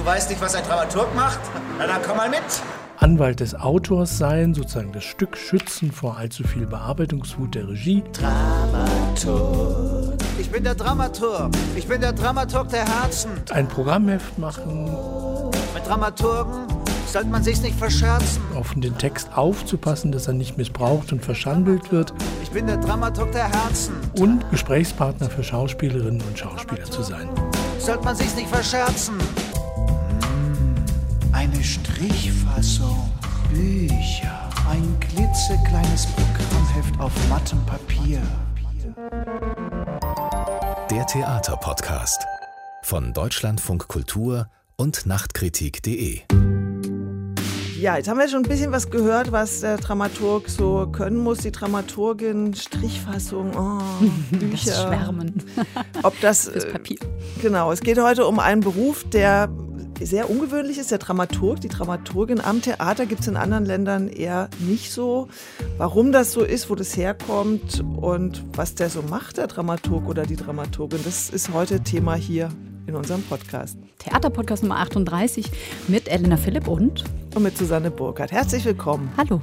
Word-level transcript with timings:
Du 0.00 0.06
weißt 0.06 0.30
nicht, 0.30 0.40
was 0.40 0.54
ein 0.54 0.64
Dramaturg 0.64 1.14
macht? 1.14 1.40
Na 1.78 1.86
dann 1.86 2.00
komm 2.02 2.16
mal 2.16 2.30
mit. 2.30 2.40
Anwalt 2.96 3.40
des 3.40 3.54
Autors 3.54 4.16
sein, 4.16 4.54
sozusagen 4.54 4.92
das 4.92 5.04
Stück 5.04 5.36
schützen 5.36 5.92
vor 5.92 6.16
allzu 6.16 6.42
viel 6.42 6.64
Bearbeitungswut 6.64 7.54
der 7.54 7.68
Regie. 7.68 8.02
Dramaturg. 8.14 10.14
Ich 10.38 10.50
bin 10.50 10.64
der 10.64 10.74
Dramaturg. 10.74 11.50
Ich 11.76 11.86
bin 11.86 12.00
der 12.00 12.14
Dramaturg 12.14 12.70
der 12.70 12.86
Herzen. 12.86 13.30
Ein 13.50 13.68
Programmheft 13.68 14.38
machen, 14.38 14.86
Mit 15.74 15.86
Dramaturgen 15.86 16.66
sollte 17.06 17.28
man 17.28 17.44
sich's 17.44 17.60
nicht 17.60 17.76
verscherzen. 17.78 18.40
auf 18.54 18.72
den 18.74 18.96
Text 18.96 19.28
aufzupassen, 19.36 20.12
dass 20.12 20.28
er 20.28 20.32
nicht 20.34 20.56
missbraucht 20.56 21.12
und 21.12 21.22
verschandelt 21.22 21.92
wird 21.92 22.14
Ich 22.42 22.50
bin 22.52 22.66
der 22.68 22.78
Dramaturg 22.78 23.32
der 23.32 23.50
Herzen. 23.52 23.92
und 24.18 24.50
Gesprächspartner 24.50 25.28
für 25.28 25.44
Schauspielerinnen 25.44 26.22
und 26.22 26.38
Schauspieler 26.38 26.84
zu 26.90 27.02
sein. 27.02 27.28
Sollte 27.78 28.04
man 28.04 28.16
sich's 28.16 28.34
nicht 28.36 28.48
verscherzen. 28.48 29.16
Eine 31.40 31.64
Strichfassung. 31.64 33.10
Bücher. 33.50 34.50
Ein 34.68 34.94
klitzekleines 35.00 36.06
Programmheft 36.08 37.00
auf 37.00 37.12
mattem 37.30 37.64
Papier. 37.64 38.20
Der 40.90 41.06
Theaterpodcast 41.06 42.26
von 42.82 43.14
Deutschlandfunk 43.14 43.88
Kultur 43.88 44.50
und 44.76 45.06
Nachtkritik.de. 45.06 46.20
Ja, 47.80 47.96
jetzt 47.96 48.10
haben 48.10 48.18
wir 48.18 48.28
schon 48.28 48.42
ein 48.42 48.48
bisschen 48.48 48.72
was 48.72 48.90
gehört, 48.90 49.32
was 49.32 49.60
der 49.60 49.78
Dramaturg 49.78 50.50
so 50.50 50.88
können 50.92 51.16
muss. 51.16 51.38
Die 51.38 51.52
Dramaturgin, 51.52 52.52
Strichfassung, 52.52 53.56
oh, 53.56 53.80
Bücher. 54.36 54.72
Das 54.72 54.82
Schwärmen 54.82 55.42
Ob 56.02 56.20
das, 56.20 56.48
fürs 56.52 56.64
äh, 56.64 56.72
Papier. 56.72 56.98
genau, 57.40 57.72
es 57.72 57.80
geht 57.80 57.98
heute 57.98 58.26
um 58.26 58.38
einen 58.38 58.60
Beruf, 58.60 59.08
der 59.08 59.48
sehr 60.02 60.30
ungewöhnlich 60.30 60.78
ist, 60.78 60.90
der 60.90 60.98
Dramaturg. 60.98 61.60
Die 61.60 61.68
Dramaturgin 61.68 62.40
am 62.40 62.62
Theater 62.62 63.06
gibt 63.06 63.20
es 63.20 63.28
in 63.28 63.36
anderen 63.36 63.64
Ländern 63.64 64.08
eher 64.08 64.48
nicht 64.60 64.92
so. 64.92 65.28
Warum 65.76 66.12
das 66.12 66.32
so 66.32 66.42
ist, 66.42 66.70
wo 66.70 66.74
das 66.74 66.96
herkommt 66.96 67.84
und 67.96 68.44
was 68.56 68.74
der 68.74 68.90
so 68.90 69.02
macht, 69.02 69.36
der 69.36 69.46
Dramaturg 69.46 70.08
oder 70.08 70.24
die 70.24 70.36
Dramaturgin, 70.36 71.00
das 71.04 71.30
ist 71.30 71.52
heute 71.52 71.80
Thema 71.80 72.14
hier 72.14 72.48
in 72.86 72.94
unserem 72.94 73.22
Podcast. 73.22 73.78
Theaterpodcast 73.98 74.62
Nummer 74.62 74.78
38 74.78 75.50
mit 75.88 76.08
Elena 76.08 76.36
Philipp 76.36 76.66
und 76.66 77.04
Und 77.34 77.42
mit 77.42 77.56
Susanne 77.56 77.90
Burkhardt. 77.90 78.32
Herzlich 78.32 78.64
willkommen. 78.64 79.12
Hallo. 79.16 79.40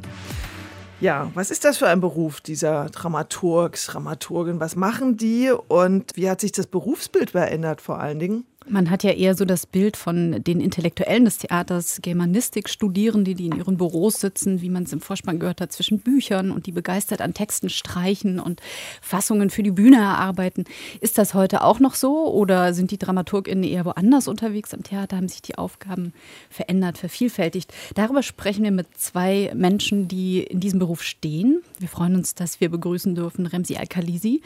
Ja, 0.99 1.30
was 1.36 1.52
ist 1.52 1.64
das 1.64 1.77
für 1.77 1.88
ein 1.88 2.02
Beruf, 2.02 2.42
dieser 2.42 2.89
Dramaturg, 2.89 3.77
Dramaturgin? 3.77 4.59
Was 4.59 4.75
machen 4.75 5.16
die 5.16 5.52
und 5.52 6.16
wie 6.16 6.27
hat 6.27 6.42
sich 6.42 6.52
das 6.52 6.66
Berufsbild 6.66 7.31
verändert 7.31 7.81
vor 7.81 7.99
allen 7.99 8.17
Dingen? 8.17 8.45
Man 8.69 8.89
hat 8.89 9.03
ja 9.03 9.11
eher 9.11 9.33
so 9.35 9.45
das 9.45 9.65
Bild 9.65 9.95
von 9.95 10.43
den 10.43 10.59
Intellektuellen 10.59 11.23
des 11.23 11.37
Theaters, 11.37 11.99
Germanistik-Studierende, 12.01 13.33
die 13.33 13.45
in 13.45 13.55
ihren 13.55 13.77
Büros 13.77 14.19
sitzen, 14.19 14.61
wie 14.61 14.69
man 14.69 14.83
es 14.83 14.91
im 14.91 14.99
Vorspann 14.99 15.39
gehört 15.39 15.61
hat, 15.61 15.71
zwischen 15.71 15.99
Büchern 15.99 16.51
und 16.51 16.65
die 16.65 16.73
begeistert 16.73 17.21
an 17.21 17.33
Texten 17.33 17.69
streichen 17.69 18.39
und 18.39 18.61
Fassungen 19.01 19.49
für 19.49 19.63
die 19.63 19.71
Bühne 19.71 19.97
erarbeiten. 19.97 20.65
Ist 20.99 21.17
das 21.17 21.33
heute 21.33 21.63
auch 21.63 21.79
noch 21.79 21.95
so 21.95 22.29
oder 22.33 22.73
sind 22.73 22.91
die 22.91 22.97
DramaturgInnen 22.97 23.63
eher 23.63 23.85
woanders 23.85 24.27
unterwegs 24.27 24.73
am 24.73 24.83
Theater? 24.83 25.15
Haben 25.15 25.29
sich 25.29 25.41
die 25.41 25.57
Aufgaben 25.57 26.11
verändert, 26.49 26.97
vervielfältigt? 26.97 27.73
Darüber 27.95 28.21
sprechen 28.21 28.63
wir 28.63 28.71
mit 28.71 28.87
zwei 28.97 29.52
Menschen, 29.55 30.09
die 30.09 30.43
in 30.43 30.59
diesem 30.59 30.79
Beruf 30.79 31.03
stehen. 31.03 31.61
Wir 31.79 31.87
freuen 31.87 32.15
uns, 32.15 32.35
dass 32.35 32.59
wir 32.59 32.69
begrüßen 32.69 33.15
dürfen 33.15 33.45
Remsi 33.45 33.77
Al-Khalisi, 33.77 34.41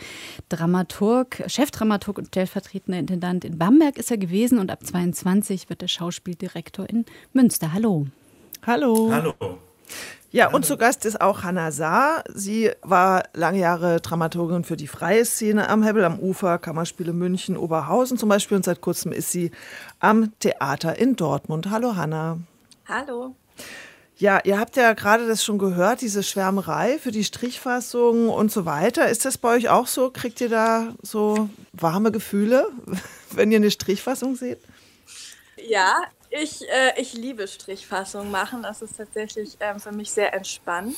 Dramaturg, 0.50 1.44
Chefdramaturg 1.47 2.19
und 2.19 2.28
stellvertretender 2.28 3.00
Intendant 3.00 3.45
in 3.45 3.58
Bamberg 3.58 3.97
ist 3.97 4.11
er 4.12 4.17
gewesen 4.17 4.59
und 4.59 4.70
ab 4.70 4.86
22 4.86 5.70
wird 5.70 5.81
er 5.81 5.88
Schauspieldirektor 5.88 6.88
in 6.88 7.06
Münster. 7.34 7.73
Hallo. 7.73 8.08
Hallo. 8.66 9.09
Hallo. 9.12 9.34
Ja, 10.34 10.50
und 10.50 10.66
zu 10.66 10.78
Gast 10.78 11.06
ist 11.06 11.20
auch 11.20 11.44
Hanna 11.44 11.72
Saar. 11.72 12.23
Sie 12.34 12.72
war 12.81 13.23
lange 13.34 13.59
Jahre 13.59 14.00
Dramaturgin 14.00 14.63
für 14.63 14.78
die 14.78 14.88
freie 14.88 15.25
Szene 15.25 15.68
am 15.68 15.84
Hebbel 15.84 16.06
am 16.06 16.19
Ufer, 16.19 16.58
Kammerspiele 16.58 17.12
München, 17.12 17.58
Oberhausen 17.58 18.18
zum 18.18 18.30
Beispiel. 18.30 18.56
Und 18.56 18.63
seit 18.63 18.80
kurzem 18.80 19.12
ist 19.12 19.31
sie 19.31 19.52
am 20.00 20.31
Theater 20.40 20.97
in 20.97 21.18
Dortmund. 21.18 21.69
Hallo 21.69 21.97
Hanna. 21.97 22.40
Hallo. 22.88 23.35
Ja, 24.22 24.40
ihr 24.44 24.59
habt 24.59 24.76
ja 24.76 24.94
gerade 24.94 25.28
das 25.28 25.44
schon 25.44 25.58
gehört, 25.58 26.02
diese 26.02 26.22
Schwärmerei 26.22 27.00
für 27.00 27.09
die 27.09 27.24
Strichfassung 27.24 28.30
und 28.30 28.52
so 28.52 28.66
weiter. 28.66 29.09
Ist 29.09 29.26
das 29.26 29.40
bei 29.40 29.56
euch 29.56 29.70
auch 29.70 29.88
so? 29.88 30.12
Kriegt 30.12 30.40
ihr 30.42 30.50
da 30.50 30.94
so 31.02 31.50
warme 31.74 32.12
Gefühle, 32.12 32.70
wenn 33.32 33.52
ihr 33.52 33.56
eine 33.56 33.72
Strichfassung 33.72 34.36
seht? 34.36 34.59
Ja, 35.58 36.04
ich, 36.30 36.62
äh, 36.70 37.02
ich 37.02 37.14
liebe 37.14 37.48
Strichfassung 37.48 38.30
machen. 38.30 38.62
Das 38.62 38.84
ist 38.84 38.98
tatsächlich 38.98 39.58
ähm, 39.59 39.80
für 39.80 39.92
mich 39.92 40.12
sehr 40.12 40.36
entspannt. 40.36 40.98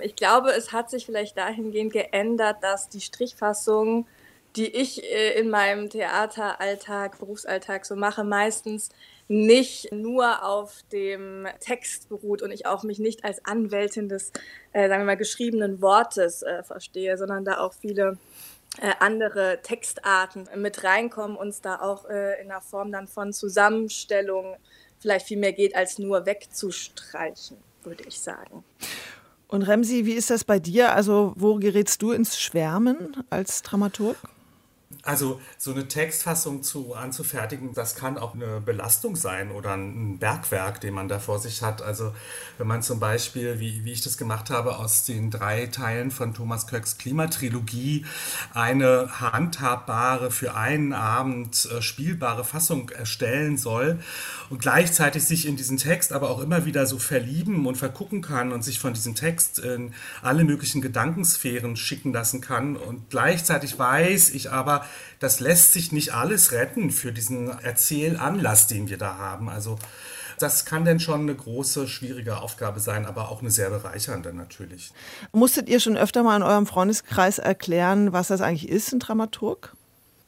Ich 0.00 0.16
glaube, 0.16 0.50
es 0.50 0.72
hat 0.72 0.90
sich 0.90 1.06
vielleicht 1.06 1.38
dahingehend 1.38 1.92
geändert, 1.92 2.56
dass 2.60 2.88
die 2.88 3.00
Strichfassung, 3.00 4.08
die 4.56 4.66
ich 4.66 5.00
äh, 5.04 5.38
in 5.38 5.48
meinem 5.48 5.90
Theateralltag, 5.90 7.20
Berufsalltag 7.20 7.86
so 7.86 7.94
mache, 7.94 8.24
meistens 8.24 8.88
nicht 9.28 9.90
nur 9.92 10.44
auf 10.44 10.82
dem 10.92 11.46
Text 11.60 12.08
beruht 12.08 12.42
und 12.42 12.50
ich 12.50 12.66
auch 12.66 12.82
mich 12.82 12.98
nicht 12.98 13.24
als 13.24 13.44
Anwältin 13.44 14.08
des, 14.08 14.32
äh, 14.72 14.88
sagen 14.88 15.02
wir 15.02 15.06
mal, 15.06 15.16
geschriebenen 15.16 15.80
Wortes 15.80 16.42
äh, 16.42 16.62
verstehe, 16.62 17.16
sondern 17.16 17.44
da 17.44 17.58
auch 17.58 17.72
viele 17.72 18.18
äh, 18.80 18.92
andere 18.98 19.60
Textarten 19.62 20.48
mit 20.56 20.84
reinkommen, 20.84 21.36
uns 21.36 21.60
da 21.60 21.80
auch 21.80 22.08
äh, 22.08 22.40
in 22.42 22.48
der 22.48 22.60
Form 22.60 22.92
dann 22.92 23.06
von 23.06 23.32
Zusammenstellung 23.32 24.56
vielleicht 24.98 25.26
viel 25.26 25.38
mehr 25.38 25.52
geht, 25.52 25.76
als 25.76 25.98
nur 25.98 26.26
wegzustreichen, 26.26 27.56
würde 27.82 28.04
ich 28.06 28.20
sagen. 28.20 28.64
Und 29.48 29.62
Remsi, 29.62 30.06
wie 30.06 30.14
ist 30.14 30.30
das 30.30 30.44
bei 30.44 30.58
dir? 30.58 30.94
Also, 30.94 31.34
wo 31.36 31.56
gerätst 31.56 32.02
du 32.02 32.12
ins 32.12 32.40
Schwärmen 32.40 33.24
als 33.30 33.62
Dramaturg? 33.62 34.16
Also 35.04 35.40
so 35.58 35.72
eine 35.72 35.86
Textfassung 35.86 36.62
zu 36.62 36.94
anzufertigen, 36.94 37.74
das 37.74 37.94
kann 37.94 38.16
auch 38.16 38.34
eine 38.34 38.60
Belastung 38.60 39.16
sein 39.16 39.50
oder 39.50 39.74
ein 39.74 40.18
Bergwerk, 40.18 40.80
den 40.80 40.94
man 40.94 41.08
da 41.08 41.18
vor 41.18 41.38
sich 41.38 41.62
hat. 41.62 41.82
Also 41.82 42.14
wenn 42.56 42.66
man 42.66 42.82
zum 42.82 43.00
Beispiel, 43.00 43.60
wie, 43.60 43.84
wie 43.84 43.92
ich 43.92 44.00
das 44.00 44.16
gemacht 44.16 44.48
habe, 44.48 44.78
aus 44.78 45.04
den 45.04 45.30
drei 45.30 45.66
Teilen 45.66 46.10
von 46.10 46.32
Thomas 46.32 46.66
Köcks 46.66 46.96
Klimatrilogie 46.96 48.06
eine 48.54 49.20
handhabbare, 49.20 50.30
für 50.30 50.54
einen 50.54 50.94
Abend 50.94 51.68
äh, 51.70 51.82
spielbare 51.82 52.44
Fassung 52.44 52.88
erstellen 52.88 53.58
soll 53.58 53.98
und 54.48 54.60
gleichzeitig 54.60 55.24
sich 55.24 55.46
in 55.46 55.56
diesen 55.56 55.76
Text 55.76 56.12
aber 56.12 56.30
auch 56.30 56.40
immer 56.40 56.64
wieder 56.64 56.86
so 56.86 56.98
verlieben 56.98 57.66
und 57.66 57.76
vergucken 57.76 58.22
kann 58.22 58.52
und 58.52 58.64
sich 58.64 58.78
von 58.78 58.94
diesem 58.94 59.14
Text 59.14 59.58
in 59.58 59.92
alle 60.22 60.44
möglichen 60.44 60.80
Gedankensphären 60.80 61.76
schicken 61.76 62.12
lassen 62.12 62.40
kann 62.40 62.76
und 62.76 63.10
gleichzeitig 63.10 63.78
weiß 63.78 64.30
ich 64.30 64.50
aber, 64.50 64.86
das 65.20 65.40
lässt 65.40 65.72
sich 65.72 65.92
nicht 65.92 66.14
alles 66.14 66.52
retten 66.52 66.90
für 66.90 67.12
diesen 67.12 67.58
Erzählanlass, 67.60 68.66
den 68.66 68.88
wir 68.88 68.98
da 68.98 69.16
haben. 69.18 69.48
Also 69.48 69.78
das 70.38 70.64
kann 70.64 70.84
denn 70.84 71.00
schon 71.00 71.22
eine 71.22 71.34
große, 71.34 71.86
schwierige 71.86 72.38
Aufgabe 72.38 72.80
sein, 72.80 73.06
aber 73.06 73.30
auch 73.30 73.40
eine 73.40 73.50
sehr 73.50 73.70
bereichernde 73.70 74.32
natürlich. 74.32 74.92
Musstet 75.32 75.68
ihr 75.68 75.80
schon 75.80 75.96
öfter 75.96 76.22
mal 76.22 76.36
in 76.36 76.42
eurem 76.42 76.66
Freundeskreis 76.66 77.38
erklären, 77.38 78.12
was 78.12 78.28
das 78.28 78.40
eigentlich 78.40 78.68
ist, 78.68 78.92
ein 78.92 78.98
Dramaturg? 78.98 79.74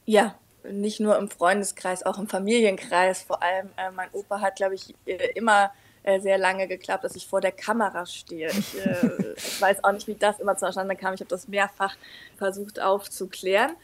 Ja, 0.05 0.35
nicht 0.69 0.99
nur 0.99 1.17
im 1.17 1.29
Freundeskreis, 1.29 2.05
auch 2.05 2.17
im 2.17 2.27
Familienkreis. 2.27 3.23
Vor 3.23 3.41
allem, 3.43 3.67
äh, 3.77 3.91
mein 3.91 4.09
Opa 4.13 4.41
hat, 4.41 4.55
glaube 4.55 4.75
ich, 4.75 4.95
äh, 5.05 5.31
immer 5.35 5.71
äh, 6.03 6.19
sehr 6.19 6.37
lange 6.37 6.67
geklappt, 6.67 7.03
dass 7.03 7.15
ich 7.15 7.27
vor 7.27 7.41
der 7.41 7.51
Kamera 7.51 8.05
stehe. 8.05 8.49
Ich, 8.49 8.79
äh, 8.79 9.33
ich 9.37 9.61
weiß 9.61 9.83
auch 9.83 9.91
nicht, 9.91 10.07
wie 10.07 10.15
das 10.15 10.39
immer 10.39 10.55
zustande 10.55 10.95
kam. 10.95 11.13
Ich 11.13 11.19
habe 11.19 11.29
das 11.29 11.47
mehrfach 11.47 11.95
versucht 12.37 12.81
aufzuklären. 12.81 13.75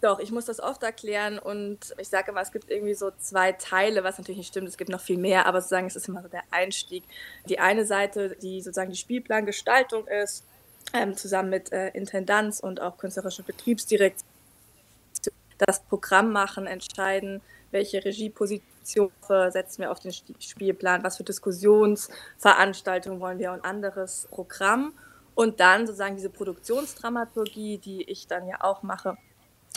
Doch, 0.00 0.20
ich 0.20 0.30
muss 0.30 0.44
das 0.44 0.60
oft 0.60 0.82
erklären 0.82 1.38
und 1.38 1.94
ich 1.98 2.08
sage 2.08 2.30
immer, 2.30 2.40
es 2.42 2.52
gibt 2.52 2.70
irgendwie 2.70 2.94
so 2.94 3.10
zwei 3.18 3.52
Teile, 3.52 4.04
was 4.04 4.18
natürlich 4.18 4.38
nicht 4.38 4.48
stimmt, 4.48 4.68
es 4.68 4.76
gibt 4.76 4.90
noch 4.90 5.00
viel 5.00 5.18
mehr, 5.18 5.46
aber 5.46 5.60
sozusagen 5.60 5.86
es 5.86 5.96
ist 5.96 6.06
immer 6.08 6.22
so 6.22 6.28
der 6.28 6.44
Einstieg. 6.50 7.02
Die 7.48 7.58
eine 7.58 7.84
Seite, 7.84 8.36
die 8.40 8.60
sozusagen 8.60 8.90
die 8.90 8.96
Spielplangestaltung 8.96 10.06
ist, 10.06 10.44
ähm, 10.92 11.16
zusammen 11.16 11.50
mit 11.50 11.72
äh, 11.72 11.88
Intendanz 11.88 12.60
und 12.60 12.80
auch 12.80 12.98
künstlerische 12.98 13.42
Betriebsdirektion, 13.42 14.28
das 15.58 15.82
Programm 15.82 16.30
machen, 16.32 16.66
entscheiden, 16.66 17.40
welche 17.70 18.04
Regieposition 18.04 19.10
setzen 19.50 19.82
wir 19.82 19.90
auf 19.92 20.00
den 20.00 20.12
Spielplan, 20.12 21.04
was 21.04 21.16
für 21.16 21.24
Diskussionsveranstaltungen 21.24 23.20
wollen 23.20 23.38
wir 23.38 23.52
und 23.52 23.64
anderes 23.64 24.26
Programm. 24.30 24.92
Und 25.34 25.60
dann 25.60 25.86
sozusagen 25.86 26.16
diese 26.16 26.30
Produktionsdramaturgie, 26.30 27.78
die 27.78 28.02
ich 28.02 28.26
dann 28.26 28.48
ja 28.48 28.56
auch 28.62 28.82
mache, 28.82 29.16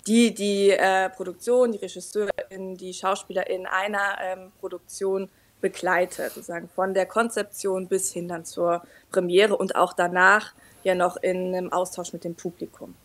die 0.08 0.34
die 0.34 0.70
äh, 0.72 1.10
Produktion, 1.10 1.72
die 1.72 1.78
Regisseurin, 1.78 2.76
die 2.76 2.94
Schauspielerin 2.94 3.66
einer 3.66 4.18
ähm, 4.22 4.52
Produktion 4.60 5.30
begleitet, 5.62 6.34
sozusagen 6.34 6.70
von 6.76 6.94
der 6.94 7.06
Konzeption 7.06 7.88
bis 7.88 8.12
hin 8.12 8.28
dann 8.28 8.46
zur 8.46 8.84
Premiere 9.12 9.56
und 9.56 9.76
auch 9.76 9.94
danach 9.94 10.54
ja 10.84 10.94
noch 10.94 11.18
in 11.18 11.56
einem 11.56 11.72
Austausch 11.72 12.14
mit 12.14 12.24
dem 12.24 12.36
Publikum. 12.36 12.96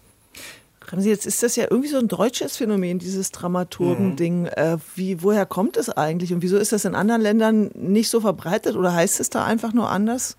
Jetzt 0.96 1.26
ist 1.26 1.42
das 1.42 1.54
ja 1.56 1.66
irgendwie 1.68 1.90
so 1.90 1.98
ein 1.98 2.08
deutsches 2.08 2.56
Phänomen, 2.56 2.98
dieses 2.98 3.30
Dramaturgen-Ding. 3.30 4.42
Mhm. 4.42 4.46
Äh, 4.46 4.78
wie, 4.96 5.22
woher 5.22 5.44
kommt 5.44 5.76
es 5.76 5.90
eigentlich 5.90 6.32
und 6.32 6.42
wieso 6.42 6.56
ist 6.56 6.72
das 6.72 6.86
in 6.86 6.94
anderen 6.94 7.20
Ländern 7.20 7.70
nicht 7.74 8.08
so 8.08 8.20
verbreitet 8.20 8.74
oder 8.74 8.94
heißt 8.94 9.20
es 9.20 9.28
da 9.28 9.44
einfach 9.44 9.74
nur 9.74 9.90
anders? 9.90 10.36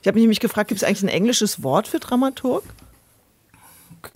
Ich 0.00 0.08
habe 0.08 0.16
mich 0.16 0.22
nämlich 0.22 0.40
gefragt, 0.40 0.68
gibt 0.68 0.82
es 0.82 0.88
eigentlich 0.88 1.02
ein 1.02 1.08
englisches 1.08 1.62
Wort 1.62 1.88
für 1.88 2.00
Dramaturg? 2.00 2.64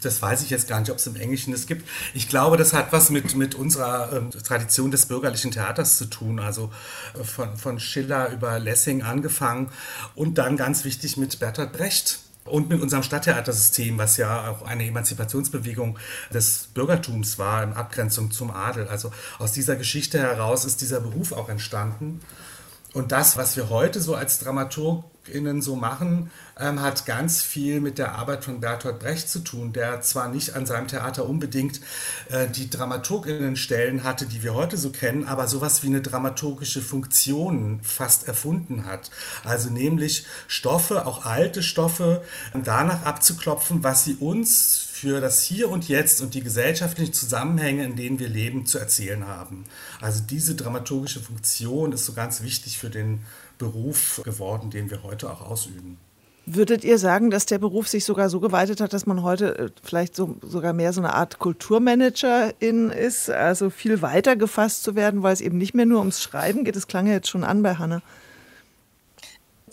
Das 0.00 0.20
weiß 0.20 0.42
ich 0.42 0.50
jetzt 0.50 0.68
gar 0.68 0.80
nicht, 0.80 0.90
ob 0.90 0.98
es 0.98 1.06
im 1.06 1.16
Englischen 1.16 1.52
das 1.52 1.66
gibt. 1.66 1.88
Ich 2.14 2.28
glaube, 2.28 2.56
das 2.56 2.72
hat 2.72 2.92
was 2.92 3.10
mit, 3.10 3.34
mit 3.34 3.54
unserer 3.54 4.12
ähm, 4.12 4.30
Tradition 4.30 4.90
des 4.90 5.06
bürgerlichen 5.06 5.50
Theaters 5.50 5.98
zu 5.98 6.06
tun. 6.06 6.40
Also 6.40 6.72
äh, 7.18 7.24
von, 7.24 7.56
von 7.56 7.78
Schiller 7.78 8.30
über 8.30 8.58
Lessing 8.58 9.02
angefangen 9.02 9.70
und 10.14 10.38
dann 10.38 10.56
ganz 10.56 10.84
wichtig 10.84 11.16
mit 11.16 11.38
Bertolt 11.38 11.72
Brecht. 11.72 12.20
Und 12.44 12.68
mit 12.68 12.80
unserem 12.80 13.02
Stadttheatersystem, 13.02 13.98
was 13.98 14.18
ja 14.18 14.48
auch 14.48 14.62
eine 14.62 14.86
Emanzipationsbewegung 14.86 15.98
des 16.32 16.68
Bürgertums 16.74 17.40
war, 17.40 17.64
in 17.64 17.72
Abgrenzung 17.72 18.30
zum 18.30 18.52
Adel. 18.52 18.86
Also 18.86 19.10
aus 19.40 19.50
dieser 19.50 19.74
Geschichte 19.74 20.20
heraus 20.20 20.64
ist 20.64 20.80
dieser 20.80 21.00
Beruf 21.00 21.32
auch 21.32 21.48
entstanden. 21.48 22.20
Und 22.92 23.10
das, 23.10 23.36
was 23.36 23.56
wir 23.56 23.68
heute 23.68 24.00
so 24.00 24.14
als 24.14 24.38
DramaturgInnen 25.26 25.62
so 25.62 25.76
machen, 25.76 26.30
ähm, 26.58 26.80
hat 26.80 27.06
ganz 27.06 27.42
viel 27.42 27.80
mit 27.80 27.98
der 27.98 28.14
Arbeit 28.14 28.44
von 28.44 28.60
Bertolt 28.60 28.98
Brecht 28.98 29.28
zu 29.28 29.40
tun, 29.40 29.72
der 29.72 30.00
zwar 30.00 30.28
nicht 30.28 30.54
an 30.54 30.66
seinem 30.66 30.88
Theater 30.88 31.28
unbedingt 31.28 31.80
äh, 32.30 32.48
die 32.48 32.70
DramaturgInnen-Stellen 32.70 34.04
hatte, 34.04 34.26
die 34.26 34.42
wir 34.42 34.54
heute 34.54 34.76
so 34.76 34.90
kennen, 34.90 35.26
aber 35.26 35.48
sowas 35.48 35.82
wie 35.82 35.88
eine 35.88 36.00
dramaturgische 36.00 36.80
Funktion 36.80 37.80
fast 37.82 38.26
erfunden 38.28 38.86
hat. 38.86 39.10
Also 39.44 39.70
nämlich 39.70 40.26
Stoffe, 40.48 41.06
auch 41.06 41.26
alte 41.26 41.62
Stoffe, 41.62 42.22
danach 42.54 43.04
abzuklopfen, 43.04 43.82
was 43.82 44.04
sie 44.04 44.14
uns 44.14 44.86
für 44.96 45.20
das 45.20 45.42
Hier 45.42 45.68
und 45.68 45.88
Jetzt 45.88 46.22
und 46.22 46.32
die 46.32 46.42
gesellschaftlichen 46.42 47.12
Zusammenhänge, 47.12 47.84
in 47.84 47.96
denen 47.96 48.18
wir 48.18 48.30
leben, 48.30 48.64
zu 48.64 48.78
erzählen 48.78 49.26
haben. 49.26 49.64
Also 50.00 50.22
diese 50.22 50.54
dramaturgische 50.54 51.20
Funktion 51.20 51.92
ist 51.92 52.06
so 52.06 52.14
ganz 52.14 52.42
wichtig 52.42 52.78
für 52.78 52.88
den 52.88 53.20
Beruf 53.58 54.20
geworden, 54.24 54.70
den 54.70 54.90
wir 54.90 55.02
heute 55.02 55.30
auch 55.30 55.42
ausüben. 55.50 55.98
Würdet 56.48 56.84
ihr 56.84 56.98
sagen, 56.98 57.30
dass 57.30 57.46
der 57.46 57.58
Beruf 57.58 57.88
sich 57.88 58.04
sogar 58.04 58.28
so 58.30 58.38
geweitet 58.38 58.80
hat, 58.80 58.92
dass 58.92 59.04
man 59.04 59.24
heute 59.24 59.58
äh, 59.58 59.70
vielleicht 59.82 60.14
so, 60.14 60.36
sogar 60.42 60.72
mehr 60.72 60.92
so 60.92 61.00
eine 61.00 61.14
Art 61.14 61.40
Kulturmanagerin 61.40 62.90
ist, 62.90 63.30
also 63.30 63.68
viel 63.68 64.00
weiter 64.00 64.36
gefasst 64.36 64.84
zu 64.84 64.94
werden, 64.94 65.24
weil 65.24 65.32
es 65.32 65.40
eben 65.40 65.58
nicht 65.58 65.74
mehr 65.74 65.86
nur 65.86 65.98
ums 65.98 66.22
Schreiben 66.22 66.64
geht? 66.64 66.76
Das 66.76 66.86
klang 66.86 67.08
ja 67.08 67.14
jetzt 67.14 67.28
schon 67.28 67.42
an 67.42 67.62
bei 67.62 67.74
Hanne 67.74 68.02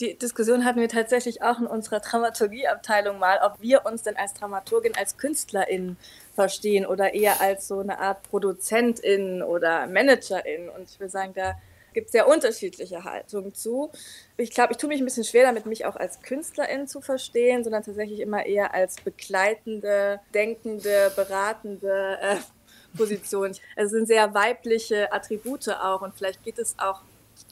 die 0.03 0.17
Diskussion 0.17 0.65
hatten 0.65 0.79
wir 0.79 0.89
tatsächlich 0.89 1.41
auch 1.43 1.59
in 1.59 1.67
unserer 1.67 1.99
Dramaturgieabteilung 1.99 3.19
mal, 3.19 3.39
ob 3.43 3.61
wir 3.61 3.85
uns 3.85 4.03
denn 4.03 4.17
als 4.17 4.33
Dramaturgin, 4.33 4.95
als 4.95 5.17
Künstlerin 5.17 5.97
verstehen 6.35 6.85
oder 6.85 7.13
eher 7.13 7.39
als 7.41 7.67
so 7.67 7.79
eine 7.79 7.99
Art 7.99 8.23
Produzentin 8.23 9.43
oder 9.43 9.87
Managerin. 9.87 10.69
Und 10.69 10.89
ich 10.89 10.99
würde 10.99 11.11
sagen, 11.11 11.33
da 11.35 11.55
gibt 11.93 12.11
sehr 12.11 12.27
unterschiedliche 12.27 13.03
Haltungen 13.03 13.53
zu. 13.53 13.91
Ich 14.37 14.51
glaube, 14.51 14.73
ich 14.73 14.77
tue 14.77 14.89
mich 14.89 15.01
ein 15.01 15.05
bisschen 15.05 15.23
schwer 15.23 15.43
damit, 15.43 15.65
mich 15.65 15.85
auch 15.85 15.95
als 15.95 16.21
Künstlerin 16.21 16.87
zu 16.87 17.01
verstehen, 17.01 17.63
sondern 17.63 17.83
tatsächlich 17.83 18.19
immer 18.19 18.45
eher 18.45 18.73
als 18.73 18.95
begleitende, 18.95 20.19
denkende, 20.33 21.11
beratende 21.15 22.17
äh, 22.21 22.35
Position. 22.97 23.55
Es 23.75 23.91
sind 23.91 24.07
sehr 24.07 24.33
weibliche 24.33 25.11
Attribute 25.11 25.69
auch 25.69 26.01
und 26.01 26.15
vielleicht 26.15 26.43
geht 26.43 26.59
es 26.59 26.75
auch 26.77 27.01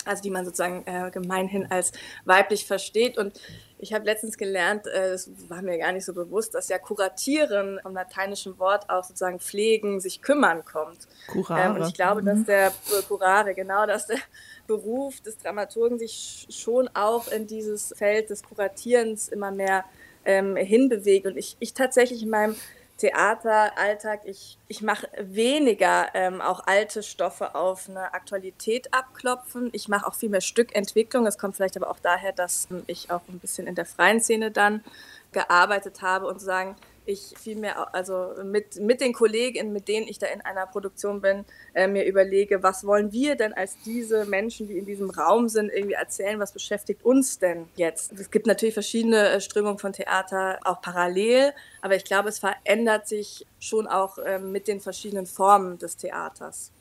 also 0.06 0.24
die 0.24 0.30
man 0.30 0.46
sozusagen 0.46 0.84
äh, 0.86 1.12
gemeinhin 1.12 1.70
als 1.70 1.92
weiblich 2.26 2.66
versteht. 2.66 3.18
Und 3.18 3.40
ich 3.78 3.94
habe 3.94 4.06
letztens 4.06 4.38
gelernt, 4.38 4.88
äh, 4.88 5.12
das 5.12 5.30
war 5.48 5.62
mir 5.62 5.78
gar 5.78 5.92
nicht 5.92 6.06
so 6.06 6.14
bewusst, 6.14 6.54
dass 6.54 6.70
ja 6.70 6.80
kuratieren 6.80 7.80
vom 7.82 7.94
lateinischen 7.94 8.58
Wort 8.60 8.90
auch 8.90 9.04
sozusagen 9.04 9.40
pflegen, 9.40 10.00
sich 10.00 10.22
kümmern 10.22 10.66
kommt. 10.66 11.08
Curare. 11.28 11.76
Ähm, 11.76 11.76
und 11.76 11.88
ich 11.88 11.94
glaube, 11.94 12.24
dass 12.24 12.40
mhm. 12.40 12.46
der 12.46 12.68
äh, 12.68 13.02
Curare, 13.08 13.54
genau, 13.54 13.86
dass 13.86 14.08
der 14.08 14.18
Beruf 14.68 15.22
des 15.22 15.38
Dramaturgen 15.38 16.00
sich 16.00 16.48
schon 16.50 16.90
auch 16.94 17.28
in 17.28 17.48
dieses 17.48 17.94
Feld 17.98 18.30
des 18.30 18.44
Kuratierens 18.44 19.30
immer 19.30 19.52
mehr 19.52 19.86
ähm, 20.26 20.56
hinbewegt. 20.56 21.26
Und 21.28 21.38
ich, 21.38 21.58
ich 21.60 21.74
tatsächlich 21.74 22.24
in 22.24 22.30
meinem 22.30 22.56
Theateralltag. 23.02 24.22
Ich, 24.26 24.60
ich 24.68 24.84
mache 24.84 25.08
weniger 25.18 26.10
ähm, 26.14 26.40
auch 26.40 26.68
alte 26.68 27.02
Stoffe 27.02 27.56
auf 27.56 27.90
eine 27.90 28.14
Aktualität 28.14 28.94
abklopfen. 28.94 29.70
Ich 29.74 29.88
mache 29.88 30.06
auch 30.06 30.14
viel 30.14 30.30
mehr 30.30 30.42
Stückentwicklung. 30.42 31.26
Es 31.26 31.40
kommt 31.40 31.56
vielleicht 31.56 31.78
aber 31.78 31.90
auch 31.90 32.00
daher, 32.00 32.32
dass 32.32 32.68
ähm, 32.70 32.84
ich 32.86 33.10
auch 33.10 33.22
ein 33.28 33.40
bisschen 33.40 33.66
in 33.66 33.74
der 33.74 33.86
freien 33.86 34.22
Szene 34.22 34.52
dann 34.52 34.84
gearbeitet 35.32 36.04
habe 36.04 36.28
und 36.28 36.40
sagen, 36.40 36.76
ich 37.06 37.34
vielmehr, 37.38 37.94
also 37.94 38.34
mit, 38.44 38.76
mit 38.78 39.02
den 39.02 39.14
Kollegen, 39.14 39.74
mit 39.74 39.88
denen 39.88 40.08
ich 40.08 40.20
da 40.20 40.28
in 40.28 40.42
einer 40.42 40.66
Produktion 40.68 41.22
bin, 41.22 41.46
äh, 41.74 41.88
mir 41.88 42.06
überlege, 42.06 42.64
was 42.64 42.86
wollen 42.86 43.12
wir 43.12 43.36
denn 43.36 43.54
als 43.54 43.78
diese 43.86 44.26
Menschen, 44.26 44.68
die 44.68 44.78
in 44.78 44.86
diesem 44.86 45.10
Raum 45.10 45.50
sind, 45.50 45.70
irgendwie 45.70 45.94
erzählen, 45.94 46.40
was 46.40 46.52
beschäftigt 46.52 47.04
uns 47.04 47.40
denn 47.40 47.68
jetzt? 47.76 48.14
Es 48.14 48.32
gibt 48.32 48.48
natürlich 48.48 48.74
verschiedene 48.74 49.30
äh, 49.30 49.42
Strömungen 49.42 49.80
von 49.80 49.94
Theater 49.94 50.60
auch 50.64 50.82
parallel, 50.82 51.54
aber 51.82 51.96
ich 51.96 52.04
glaube, 52.04 52.30
es 52.30 52.40
verändert 52.40 53.08
sich 53.08 53.46
schon 53.60 53.88
auch 53.88 54.18
äh, 54.18 54.40
mit 54.40 54.68
den 54.68 54.80
verschiedenen 54.80 55.26
Formen 55.26 55.78
des 55.78 55.98
Theaters. 55.98 56.72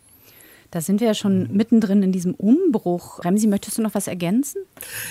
Da 0.71 0.81
sind 0.81 1.01
wir 1.01 1.09
ja 1.09 1.15
schon 1.15 1.53
mittendrin 1.53 2.03
in 2.03 2.13
diesem 2.13 2.35
Umbruch. 2.35 3.25
Remsi, 3.25 3.47
möchtest 3.47 3.79
du 3.79 3.83
noch 3.83 3.95
was 3.95 4.07
ergänzen? 4.07 4.63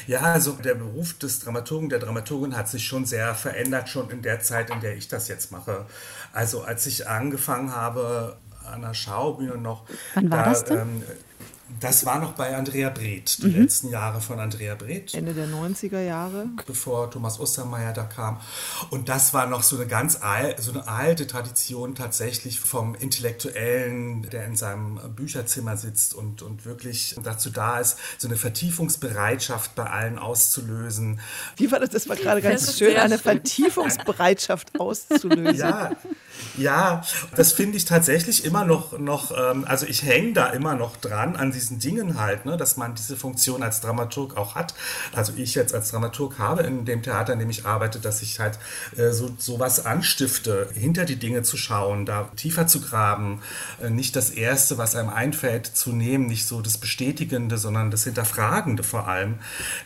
Ja, 0.07 0.21
also 0.21 0.53
der 0.53 0.75
Beruf 0.75 1.13
des 1.17 1.39
Dramaturgen, 1.39 1.89
der 1.89 2.00
Dramaturgin 2.00 2.56
hat 2.56 2.69
sich 2.69 2.85
schon 2.85 3.06
sehr 3.06 3.35
verändert, 3.35 3.89
schon 3.89 4.09
in 4.09 4.21
der 4.21 4.39
Zeit, 4.39 4.69
in 4.69 4.79
der 4.79 4.95
ich 4.95 5.07
das 5.09 5.27
jetzt 5.27 5.51
mache. 5.51 5.85
Also 6.31 6.61
als 6.61 6.85
ich 6.85 7.07
angefangen 7.07 7.75
habe 7.75 8.38
an 8.65 8.81
der 8.81 8.94
Schaubühne 8.94 9.57
noch. 9.57 9.85
Wann 10.13 10.31
war 10.31 10.44
da, 10.44 10.50
das 10.50 10.63
denn? 10.65 10.77
Ähm, 10.77 11.03
das 11.80 12.06
war 12.06 12.19
noch 12.19 12.33
bei 12.33 12.56
Andrea 12.56 12.89
Breth, 12.89 13.44
die 13.44 13.48
mhm. 13.48 13.62
letzten 13.62 13.89
Jahre 13.89 14.21
von 14.21 14.39
Andrea 14.39 14.75
Breth. 14.75 15.13
Ende 15.13 15.33
der 15.33 15.48
90er 15.48 16.01
Jahre. 16.01 16.48
Bevor 16.66 17.10
Thomas 17.12 17.39
Ostermeier 17.39 17.94
da 17.94 18.04
kam. 18.04 18.39
Und 18.89 19.10
das 19.10 19.33
war 19.33 19.48
noch 19.48 19.63
so 19.63 19.75
eine 19.75 19.88
ganz 19.88 20.21
al 20.21 20.56
so 20.60 20.71
eine 20.71 20.88
alte 20.88 21.27
Tradition 21.27 21.95
tatsächlich 21.95 22.60
vom 22.60 22.95
Intellektuellen, 22.95 24.24
der 24.30 24.45
in 24.45 24.56
seinem 24.56 25.00
Bücherzimmer 25.16 25.77
sitzt 25.77 26.13
und, 26.13 26.42
und 26.42 26.66
wirklich 26.66 27.16
dazu 27.24 27.50
da 27.50 27.80
ist, 27.80 27.98
so 28.18 28.27
eine 28.27 28.38
Vertiefungsbereitschaft 28.38 29.75
bei 29.75 29.86
allen 29.86 30.18
auszulösen. 30.18 31.19
Wie 31.57 31.71
war 31.71 31.80
das? 31.80 31.89
Das 31.89 32.10
war 32.10 32.16
gerade 32.16 32.42
ganz 32.42 32.77
schön, 32.77 32.98
eine 32.98 33.18
Vertiefungsbereitschaft 33.18 34.80
auszulösen. 34.80 35.56
Ja, 35.56 35.92
ja, 36.58 37.04
das 37.36 37.54
finde 37.54 37.78
ich 37.78 37.86
tatsächlich 37.86 38.46
immer 38.46 38.66
noch, 38.66 38.98
noch 38.98 39.31
ähm, 39.38 39.66
also 39.68 39.86
ich 39.86 40.04
hänge 40.04 40.34
da 40.34 40.48
immer 40.48 40.76
noch 40.76 40.98
dran 40.98 41.36
an 41.36 41.52
diesen 41.52 41.80
Dingen 41.80 42.20
halt, 42.20 42.46
ne, 42.46 42.58
dass 42.58 42.78
man 42.78 42.96
diese 42.96 43.18
Funktion 43.18 43.64
als 43.64 43.81
Dramaturg 43.81 44.38
auch 44.38 44.56
hat. 44.56 44.74
Also 45.14 45.33
ich 45.36 45.56
jetzt 45.56 45.74
als 45.74 45.92
Dramaturg 45.92 46.40
habe 46.40 46.64
in 46.64 46.86
dem 46.86 47.04
Theater, 47.04 47.33
in 47.33 47.40
dem 47.40 47.50
ich 47.50 47.66
arbeite, 47.66 48.00
dass 48.00 48.21
ich 48.21 48.40
halt 48.40 48.59
äh, 48.98 49.12
so 49.12 49.30
sowas 49.38 49.86
anstifte, 49.86 50.69
hinter 50.74 51.06
die 51.06 51.18
Dinge 51.18 51.44
zu 51.44 51.57
schauen, 51.57 52.06
da 52.06 52.30
tiefer 52.36 52.68
zu 52.68 52.81
graben, 52.81 53.42
äh, 53.81 53.90
nicht 53.90 54.16
das 54.16 54.30
Erste, 54.30 54.78
was 54.78 54.95
einem 54.95 55.09
einfällt, 55.09 55.66
zu 55.66 55.92
nehmen, 55.92 56.28
nicht 56.28 56.45
so 56.45 56.62
das 56.62 56.78
Bestätigende, 56.78 57.57
sondern 57.57 57.92
das 57.92 58.04
Hinterfragende 58.04 58.83
vor 58.83 59.07
allem. 59.07 59.36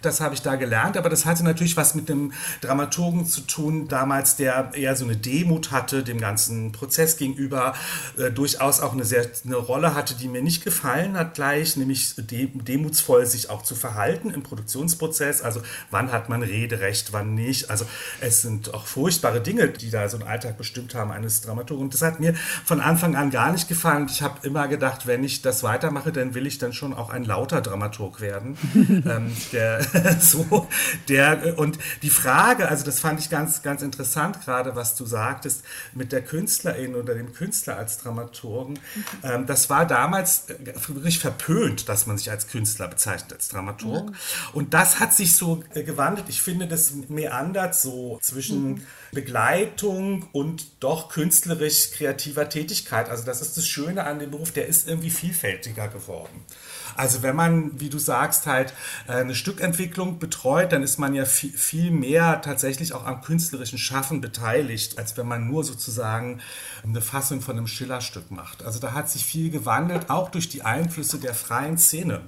Das 0.02 0.22
habe 0.22 0.34
ich 0.34 0.42
da 0.42 0.56
gelernt, 0.56 0.98
aber 0.98 1.10
das 1.10 1.26
hatte 1.26 1.44
natürlich 1.44 1.78
was 1.78 1.96
mit 1.96 2.10
dem 2.10 2.34
Dramaturgen 2.62 3.26
zu 3.26 3.42
tun, 3.42 3.88
damals, 3.88 4.36
der 4.36 4.72
eher 4.74 4.96
so 4.96 5.06
eine 5.06 5.16
Demut 5.16 5.72
hatte, 5.72 6.04
dem 6.04 6.20
ganzen 6.20 6.33
ganzen 6.34 6.72
Prozess 6.72 7.18
gegenüber 7.18 7.76
äh, 8.18 8.32
durchaus 8.32 8.80
auch 8.80 8.94
eine 8.94 9.06
sehr 9.06 9.30
eine 9.46 9.56
Rolle 9.56 9.94
hatte, 9.94 10.16
die 10.16 10.28
mir 10.28 10.42
nicht 10.42 10.64
gefallen 10.64 11.16
hat 11.16 11.36
gleich, 11.36 11.78
nämlich 11.78 12.16
de 12.16 12.50
demutsvoll 12.54 13.28
sich 13.28 13.52
auch 13.52 13.62
zu 13.62 13.76
verhalten 13.76 14.32
im 14.32 14.42
Produktionsprozess. 14.42 15.44
Also 15.44 15.62
wann 15.92 16.12
hat 16.12 16.30
man 16.30 16.42
Rederecht, 16.42 17.14
wann 17.14 17.36
nicht. 17.36 17.70
Also 17.70 17.86
es 18.20 18.42
sind 18.42 18.74
auch 18.74 18.88
furchtbare 18.88 19.42
Dinge, 19.42 19.70
die 19.70 19.92
da 19.92 20.10
so 20.10 20.18
einen 20.18 20.28
Alltag 20.28 20.58
bestimmt 20.58 20.96
haben 20.96 21.12
eines 21.12 21.42
Dramaturgen. 21.42 21.86
Und 21.86 21.94
das 21.94 22.02
hat 22.02 22.20
mir 22.20 22.34
von 22.66 22.82
Anfang 22.82 23.16
an 23.16 23.30
gar 23.30 23.52
nicht 23.52 23.68
gefallen. 23.68 24.08
Ich 24.10 24.24
habe 24.24 24.40
immer 24.42 24.68
gedacht, 24.68 25.06
wenn 25.06 25.24
ich 25.24 25.44
das 25.44 25.62
weitermache, 25.62 26.12
dann 26.12 26.34
will 26.34 26.48
ich 26.48 26.58
dann 26.58 26.74
schon 26.74 26.94
auch 26.96 27.12
ein 27.12 27.26
lauter 27.26 27.62
Dramaturg 27.62 28.22
werden. 28.22 28.58
ähm, 28.74 29.32
der 29.52 29.84
so, 30.20 30.68
der 31.08 31.60
und 31.60 31.78
die 32.02 32.10
Frage, 32.10 32.70
also 32.70 32.84
das 32.84 33.00
fand 33.00 33.20
ich 33.20 33.30
ganz, 33.30 33.62
ganz 33.62 33.84
interessant 33.84 34.42
gerade, 34.44 34.76
was 34.76 34.96
du 34.96 35.06
sagtest 35.06 35.64
mit 35.94 36.12
der 36.12 36.23
Künstlerin 36.24 36.96
oder 36.96 37.16
dem 37.16 37.34
Künstler 37.34 37.78
als 37.78 37.98
Dramaturgen. 37.98 38.80
Ähm, 39.24 39.46
das 39.46 39.70
war 39.70 39.86
damals 39.86 40.50
äh, 40.50 40.74
wirklich 40.88 41.20
verpönt, 41.20 41.90
dass 41.90 42.08
man 42.08 42.18
sich 42.18 42.32
als 42.32 42.48
Künstler 42.48 42.88
bezeichnet, 42.88 43.34
als 43.34 43.50
Dramaturg. 43.50 44.10
Mhm. 44.10 44.16
Und 44.54 44.74
das 44.74 45.00
hat 45.00 45.14
sich 45.14 45.36
so 45.36 45.64
äh, 45.74 45.84
gewandelt. 45.84 46.30
Ich 46.30 46.42
finde, 46.42 46.68
das 46.68 46.94
meandert 47.10 47.76
so 47.76 48.20
zwischen 48.22 48.64
mhm. 48.64 48.82
Begleitung 49.12 50.28
und 50.32 50.66
doch 50.80 51.10
künstlerisch 51.10 51.92
kreativer 51.92 52.50
Tätigkeit. 52.50 53.10
Also 53.10 53.24
das 53.26 53.42
ist 53.42 53.58
das 53.58 53.68
Schöne 53.68 54.06
an 54.06 54.20
dem 54.20 54.32
Beruf, 54.32 54.52
der 54.52 54.68
ist 54.68 54.88
irgendwie 54.88 55.12
vielfältiger 55.12 55.88
geworden. 55.88 56.46
Also 56.96 57.24
wenn 57.24 57.36
man, 57.36 57.80
wie 57.80 57.90
du 57.90 58.00
sagst, 58.00 58.48
halt 58.48 58.74
äh, 59.08 59.14
eine 59.14 59.36
Stückentwicklung 59.36 60.20
betreut, 60.20 60.72
dann 60.72 60.84
ist 60.84 61.00
man 61.00 61.14
ja 61.14 61.26
viel, 61.26 61.92
mehr 61.92 62.42
tatsächlich 62.42 62.94
auch 62.94 63.06
am 63.06 63.22
künstlerischen 63.22 63.78
Schaffen 63.78 64.22
beteiligt, 64.22 64.98
als 64.98 65.18
wenn 65.18 65.28
man 65.28 65.48
nur 65.48 65.64
sozusagen 65.64 66.40
eine 66.84 67.02
Fassung 67.02 67.42
von 67.42 67.58
einem 67.58 67.68
Schillerstück 67.68 68.32
macht. 68.32 68.64
Also 68.64 68.80
da 68.80 68.94
hat 68.94 69.10
sich 69.10 69.26
viel 69.26 69.50
gewandelt, 69.50 70.10
auch 70.10 70.30
durch 70.30 70.50
die 70.50 70.64
Einflüsse 70.64 71.18
der 71.20 71.34
freien 71.34 71.78
Szene 71.78 72.22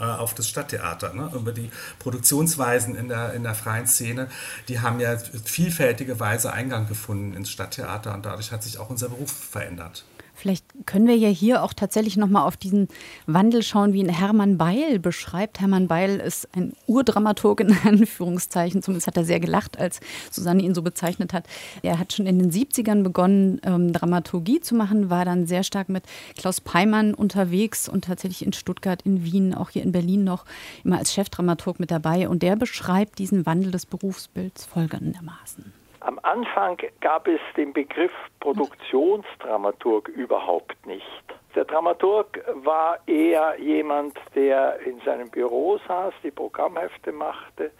äh, 0.00 0.04
auf 0.04 0.34
das 0.34 0.48
Stadttheater, 0.48 1.12
ne? 1.12 1.30
über 1.34 1.52
die 1.52 1.70
Produktionsweisen 1.98 2.94
in 2.94 3.08
der, 3.08 3.34
in 3.34 3.42
der 3.42 3.54
freien 3.54 3.86
Szene, 3.86 4.28
die 4.68 4.80
haben 4.80 4.98
ja 4.98 5.18
vielfältige 5.18 6.18
Weise 6.18 6.52
Eingang 6.52 6.88
gefunden 6.88 7.34
ins 7.34 7.50
Stadttheater 7.50 8.14
und 8.14 8.24
dadurch 8.24 8.50
hat 8.50 8.62
sich 8.62 8.78
auch 8.78 8.88
unser 8.88 9.10
Beruf 9.10 9.30
verändert. 9.30 10.04
Vielleicht 10.40 10.64
können 10.86 11.06
wir 11.06 11.16
ja 11.16 11.28
hier 11.28 11.62
auch 11.62 11.74
tatsächlich 11.74 12.16
nochmal 12.16 12.46
auf 12.46 12.56
diesen 12.56 12.88
Wandel 13.26 13.62
schauen, 13.62 13.92
wie 13.92 14.00
ihn 14.00 14.08
Hermann 14.08 14.56
Beil 14.56 14.98
beschreibt. 14.98 15.60
Hermann 15.60 15.86
Beil 15.86 16.18
ist 16.18 16.48
ein 16.56 16.72
Urdramaturg 16.86 17.60
in 17.60 17.76
Anführungszeichen. 17.84 18.82
Zumindest 18.82 19.06
hat 19.06 19.18
er 19.18 19.24
sehr 19.24 19.38
gelacht, 19.38 19.78
als 19.78 20.00
Susanne 20.30 20.62
ihn 20.62 20.74
so 20.74 20.80
bezeichnet 20.80 21.34
hat. 21.34 21.44
Er 21.82 21.98
hat 21.98 22.14
schon 22.14 22.26
in 22.26 22.38
den 22.38 22.50
70ern 22.50 23.02
begonnen, 23.02 23.60
ähm, 23.64 23.92
Dramaturgie 23.92 24.62
zu 24.62 24.74
machen, 24.74 25.10
war 25.10 25.26
dann 25.26 25.46
sehr 25.46 25.62
stark 25.62 25.90
mit 25.90 26.04
Klaus 26.38 26.62
Peimann 26.62 27.12
unterwegs 27.12 27.86
und 27.86 28.06
tatsächlich 28.06 28.46
in 28.46 28.54
Stuttgart, 28.54 29.02
in 29.02 29.24
Wien, 29.24 29.52
auch 29.52 29.68
hier 29.68 29.82
in 29.82 29.92
Berlin 29.92 30.24
noch 30.24 30.46
immer 30.84 30.96
als 30.96 31.12
Chefdramaturg 31.12 31.78
mit 31.78 31.90
dabei. 31.90 32.30
Und 32.30 32.42
der 32.42 32.56
beschreibt 32.56 33.18
diesen 33.18 33.44
Wandel 33.44 33.72
des 33.72 33.84
Berufsbilds 33.84 34.64
folgendermaßen. 34.64 35.79
Am 36.00 36.18
Anfang 36.22 36.78
gab 37.00 37.28
es 37.28 37.40
den 37.56 37.74
Begriff 37.74 38.12
Produktionsdramaturg 38.40 40.08
überhaupt 40.08 40.86
nicht. 40.86 41.24
Der 41.54 41.64
Dramaturg 41.66 42.42
war 42.54 42.98
eher 43.06 43.58
jemand, 43.58 44.16
der 44.34 44.80
in 44.80 44.98
seinem 45.00 45.30
Büro 45.30 45.78
saß, 45.86 46.14
die 46.22 46.30
Programmhefte 46.30 47.12
machte, 47.12 47.70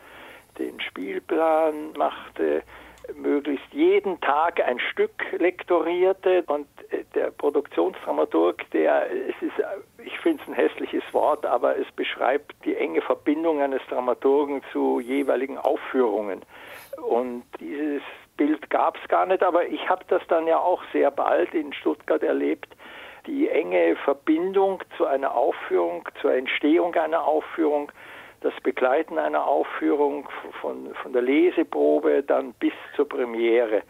den 0.58 0.78
Spielplan 0.80 1.92
machte, 1.96 2.62
möglichst 3.14 3.72
jeden 3.72 4.20
Tag 4.20 4.60
ein 4.60 4.78
Stück 4.78 5.12
lektorierte 5.38 6.44
und 6.46 6.66
äh, 6.90 7.04
der 7.14 7.30
Produktionsdramaturg, 7.30 8.70
der, 8.72 9.10
es 9.10 9.40
ist, 9.40 9.64
ich 10.04 10.18
finde 10.20 10.42
es 10.42 10.48
ein 10.48 10.54
hässliches 10.54 11.02
Wort, 11.12 11.46
aber 11.46 11.78
es 11.78 11.90
beschreibt 11.92 12.54
die 12.64 12.76
enge 12.76 13.00
Verbindung 13.00 13.62
eines 13.62 13.82
Dramaturgen 13.88 14.62
zu 14.72 15.00
jeweiligen 15.00 15.58
Aufführungen. 15.58 16.42
Und 17.06 17.44
dieses 17.58 18.02
Bild 18.36 18.70
gab 18.70 18.96
es 18.96 19.08
gar 19.08 19.26
nicht, 19.26 19.42
aber 19.42 19.66
ich 19.66 19.88
habe 19.88 20.04
das 20.08 20.22
dann 20.28 20.46
ja 20.46 20.58
auch 20.58 20.82
sehr 20.92 21.10
bald 21.10 21.52
in 21.54 21.72
Stuttgart 21.72 22.22
erlebt, 22.22 22.74
die 23.26 23.48
enge 23.48 23.96
Verbindung 23.96 24.82
zu 24.96 25.06
einer 25.06 25.34
Aufführung, 25.34 26.08
zur 26.20 26.32
Entstehung 26.32 26.94
einer 26.94 27.24
Aufführung, 27.24 27.92
das 28.40 28.54
Begleiten 28.62 29.18
einer 29.18 29.46
Aufführung 29.46 30.28
von, 30.60 30.94
von 31.02 31.12
der 31.12 31.22
Leseprobe 31.22 32.22
dann 32.22 32.54
bis 32.54 32.72
zur 32.96 33.08
Premiere, 33.08 33.82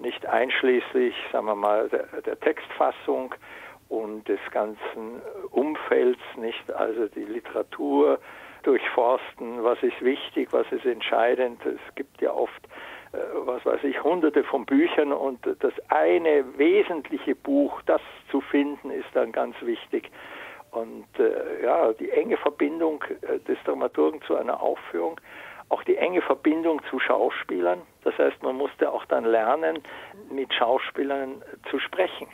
nicht 0.00 0.26
einschließlich, 0.26 1.14
sagen 1.30 1.46
wir 1.46 1.54
mal, 1.54 1.88
der, 1.88 2.06
der 2.22 2.40
Textfassung 2.40 3.34
und 3.88 4.26
des 4.26 4.40
ganzen 4.50 5.22
Umfelds, 5.50 6.20
nicht? 6.36 6.72
Also 6.72 7.06
die 7.08 7.24
Literatur 7.24 8.18
durchforsten, 8.62 9.62
was 9.62 9.82
ist 9.82 10.00
wichtig, 10.02 10.48
was 10.52 10.70
ist 10.72 10.84
entscheidend. 10.84 11.64
Es 11.66 11.94
gibt 11.94 12.20
ja 12.20 12.32
oft 12.32 12.68
äh, 13.12 13.18
was 13.34 13.64
weiß 13.64 13.84
ich, 13.84 14.02
hunderte 14.02 14.42
von 14.44 14.64
Büchern 14.64 15.12
und 15.12 15.40
das 15.60 15.72
eine 15.88 16.44
wesentliche 16.58 17.34
Buch, 17.34 17.82
das 17.86 18.00
zu 18.30 18.40
finden, 18.40 18.90
ist 18.90 19.08
dann 19.14 19.32
ganz 19.32 19.54
wichtig. 19.62 20.10
Und 20.70 21.06
äh, 21.18 21.64
ja, 21.64 21.92
die 21.92 22.10
enge 22.10 22.38
Verbindung 22.38 23.04
äh, 23.20 23.38
des 23.40 23.58
Dramaturgen 23.64 24.22
zu 24.22 24.36
einer 24.36 24.62
Aufführung, 24.62 25.20
auch 25.68 25.82
die 25.84 25.96
enge 25.96 26.22
Verbindung 26.22 26.80
zu 26.88 26.98
Schauspielern. 26.98 27.82
Das 28.04 28.16
heißt, 28.16 28.42
man 28.42 28.56
musste 28.56 28.90
auch 28.90 29.04
dann 29.06 29.24
lernen, 29.24 29.82
mit 30.30 30.52
Schauspielern 30.54 31.42
zu 31.70 31.78
sprechen. 31.78 32.28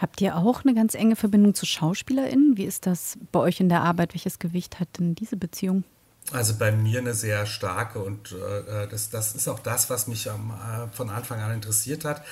Habt 0.00 0.22
ihr 0.22 0.36
auch 0.36 0.64
eine 0.64 0.74
ganz 0.74 0.94
enge 0.94 1.14
Verbindung 1.14 1.54
zu 1.54 1.66
SchauspielerInnen? 1.66 2.56
Wie 2.56 2.64
ist 2.64 2.86
das 2.86 3.18
bei 3.32 3.40
euch 3.40 3.60
in 3.60 3.68
der 3.68 3.82
Arbeit? 3.82 4.14
Welches 4.14 4.38
Gewicht 4.38 4.80
hat 4.80 4.88
denn 4.98 5.14
diese 5.14 5.36
Beziehung? 5.36 5.84
Also 6.32 6.54
bei 6.54 6.70
mir 6.70 7.00
eine 7.00 7.12
sehr 7.12 7.44
starke 7.44 7.98
und 7.98 8.32
äh, 8.32 8.86
das, 8.88 9.10
das 9.10 9.34
ist 9.34 9.48
auch 9.48 9.58
das, 9.58 9.90
was 9.90 10.06
mich 10.06 10.26
ähm, 10.26 10.52
äh, 10.52 10.86
von 10.94 11.10
Anfang 11.10 11.40
an 11.40 11.52
interessiert 11.52 12.04
hat. 12.04 12.22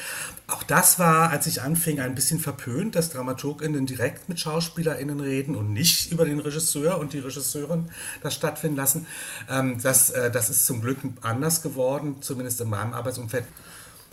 Auch 0.46 0.62
das 0.62 0.98
war, 0.98 1.30
als 1.30 1.46
ich 1.46 1.62
anfing, 1.62 1.98
ein 2.00 2.14
bisschen 2.14 2.38
verpönt, 2.38 2.94
dass 2.94 3.10
DramaturgInnen 3.10 3.86
direkt 3.86 4.28
mit 4.28 4.38
SchauspielerInnen 4.38 5.20
reden 5.20 5.56
und 5.56 5.72
nicht 5.72 6.12
über 6.12 6.24
den 6.24 6.38
Regisseur 6.38 6.98
und 6.98 7.12
die 7.12 7.18
Regisseurin 7.18 7.88
das 8.22 8.34
stattfinden 8.34 8.76
lassen. 8.76 9.06
Ähm, 9.50 9.80
das, 9.82 10.10
äh, 10.10 10.30
das 10.30 10.48
ist 10.48 10.64
zum 10.64 10.80
Glück 10.80 10.98
anders 11.22 11.60
geworden, 11.60 12.16
zumindest 12.20 12.60
in 12.60 12.70
meinem 12.70 12.94
Arbeitsumfeld. 12.94 13.44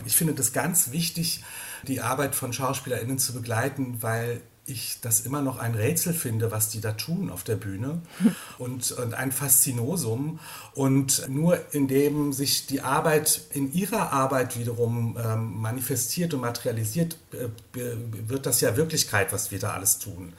Ich 0.04 0.16
finde 0.16 0.34
das 0.34 0.52
ganz 0.52 0.90
wichtig, 0.90 1.44
die 1.84 2.00
Arbeit 2.00 2.34
von 2.34 2.52
SchauspielerInnen 2.52 3.18
zu 3.18 3.32
begleiten, 3.32 3.98
weil 4.02 4.40
ich 4.68 4.98
das 5.00 5.20
immer 5.20 5.42
noch 5.42 5.58
ein 5.58 5.74
Rätsel 5.74 6.12
finde, 6.12 6.50
was 6.50 6.70
die 6.70 6.80
da 6.80 6.92
tun 6.92 7.30
auf 7.30 7.44
der 7.44 7.56
Bühne 7.56 8.02
und, 8.58 8.90
und 8.92 9.14
ein 9.14 9.32
Faszinosum. 9.32 10.40
Und 10.74 11.28
nur 11.28 11.58
indem 11.72 12.32
sich 12.32 12.66
die 12.66 12.80
Arbeit 12.80 13.42
in 13.50 13.72
ihrer 13.72 14.12
Arbeit 14.12 14.58
wiederum 14.58 15.16
ähm, 15.22 15.60
manifestiert 15.60 16.34
und 16.34 16.40
materialisiert, 16.40 17.16
äh, 17.32 17.48
wird 17.72 18.46
das 18.46 18.60
ja 18.60 18.76
Wirklichkeit, 18.76 19.32
was 19.32 19.50
wir 19.50 19.58
da 19.58 19.72
alles 19.72 19.98
tun. 19.98 20.32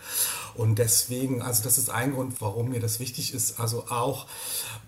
Und 0.56 0.77
deswegen, 0.79 1.41
also 1.41 1.63
das 1.63 1.77
ist 1.77 1.89
ein 1.89 2.13
Grund, 2.13 2.39
warum 2.41 2.70
mir 2.70 2.79
das 2.79 3.00
wichtig 3.00 3.34
ist, 3.34 3.60
also 3.60 3.86
auch 3.89 4.27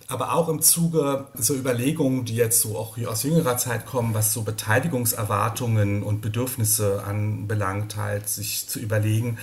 aber 0.09 0.33
auch 0.33 0.49
im 0.49 0.59
Zuge 0.63 1.27
so 1.35 1.53
Überlegungen, 1.53 2.25
die 2.25 2.35
jetzt 2.35 2.61
so 2.61 2.75
auch 2.75 2.97
aus 3.05 3.21
jüngerer 3.21 3.57
Zeit 3.57 3.85
kommen, 3.85 4.15
was 4.15 4.33
so 4.33 4.41
Beteiligungserwartungen 4.41 6.01
und 6.01 6.21
Bedürfnisse 6.21 7.03
anbelangt, 7.03 7.95
halt 7.95 8.27
sich 8.27 8.67
zu 8.67 8.79
überlegen, 8.79 9.37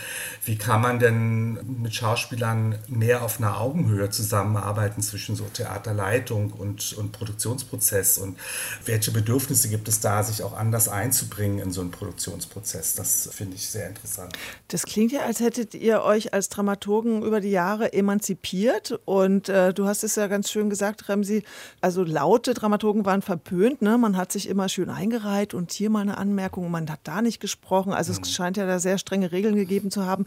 wie 0.44 0.58
kann 0.58 0.80
man 0.80 0.98
denn 0.98 1.80
mit 1.80 1.94
Schauspielern 1.94 2.80
mehr 2.88 3.22
auf 3.22 3.38
einer 3.38 3.60
Augenhöhe 3.60 4.10
zusammenarbeiten 4.10 5.02
zwischen 5.02 5.36
so 5.36 5.44
Theaterleitung 5.44 6.50
und, 6.50 6.94
und 6.94 7.12
Produktionsprozess 7.12 8.18
und 8.18 8.36
welche 8.84 9.12
Bedürfnisse 9.12 9.68
gibt 9.68 9.86
es 9.86 10.00
da, 10.00 10.24
sich 10.24 10.42
auch 10.42 10.56
anders 10.56 10.88
einzubringen 10.88 11.60
in 11.60 11.70
so 11.70 11.80
einen 11.80 11.92
Produktionsprozess. 11.92 12.96
Das 12.96 13.28
finde 13.32 13.54
ich 13.54 13.68
sehr 13.68 13.88
interessant. 13.88 14.32
Das 14.66 14.82
klingt 14.82 15.12
ja, 15.12 15.20
als 15.20 15.38
hättet 15.38 15.74
ihr 15.74 16.02
euch 16.02 16.34
als 16.34 16.48
Dramaturgen 16.48 17.22
über 17.22 17.40
die 17.40 17.52
Jahre 17.52 17.92
emanzipiert 17.92 18.98
und 19.04 19.48
äh, 19.48 19.72
du 19.72 19.86
hast 19.86 20.02
es 20.02 20.16
ja 20.16 20.26
ganz 20.26 20.50
schön 20.50 20.55
schön 20.56 20.70
gesagt, 20.70 21.10
Remsi. 21.10 21.42
Also 21.82 22.02
laute 22.02 22.54
Dramaturgen 22.54 23.04
waren 23.04 23.20
verpönt. 23.20 23.82
Ne? 23.82 23.98
Man 23.98 24.16
hat 24.16 24.32
sich 24.32 24.48
immer 24.48 24.70
schön 24.70 24.88
eingereiht 24.88 25.52
und 25.52 25.70
hier 25.70 25.90
mal 25.90 26.00
eine 26.00 26.16
Anmerkung, 26.16 26.70
man 26.70 26.88
hat 26.88 27.00
da 27.04 27.20
nicht 27.20 27.40
gesprochen. 27.40 27.92
Also 27.92 28.14
mhm. 28.14 28.20
es 28.22 28.32
scheint 28.32 28.56
ja 28.56 28.66
da 28.66 28.78
sehr 28.78 28.96
strenge 28.96 29.32
Regeln 29.32 29.54
gegeben 29.54 29.90
zu 29.90 30.06
haben. 30.06 30.24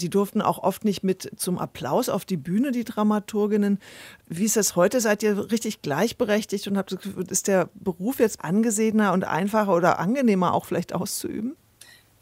Die 0.00 0.10
durften 0.10 0.42
auch 0.42 0.58
oft 0.58 0.84
nicht 0.84 1.04
mit 1.04 1.30
zum 1.36 1.58
Applaus 1.58 2.08
auf 2.08 2.24
die 2.24 2.36
Bühne, 2.36 2.72
die 2.72 2.82
Dramaturginnen. 2.82 3.78
Wie 4.26 4.44
ist 4.44 4.56
das 4.56 4.74
heute? 4.74 5.00
Seid 5.00 5.22
ihr 5.22 5.52
richtig 5.52 5.80
gleichberechtigt 5.80 6.66
und 6.66 6.76
habt, 6.76 6.92
ist 7.30 7.46
der 7.46 7.68
Beruf 7.74 8.18
jetzt 8.18 8.42
angesehener 8.44 9.12
und 9.12 9.22
einfacher 9.22 9.74
oder 9.76 10.00
angenehmer 10.00 10.54
auch 10.54 10.64
vielleicht 10.64 10.92
auszuüben? 10.92 11.54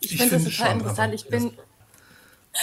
Ich, 0.01 0.13
ich 0.13 0.19
finde 0.19 0.35
das 0.35 0.45
total 0.45 0.73
schon, 0.73 0.81
interessant. 0.81 1.15
Ich 1.15 1.29
bin, 1.29 1.53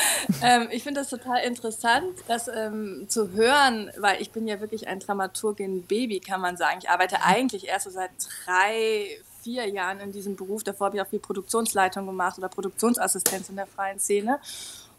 ähm, 0.44 0.68
ich 0.72 0.84
finde 0.84 1.02
das 1.02 1.10
total 1.10 1.44
interessant, 1.44 2.16
das 2.28 2.48
ähm, 2.48 3.06
zu 3.08 3.32
hören, 3.32 3.92
weil 3.98 4.22
ich 4.22 4.32
bin 4.32 4.48
ja 4.48 4.60
wirklich 4.60 4.88
ein 4.88 5.00
Dramaturgin-Baby, 5.00 6.20
kann 6.20 6.42
man 6.42 6.58
sagen. 6.58 6.80
Ich 6.82 6.90
arbeite 6.90 7.22
eigentlich 7.24 7.68
erst 7.68 7.86
so 7.86 7.92
seit 7.92 8.12
drei, 8.46 9.20
vier 9.42 9.68
Jahren 9.68 10.00
in 10.00 10.12
diesem 10.12 10.36
Beruf. 10.36 10.64
Davor 10.64 10.88
habe 10.88 10.98
ich 10.98 11.02
auch 11.02 11.08
viel 11.08 11.20
Produktionsleitung 11.20 12.06
gemacht 12.06 12.38
oder 12.38 12.50
Produktionsassistenz 12.50 13.50
in 13.50 13.56
der 13.56 13.68
freien 13.68 14.00
Szene. 14.00 14.40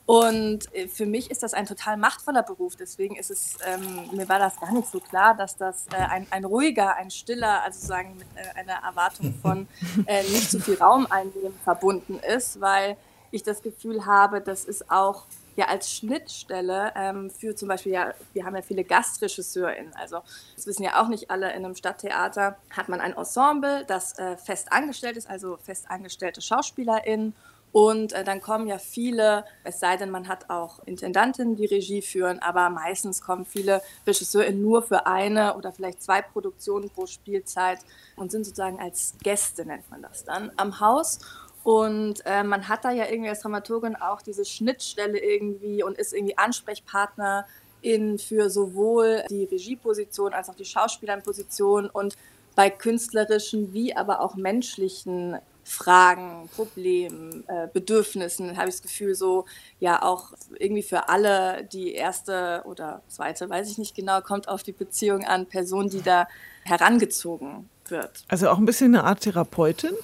Und 0.06 0.72
äh, 0.74 0.86
für 0.86 1.06
mich 1.06 1.30
ist 1.30 1.42
das 1.42 1.54
ein 1.54 1.64
total 1.64 1.96
machtvoller 1.96 2.42
Beruf. 2.42 2.76
Deswegen 2.76 3.16
ist 3.16 3.30
es, 3.30 3.56
ähm, 3.64 4.10
mir 4.12 4.28
war 4.28 4.38
das 4.38 4.60
gar 4.60 4.72
nicht 4.72 4.88
so 4.88 5.00
klar, 5.00 5.34
dass 5.34 5.56
das 5.56 5.86
äh, 5.92 5.96
ein, 5.96 6.26
ein 6.30 6.44
ruhiger, 6.44 6.96
ein 6.96 7.10
stiller, 7.10 7.62
also 7.62 7.86
sagen 7.86 8.16
mit 8.18 8.26
äh, 8.34 8.58
einer 8.58 8.86
Erwartung 8.86 9.34
von 9.40 9.66
äh, 10.06 10.22
nicht 10.24 10.50
zu 10.50 10.60
viel 10.60 10.74
Raum 10.74 11.06
einnehmen 11.08 11.58
verbunden 11.64 12.18
ist, 12.18 12.60
weil 12.60 12.98
ich 13.34 13.42
das 13.42 13.62
Gefühl 13.62 14.06
habe, 14.06 14.40
das 14.40 14.64
ist 14.64 14.90
auch 14.90 15.26
ja 15.56 15.66
als 15.66 15.90
Schnittstelle 15.92 16.92
ähm, 16.96 17.30
für 17.30 17.54
zum 17.54 17.68
Beispiel, 17.68 17.92
ja, 17.92 18.14
wir 18.32 18.44
haben 18.44 18.56
ja 18.56 18.62
viele 18.62 18.84
GastregisseurInnen, 18.84 19.94
also 19.94 20.20
das 20.56 20.66
wissen 20.66 20.82
ja 20.82 21.02
auch 21.02 21.08
nicht 21.08 21.30
alle, 21.30 21.50
in 21.50 21.64
einem 21.64 21.74
Stadttheater 21.74 22.56
hat 22.70 22.88
man 22.88 23.00
ein 23.00 23.16
Ensemble, 23.16 23.84
das 23.86 24.18
äh, 24.18 24.36
fest 24.36 24.72
angestellt 24.72 25.16
ist, 25.16 25.28
also 25.28 25.58
fest 25.62 25.86
angestellte 25.88 26.40
SchauspielerInnen. 26.40 27.34
Und 27.72 28.12
äh, 28.12 28.22
dann 28.22 28.40
kommen 28.40 28.68
ja 28.68 28.78
viele, 28.78 29.44
es 29.64 29.80
sei 29.80 29.96
denn, 29.96 30.08
man 30.08 30.28
hat 30.28 30.48
auch 30.48 30.78
Intendantinnen, 30.86 31.56
die 31.56 31.66
Regie 31.66 32.02
führen, 32.02 32.38
aber 32.38 32.70
meistens 32.70 33.20
kommen 33.20 33.44
viele 33.44 33.82
RegisseurInnen 34.06 34.62
nur 34.62 34.84
für 34.84 35.08
eine 35.08 35.56
oder 35.56 35.72
vielleicht 35.72 36.00
zwei 36.00 36.22
Produktionen 36.22 36.88
pro 36.88 37.06
Spielzeit 37.06 37.80
und 38.14 38.30
sind 38.30 38.44
sozusagen 38.44 38.78
als 38.78 39.14
Gäste, 39.24 39.66
nennt 39.66 39.90
man 39.90 40.02
das 40.02 40.22
dann, 40.22 40.52
am 40.56 40.78
Haus 40.78 41.18
Und 41.64 42.24
äh, 42.26 42.44
man 42.44 42.68
hat 42.68 42.84
da 42.84 42.92
ja 42.92 43.06
irgendwie 43.08 43.30
als 43.30 43.40
Dramaturgin 43.40 43.96
auch 43.96 44.20
diese 44.20 44.44
Schnittstelle 44.44 45.18
irgendwie 45.18 45.82
und 45.82 45.98
ist 45.98 46.12
irgendwie 46.12 46.36
Ansprechpartner 46.36 47.46
in 47.80 48.18
für 48.18 48.50
sowohl 48.50 49.24
die 49.30 49.44
Regieposition 49.44 50.34
als 50.34 50.48
auch 50.50 50.54
die 50.54 50.66
Schauspielernposition 50.66 51.88
und 51.88 52.16
bei 52.54 52.70
künstlerischen 52.70 53.72
wie 53.72 53.96
aber 53.96 54.20
auch 54.20 54.36
menschlichen 54.36 55.38
Fragen, 55.64 56.50
Problemen, 56.54 57.44
äh, 57.48 57.68
Bedürfnissen, 57.72 58.58
habe 58.58 58.68
ich 58.68 58.74
das 58.74 58.82
Gefühl, 58.82 59.14
so 59.14 59.46
ja 59.80 60.02
auch 60.02 60.32
irgendwie 60.58 60.82
für 60.82 61.08
alle 61.08 61.64
die 61.64 61.94
erste 61.94 62.62
oder 62.66 63.00
zweite, 63.08 63.48
weiß 63.48 63.70
ich 63.70 63.78
nicht 63.78 63.94
genau, 63.94 64.20
kommt 64.20 64.48
auf 64.48 64.62
die 64.62 64.72
Beziehung 64.72 65.24
an, 65.24 65.46
Person, 65.46 65.88
die 65.88 66.02
da 66.02 66.28
herangezogen 66.64 67.70
wird. 67.88 68.24
Also 68.28 68.50
auch 68.50 68.58
ein 68.58 68.66
bisschen 68.66 68.94
eine 68.94 69.04
Art 69.04 69.20
Therapeutin? 69.20 69.94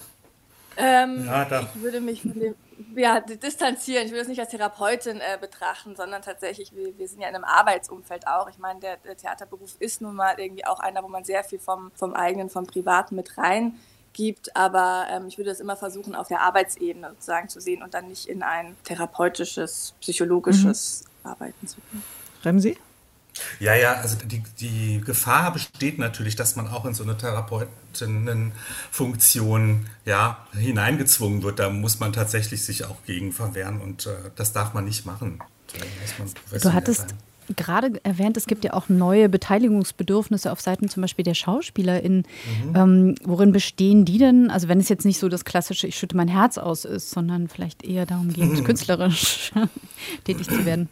Ähm, 0.81 1.27
ja, 1.27 1.61
ich 1.61 1.83
würde 1.83 2.01
mich 2.01 2.23
von 2.23 2.39
dem 2.39 2.55
ja, 2.97 3.21
distanzieren. 3.21 4.07
Ich 4.07 4.11
würde 4.11 4.23
es 4.23 4.29
nicht 4.29 4.41
als 4.41 4.51
Therapeutin 4.51 5.19
äh, 5.19 5.39
betrachten, 5.39 5.95
sondern 5.97 6.23
tatsächlich, 6.23 6.75
wir, 6.75 6.97
wir, 6.99 7.09
sind 7.09 7.21
ja 7.21 7.29
in 7.29 7.35
einem 7.35 7.45
Arbeitsumfeld 7.45 8.27
auch. 8.27 8.49
Ich 8.49 8.59
meine, 8.59 8.81
der, 8.81 8.97
der, 8.99 9.17
Theaterberuf 9.17 9.77
ist 9.79 10.01
nun 10.01 10.17
mal 10.17 10.35
irgendwie 10.39 10.65
auch 10.65 10.81
einer, 10.81 11.03
wo 11.03 11.09
man 11.09 11.25
sehr 11.25 11.45
viel 11.45 11.59
vom, 11.59 11.91
vom 11.95 12.15
eigenen, 12.15 12.49
vom 12.49 12.67
Privaten 12.67 13.17
mit 13.17 13.37
rein 13.39 13.75
gibt, 14.13 14.57
aber 14.57 15.07
ähm, 15.11 15.27
ich 15.29 15.39
würde 15.39 15.51
es 15.51 15.61
immer 15.61 15.77
versuchen, 15.77 16.15
auf 16.15 16.29
der 16.29 16.41
Arbeitsebene 16.41 17.11
sozusagen 17.11 17.49
zu 17.49 17.61
sehen 17.61 17.83
und 17.83 17.95
dann 17.95 18.09
nicht 18.09 18.27
in 18.27 18.43
ein 18.43 18.77
therapeutisches, 18.85 19.95
psychologisches 20.01 21.05
mhm. 21.23 21.31
Arbeiten 21.31 21.67
zu 21.67 21.77
gehen. 21.91 22.03
Remsi? 22.45 22.77
Ja, 23.61 23.75
ja, 23.75 23.95
also 23.95 24.17
die, 24.17 24.43
die 24.59 25.01
Gefahr 25.01 25.53
besteht 25.53 25.99
natürlich, 25.99 26.35
dass 26.35 26.57
man 26.57 26.69
auch 26.69 26.85
in 26.85 26.95
so 26.95 27.05
eine 27.05 27.17
Therapeutinnenfunktion 27.93 29.87
ja, 30.05 30.47
hineingezwungen 30.53 31.43
wird. 31.43 31.59
Da 31.59 31.71
muss 31.71 32.01
man 32.01 32.13
tatsächlich 32.13 32.63
sich 32.65 32.85
auch 32.85 33.05
gegen 33.05 33.33
verwehren 33.33 33.81
und 33.81 34.07
äh, 34.07 34.31
das 34.37 34.53
darf 34.53 34.75
man 34.75 34.85
nicht 34.85 35.07
machen. 35.07 35.41
Du 36.63 36.73
hattest 36.73 37.11
sein 37.11 37.19
gerade 37.57 38.01
erwähnt, 38.05 38.37
es 38.37 38.47
gibt 38.47 38.65
ja 38.65 38.75
auch 38.75 38.89
neue 38.89 39.29
Beteiligungsbedürfnisse 39.29 40.53
auf 40.53 40.61
Seiten 40.61 40.89
zum 40.89 41.01
Beispiel 41.01 41.25
der 41.25 41.35
SchauspielerInnen. 41.35 42.25
Mhm. 42.65 42.77
Ähm, 42.77 43.15
worin 43.25 43.51
bestehen 43.51 44.05
die 44.05 44.19
denn? 44.19 44.51
Also 44.51 44.69
wenn 44.69 44.79
es 44.79 44.89
jetzt 44.89 45.05
nicht 45.05 45.19
so 45.19 45.29
das 45.29 45.45
klassische 45.45 45.89
Ich 45.89 45.99
schütte 45.99 46.17
mein 46.17 46.29
Herz 46.29 46.59
aus 46.59 46.85
ist, 46.85 47.11
sondern 47.11 47.49
vielleicht 47.49 47.85
eher 47.85 48.07
darum 48.07 48.33
geht, 48.33 48.65
künstlerisch 48.65 49.53
tätig 50.25 50.49
zu 50.49 50.65
werden. 50.65 50.89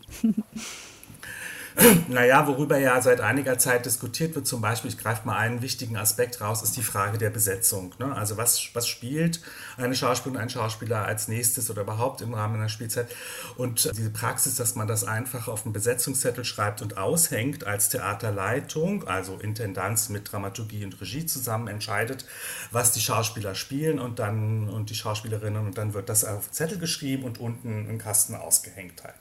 Naja, 2.09 2.47
worüber 2.49 2.77
ja 2.77 3.01
seit 3.01 3.21
einiger 3.21 3.57
Zeit 3.59 3.87
diskutiert 3.87 4.35
wird, 4.35 4.49
zum 4.49 4.61
Beispiel, 4.61 4.91
ich 4.91 4.99
greife 4.99 5.25
mal 5.27 5.37
einen 5.37 5.63
wichtigen 5.63 5.97
Aspekt 5.97 6.41
raus, 6.41 6.63
ist 6.63 6.77
die 6.77 6.83
Frage 6.83 7.19
der 7.19 7.31
Besetzung. 7.31 7.95
Ne? 8.01 8.15
Also 8.17 8.37
was, 8.37 8.71
was 8.73 8.89
spielt 8.89 9.41
eine 9.77 9.95
Schauspielerin, 9.95 10.43
ein 10.43 10.51
Schauspieler 10.51 11.05
als 11.05 11.29
nächstes 11.29 11.71
oder 11.71 11.83
überhaupt 11.83 12.21
im 12.21 12.35
Rahmen 12.35 12.57
einer 12.57 12.69
Spielzeit? 12.69 13.09
Und 13.57 13.91
diese 13.97 14.11
Praxis, 14.11 14.57
dass 14.57 14.75
man 14.75 14.89
das 14.89 15.05
einfach 15.05 15.47
auf 15.47 15.65
einen 15.65 15.73
Besetzungszettel 15.73 16.45
schreibt 16.45 16.83
und 16.83 16.99
aushängt 16.99 17.65
als 17.65 17.91
Theaterleitung, 17.91 19.07
also 19.07 19.37
Intendanz 19.37 20.09
mit 20.09 20.33
Dramaturgie 20.33 20.85
und 20.85 21.01
Regie 21.01 21.27
zusammen 21.27 21.69
entscheidet, 21.69 22.25
was 22.73 22.91
die 22.91 23.01
Schauspieler 23.01 23.55
spielen 23.55 24.01
und 24.01 24.19
dann 24.19 24.69
und 24.69 24.91
die 24.91 24.97
Schauspielerinnen 24.97 25.65
und 25.65 25.79
dann 25.79 25.95
wird 25.95 26.09
das 26.09 26.25
auf 26.25 26.51
Zettel 26.51 26.79
geschrieben 26.79 27.23
und 27.23 27.39
unten 27.39 27.89
im 27.89 27.99
Kasten 27.99 28.35
ausgehängt 28.35 29.05
halt. 29.05 29.15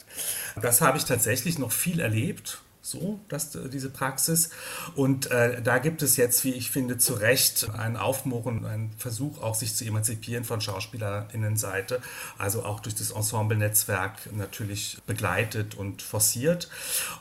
Das 0.60 0.82
habe 0.82 0.98
ich 0.98 1.06
tatsächlich 1.06 1.60
noch 1.60 1.72
viel 1.72 2.00
erlebt 2.00 2.47
so, 2.90 3.20
dass, 3.28 3.52
diese 3.52 3.90
Praxis. 3.90 4.50
Und 4.96 5.30
äh, 5.32 5.62
da 5.62 5.80
gibt 5.80 6.02
es 6.02 6.16
jetzt, 6.16 6.44
wie 6.46 6.54
ich 6.54 6.72
finde, 6.72 6.98
zu 6.98 7.14
Recht 7.14 7.70
einen 7.78 7.98
Aufmohren, 7.98 8.66
einen 8.66 8.92
Versuch 8.98 9.42
auch 9.42 9.56
sich 9.56 9.76
zu 9.76 9.84
emanzipieren 9.86 10.46
von 10.46 10.62
SchauspielerInnenseite, 10.62 12.02
also 12.38 12.64
auch 12.64 12.80
durch 12.80 12.96
das 12.96 13.12
Ensemble-Netzwerk 13.12 14.34
natürlich 14.34 15.00
begleitet 15.06 15.76
und 15.76 16.02
forciert. 16.02 16.70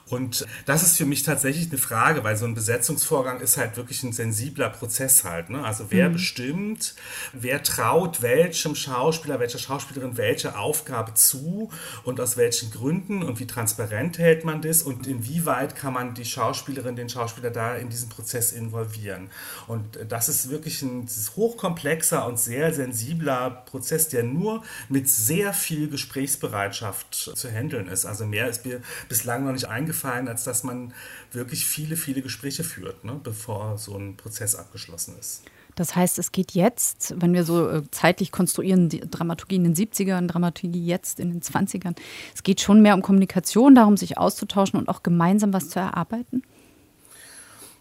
Und 0.09 0.47
das 0.67 0.85
ist 0.85 0.97
für 0.97 1.07
mich 1.07 1.25
tatsächlich 1.25 1.69
eine 1.69 1.79
Frage, 1.79 2.23
weil 2.23 2.37
so 2.37 2.47
ein 2.47 2.55
Besetzungsvorgang 2.55 3.41
ist 3.41 3.57
halt 3.57 3.77
wirklich 3.77 4.03
ein 4.05 4.13
sensibler 4.13 4.71
Prozess 4.71 5.25
halt. 5.25 5.51
Ne? 5.51 5.65
Also 5.65 5.87
wer 5.91 6.09
mhm. 6.09 6.13
bestimmt, 6.15 6.95
wer 7.33 7.63
traut 7.63 8.23
welchem 8.23 8.77
Schauspieler, 8.77 9.41
welcher 9.41 9.59
Schauspielerin 9.59 10.17
welche 10.17 10.57
Aufgabe 10.57 11.15
zu 11.15 11.71
und 12.05 12.21
aus 12.21 12.37
welchen 12.37 12.71
Gründen 12.71 13.25
und 13.25 13.41
wie 13.41 13.47
transparent 13.47 14.19
hält 14.19 14.45
man 14.45 14.63
das 14.63 14.83
und 14.83 15.07
inwieweit 15.07 15.56
inwieweit 15.57 15.77
kann 15.77 15.93
man 15.93 16.15
die 16.15 16.25
Schauspielerin, 16.25 16.97
den 16.97 17.09
Schauspieler 17.09 17.51
da 17.51 17.77
in 17.77 17.89
diesen 17.89 18.09
Prozess 18.09 18.53
involvieren. 18.53 19.31
Und 19.67 19.99
das 20.09 20.29
ist 20.29 20.51
wirklich 20.51 20.83
ein 20.83 21.09
hochkomplexer 21.37 22.27
und 22.27 22.39
sehr 22.39 22.73
sensibler 22.73 23.51
Prozess, 23.51 24.09
der 24.09 24.23
nur 24.23 24.63
mit 24.89 25.09
sehr 25.09 25.53
viel 25.53 25.89
Gesprächsbereitschaft 25.89 27.15
zu 27.15 27.51
handeln 27.51 27.89
ist. 27.89 28.05
Also 28.05 28.27
mehr 28.27 28.49
ist 28.49 28.67
mir 28.67 28.81
bislang 29.09 29.45
noch 29.45 29.53
nicht 29.53 29.69
eingefallen, 29.69 30.29
als 30.29 30.45
dass 30.45 30.63
man 30.63 30.93
wirklich 31.33 31.67
viele, 31.67 31.97
viele 31.97 32.23
Gespräche 32.23 32.65
führt, 32.65 33.05
ne, 33.05 33.19
bevor 33.23 33.79
so 33.79 33.97
ein 33.97 34.17
Prozess 34.17 34.55
abgeschlossen 34.55 35.17
ist. 35.19 35.43
Das 35.77 35.95
heißt, 35.95 36.19
es 36.19 36.33
geht 36.33 36.53
jetzt, 36.53 37.15
wenn 37.19 37.35
wir 37.35 37.45
so 37.45 37.69
äh, 37.69 37.83
zeitlich 37.91 38.33
konstruieren, 38.33 38.89
die 38.89 39.01
Dramaturgie 39.01 39.57
in 39.57 39.65
den 39.65 39.75
70ern, 39.75 40.27
Dramaturgie 40.27 40.85
jetzt 40.85 41.21
in 41.21 41.31
den 41.31 41.43
20ern, 41.43 41.95
es 42.35 42.43
geht 42.43 42.61
schon 42.61 42.83
mehr 42.83 42.95
um 42.95 43.03
Kommunikation, 43.03 43.75
darum, 43.75 43.97
sich 43.97 44.19
auszutauschen 44.19 44.81
und 44.81 44.89
auch 44.89 45.03
gemeinsam 45.03 45.53
was 45.53 45.69
zu 45.69 45.79
erarbeiten? 45.79 46.43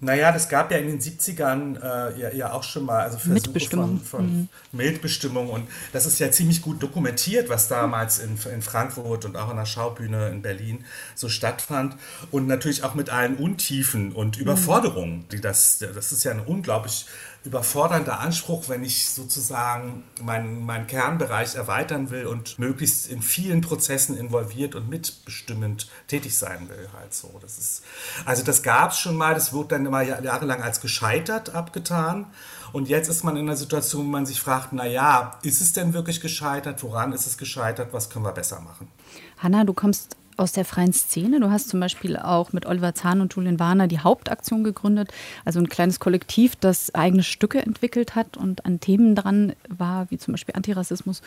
Naja, 0.02 0.34
das 0.34 0.50
gab 0.50 0.72
ja 0.72 0.78
in 0.78 0.88
den 0.88 1.00
70ern 1.00 1.82
äh, 1.82 2.20
ja, 2.20 2.32
ja, 2.34 2.52
auch 2.52 2.64
schon 2.64 2.86
mal 2.86 3.04
also 3.04 3.18
Versuche 3.18 3.34
Mitbestimmung. 3.34 4.00
von, 4.00 4.06
von 4.06 4.26
mhm. 4.26 4.50
Mitbestimmung 4.74 5.50
und 5.50 5.68
das 5.94 6.06
ist 6.06 6.20
ja 6.20 6.30
ziemlich 6.32 6.62
gut 6.62 6.84
dokumentiert, 6.84 7.50
was 7.50 7.70
damals 7.70 8.20
in, 8.20 8.38
in 8.54 8.62
Frankfurt 8.62 9.24
und 9.24 9.38
auch 9.38 9.50
an 9.50 9.56
der 9.56 9.66
Schaubühne 9.66 10.28
in 10.28 10.42
Berlin 10.42 10.84
so 11.16 11.30
stattfand 11.30 11.96
und 12.30 12.46
natürlich 12.46 12.84
auch 12.84 12.94
mit 12.94 13.10
allen 13.10 13.38
Untiefen 13.38 14.12
und 14.12 14.36
mhm. 14.36 14.44
Überforderungen, 14.44 15.26
die 15.32 15.40
das, 15.40 15.80
das 15.80 16.12
ist 16.12 16.26
ja 16.26 16.32
eine 16.32 16.44
unglaublich 16.44 17.06
überfordernder 17.46 18.20
Anspruch, 18.20 18.70
wenn 18.70 18.84
ich 18.84 19.10
sozusagen 19.10 20.04
meinen, 20.22 20.66
meinen 20.66 20.88
Kernbereich 20.88 21.56
erweitern 21.56 22.10
will 22.10 22.26
und 22.26 22.58
möglichst 22.58 23.08
in 23.08 23.22
vielen 23.22 23.62
Prozessen 23.62 24.18
involviert 24.18 24.76
und 24.76 24.90
mitbestimmend 24.90 25.88
tätig 26.08 26.38
sein 26.38 26.68
will. 26.70 26.90
Halt 26.94 27.14
so. 27.14 27.38
Das 27.42 27.58
ist, 27.58 27.84
also 28.26 28.44
das 28.44 28.64
gab 28.64 28.92
es 28.92 29.00
schon 29.00 29.16
mal, 29.16 29.36
das 29.36 29.54
wurde 29.54 29.70
dann 29.70 29.86
immer 29.86 30.02
jahrelang 30.02 30.64
als 30.64 30.82
gescheitert 30.82 31.54
abgetan. 31.54 32.28
Und 32.74 32.90
jetzt 32.90 33.08
ist 33.08 33.24
man 33.24 33.38
in 33.38 33.48
einer 33.48 33.56
Situation, 33.56 34.06
wo 34.08 34.10
man 34.10 34.26
sich 34.26 34.42
fragt, 34.42 34.74
naja, 34.74 35.40
ist 35.44 35.62
es 35.62 35.72
denn 35.72 35.94
wirklich 35.94 36.20
gescheitert? 36.20 36.84
Woran 36.84 37.14
ist 37.14 37.26
es 37.26 37.38
gescheitert? 37.38 37.94
Was 37.94 38.10
können 38.10 38.26
wir 38.26 38.34
besser 38.34 38.60
machen? 38.60 38.90
Hanna, 39.38 39.64
du 39.64 39.74
kommst 39.74 40.18
aus 40.38 40.52
der 40.52 40.66
freien 40.66 40.94
Szene. 40.94 41.40
Du 41.40 41.50
hast 41.50 41.70
zum 41.70 41.80
Beispiel 41.80 42.18
auch 42.18 42.54
mit 42.54 42.66
Oliver 42.66 42.94
Zahn 42.94 43.22
und 43.22 43.34
Julian 43.34 43.60
Warner 43.60 43.88
die 43.88 44.00
Hauptaktion 44.00 44.64
gegründet, 44.64 45.12
also 45.44 45.60
ein 45.60 45.70
kleines 45.70 46.00
Kollektiv, 46.00 46.56
das 46.56 46.94
eigene 46.94 47.24
Stücke 47.24 47.60
entwickelt 47.62 48.16
hat 48.16 48.38
und 48.38 48.66
an 48.66 48.80
Themen 48.80 49.16
dran 49.16 49.54
war, 49.70 50.10
wie 50.12 50.18
zum 50.18 50.34
Beispiel 50.34 50.56
Antirassismus. 50.56 51.22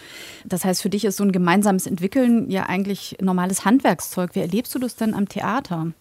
Das 0.44 0.64
heißt, 0.64 0.83
für 0.83 0.90
dich 0.90 1.05
ist 1.05 1.16
so 1.16 1.25
ein 1.25 1.33
gemeinsames 1.33 1.87
Entwickeln 1.87 2.51
ja 2.51 2.66
eigentlich 2.66 3.16
normales 3.21 3.64
Handwerkszeug. 3.64 4.35
Wie 4.35 4.40
erlebst 4.40 4.75
du 4.75 4.79
das 4.79 4.97
denn 4.97 5.14
am 5.14 5.29
Theater? 5.29 5.92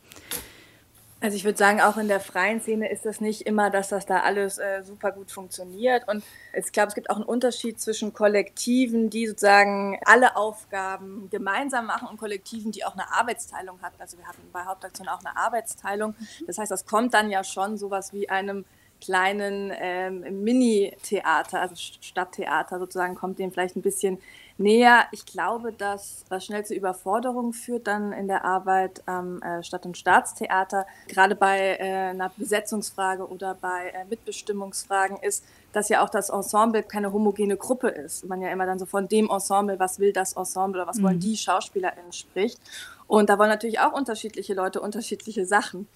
Also 1.19 1.35
ich 1.35 1.43
würde 1.43 1.57
sagen, 1.57 1.81
auch 1.81 1.97
in 1.97 2.07
der 2.07 2.19
freien 2.19 2.61
Szene 2.61 2.91
ist 2.91 3.03
das 3.03 3.21
nicht 3.21 3.41
immer, 3.41 3.71
dass 3.71 3.89
das 3.89 4.05
da 4.05 4.19
alles 4.19 4.59
äh, 4.59 4.83
super 4.83 5.11
gut 5.11 5.31
funktioniert. 5.31 6.07
Und 6.07 6.23
ich 6.53 6.71
glaube, 6.71 6.89
es 6.89 6.95
gibt 6.95 7.09
auch 7.09 7.15
einen 7.15 7.25
Unterschied 7.25 7.81
zwischen 7.81 8.13
Kollektiven, 8.13 9.09
die 9.09 9.25
sozusagen 9.25 9.99
alle 10.05 10.35
Aufgaben 10.35 11.27
gemeinsam 11.31 11.87
machen 11.87 12.07
und 12.07 12.17
Kollektiven, 12.17 12.71
die 12.71 12.85
auch 12.85 12.93
eine 12.93 13.11
Arbeitsteilung 13.11 13.81
hatten. 13.81 13.99
Also 13.99 14.19
wir 14.19 14.27
hatten 14.27 14.43
bei 14.53 14.63
Hauptaktion 14.65 15.07
auch 15.07 15.21
eine 15.25 15.35
Arbeitsteilung. 15.35 16.13
Das 16.45 16.59
heißt, 16.59 16.69
das 16.69 16.85
kommt 16.85 17.15
dann 17.15 17.31
ja 17.31 17.43
schon 17.43 17.77
sowas 17.77 18.13
wie 18.13 18.29
einem 18.29 18.65
kleinen 19.01 19.71
ähm, 19.75 20.43
Mini-Theater, 20.43 21.61
also 21.61 21.75
Stadttheater 21.75 22.79
sozusagen, 22.79 23.15
kommt 23.15 23.39
dem 23.39 23.51
vielleicht 23.51 23.75
ein 23.75 23.81
bisschen 23.81 24.19
näher. 24.57 25.05
Ich 25.11 25.25
glaube, 25.25 25.71
dass 25.71 26.25
was 26.29 26.45
schnell 26.45 26.65
zu 26.65 26.73
Überforderungen 26.73 27.53
führt 27.53 27.87
dann 27.87 28.11
in 28.13 28.27
der 28.27 28.45
Arbeit 28.45 29.03
am 29.05 29.41
äh, 29.41 29.63
Stadt- 29.63 29.85
und 29.85 29.97
Staatstheater, 29.97 30.85
gerade 31.07 31.35
bei 31.35 31.77
äh, 31.79 32.09
einer 32.09 32.29
Besetzungsfrage 32.35 33.27
oder 33.27 33.55
bei 33.55 33.89
äh, 33.89 34.05
Mitbestimmungsfragen 34.09 35.17
ist, 35.17 35.43
dass 35.73 35.89
ja 35.89 36.03
auch 36.03 36.09
das 36.09 36.29
Ensemble 36.29 36.83
keine 36.83 37.13
homogene 37.13 37.57
Gruppe 37.57 37.89
ist. 37.89 38.25
Man 38.25 38.41
ja 38.41 38.49
immer 38.51 38.65
dann 38.65 38.79
so 38.79 38.85
von 38.85 39.07
dem 39.07 39.29
Ensemble, 39.29 39.79
was 39.79 39.99
will 39.99 40.13
das 40.13 40.33
Ensemble 40.33 40.81
oder 40.81 40.89
was 40.89 40.97
mhm. 40.97 41.03
wollen 41.03 41.19
die 41.19 41.37
SchauspielerInnen 41.37 42.13
spricht. 42.13 42.59
Und 43.07 43.29
da 43.29 43.37
wollen 43.37 43.49
natürlich 43.49 43.79
auch 43.79 43.93
unterschiedliche 43.93 44.53
Leute 44.53 44.81
unterschiedliche 44.81 45.45
Sachen. 45.45 45.87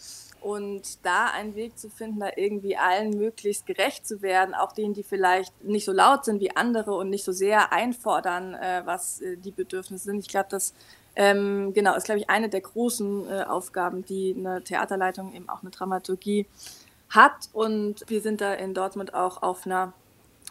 Und 0.42 1.06
da 1.06 1.28
einen 1.28 1.56
Weg 1.56 1.78
zu 1.78 1.90
finden, 1.90 2.20
da 2.20 2.30
irgendwie 2.36 2.76
allen 2.76 3.12
möglichst 3.12 3.68
gerecht 3.68 4.08
zu 4.08 4.22
werden, 4.24 4.56
auch 4.56 4.72
denen, 4.72 4.96
die 4.96 5.04
vielleicht 5.04 5.64
nicht 5.64 5.86
so 5.86 5.92
laut 5.92 6.26
sind 6.26 6.42
wie 6.42 6.56
andere 6.56 6.96
und 6.96 7.10
nicht 7.12 7.24
so 7.24 7.32
sehr 7.32 7.72
einfordern, 7.72 8.56
äh, 8.56 8.82
was 8.84 9.22
äh, 9.22 9.38
die 9.38 9.52
Bedürfnisse 9.52 10.06
sind. 10.06 10.20
Ich 10.20 10.28
glaube, 10.28 10.48
das 10.50 10.74
ähm, 11.16 11.74
genau 11.74 11.96
ist, 11.96 12.06
glaube 12.06 12.20
ich, 12.20 12.30
eine 12.30 12.50
der 12.50 12.62
großen 12.62 13.30
äh, 13.30 13.44
Aufgaben, 13.44 14.04
die 14.04 14.36
eine 14.38 14.64
Theaterleitung, 14.64 15.34
eben 15.34 15.48
auch 15.48 15.62
eine 15.62 15.72
Dramaturgie 15.72 16.48
hat. 17.10 17.50
Und 17.54 18.04
wir 18.08 18.22
sind 18.22 18.42
da 18.42 18.54
in 18.54 18.74
Dortmund 18.74 19.14
auch 19.14 19.44
auf 19.44 19.66
einer 19.66 19.94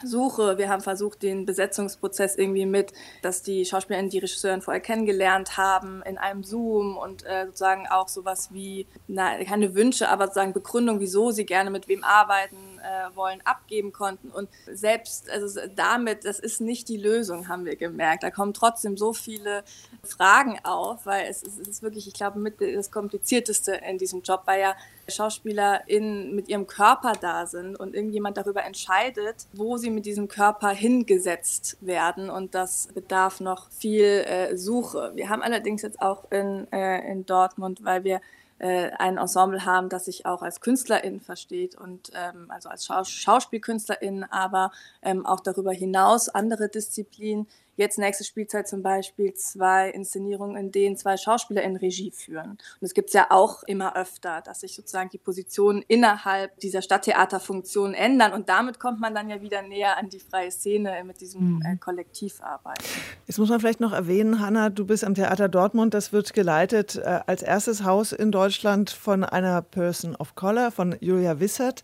Suche. 0.05 0.59
Wir 0.59 0.69
haben 0.69 0.81
versucht, 0.81 1.23
den 1.23 1.47
Besetzungsprozess 1.47 2.37
irgendwie 2.37 2.67
mit, 2.67 2.93
dass 3.23 3.43
die 3.43 3.65
Schauspielerinnen 3.65 4.11
die 4.11 4.19
Regisseurin 4.19 4.63
vorher 4.63 4.81
kennengelernt 4.81 5.57
haben 5.57 6.03
in 6.03 6.19
einem 6.19 6.43
Zoom 6.43 6.97
und 6.97 7.25
äh, 7.27 7.47
sozusagen 7.47 7.87
auch 7.89 8.09
sowas 8.09 8.53
wie, 8.53 8.87
na, 9.07 9.43
keine 9.45 9.75
Wünsche, 9.75 10.09
aber 10.09 10.27
sozusagen 10.27 10.53
Begründung, 10.53 11.01
wieso 11.01 11.31
sie 11.31 11.47
gerne 11.47 11.71
mit 11.71 11.89
wem 11.89 12.05
arbeiten 12.05 12.80
äh, 12.81 13.15
wollen, 13.15 13.41
abgeben 13.45 13.93
konnten. 13.93 14.31
Und 14.31 14.49
selbst 14.67 15.31
also 15.31 15.61
damit, 15.75 16.25
das 16.25 16.39
ist 16.39 16.61
nicht 16.61 16.89
die 16.89 16.97
Lösung, 16.97 17.49
haben 17.49 17.65
wir 17.65 17.77
gemerkt. 17.77 18.23
Da 18.23 18.31
kommen 18.31 18.55
trotzdem 18.55 18.97
so 18.97 19.13
viele 19.13 19.65
Fragen 20.03 20.59
auf, 20.65 21.07
weil 21.07 21.27
es, 21.29 21.43
es 21.43 21.59
ist 21.59 21.83
wirklich, 21.83 22.07
ich 22.07 22.15
glaube, 22.15 22.39
mit 22.39 22.61
das 22.61 22.91
Komplizierteste 22.91 23.73
in 23.89 23.99
diesem 23.99 24.23
Job, 24.23 24.43
weil 24.47 24.61
ja 24.61 24.77
SchauspielerInnen 25.09 26.35
mit 26.35 26.49
ihrem 26.49 26.67
Körper 26.67 27.13
da 27.21 27.47
sind 27.47 27.77
und 27.79 27.95
irgendjemand 27.95 28.37
darüber 28.37 28.65
entscheidet, 28.65 29.47
wo 29.53 29.77
sie 29.77 29.91
mit 29.91 30.07
diesem 30.07 30.29
Körper 30.29 30.71
hingesetzt 30.71 31.77
werden. 31.81 32.31
Und 32.31 32.55
das 32.55 32.89
bedarf 32.95 33.41
noch 33.41 33.71
viel 33.71 34.05
äh, 34.05 34.57
Suche. 34.57 35.13
Wir 35.15 35.29
haben 35.29 35.43
allerdings 35.43 35.83
jetzt 35.83 36.01
auch 36.01 36.31
in, 36.31 36.71
äh, 36.73 37.11
in 37.11 37.27
Dortmund, 37.27 37.85
weil 37.85 38.05
wir 38.05 38.21
äh, 38.61 38.91
ein 38.99 39.17
Ensemble 39.17 39.65
haben, 39.65 39.89
das 39.89 40.05
sich 40.05 40.27
auch 40.27 40.43
als 40.43 40.61
Künstlerin 40.61 41.21
versteht 41.21 41.75
und 41.75 42.13
ähm, 42.15 42.51
also 42.51 42.69
als 42.69 42.85
Schaus 42.85 43.11
Schauspielkünstlerin, 43.11 44.25
aber 44.25 44.71
ähm, 45.03 45.25
auch 45.25 45.41
darüber 45.41 45.73
hinaus 45.73 46.29
andere 46.29 46.69
Disziplinen 46.69 47.49
jetzt 47.81 47.99
nächste 47.99 48.25
Spielzeit 48.25 48.69
zum 48.69 48.83
Beispiel 48.83 49.35
zwei 49.35 49.91
Inszenierungen, 49.91 50.57
in 50.57 50.71
denen 50.71 50.97
zwei 50.97 51.17
Schauspieler 51.17 51.63
in 51.63 51.77
Regie 51.77 52.13
führen. 52.13 52.51
Und 52.51 52.83
es 52.83 52.95
gibt 52.95 53.09
es 53.09 53.15
ja 53.15 53.27
auch 53.31 53.63
immer 53.65 53.97
öfter, 53.97 54.43
dass 54.43 54.61
sich 54.61 54.75
sozusagen 54.75 55.11
die 55.11 55.19
Positionen 55.19 55.83
innerhalb 55.89 56.59
dieser 56.61 56.83
Stadttheaterfunktion 56.83 57.95
ändern. 57.95 58.33
Und 58.33 58.49
damit 58.49 58.79
kommt 58.79 59.01
man 59.01 59.15
dann 59.15 59.29
ja 59.29 59.41
wieder 59.41 59.63
näher 59.63 59.97
an 59.97 60.09
die 60.09 60.21
freie 60.21 60.51
Szene 60.51 61.03
mit 61.05 61.21
diesem 61.21 61.57
mhm. 61.57 61.63
äh, 61.65 61.77
Kollektivarbeit. 61.77 62.79
Jetzt 63.27 63.39
muss 63.39 63.49
man 63.49 63.59
vielleicht 63.61 63.81
noch 63.81 63.93
erwähnen, 63.93 64.41
Hanna, 64.41 64.71
du 64.71 64.85
bist 64.85 65.03
am 65.05 65.15
Theater 65.15 65.49
Dortmund. 65.49 65.95
Das 65.95 66.13
wird 66.13 66.33
geleitet 66.35 66.97
äh, 66.97 67.21
als 67.27 67.43
erstes 67.43 67.85
Haus 67.85 68.13
in 68.13 68.31
Deutschland 68.31 68.91
von 68.91 69.25
einer 69.25 69.63
Person 69.63 70.15
of 70.17 70.35
Color, 70.35 70.71
von 70.71 70.97
Julia 71.01 71.41
Wissert. 71.41 71.83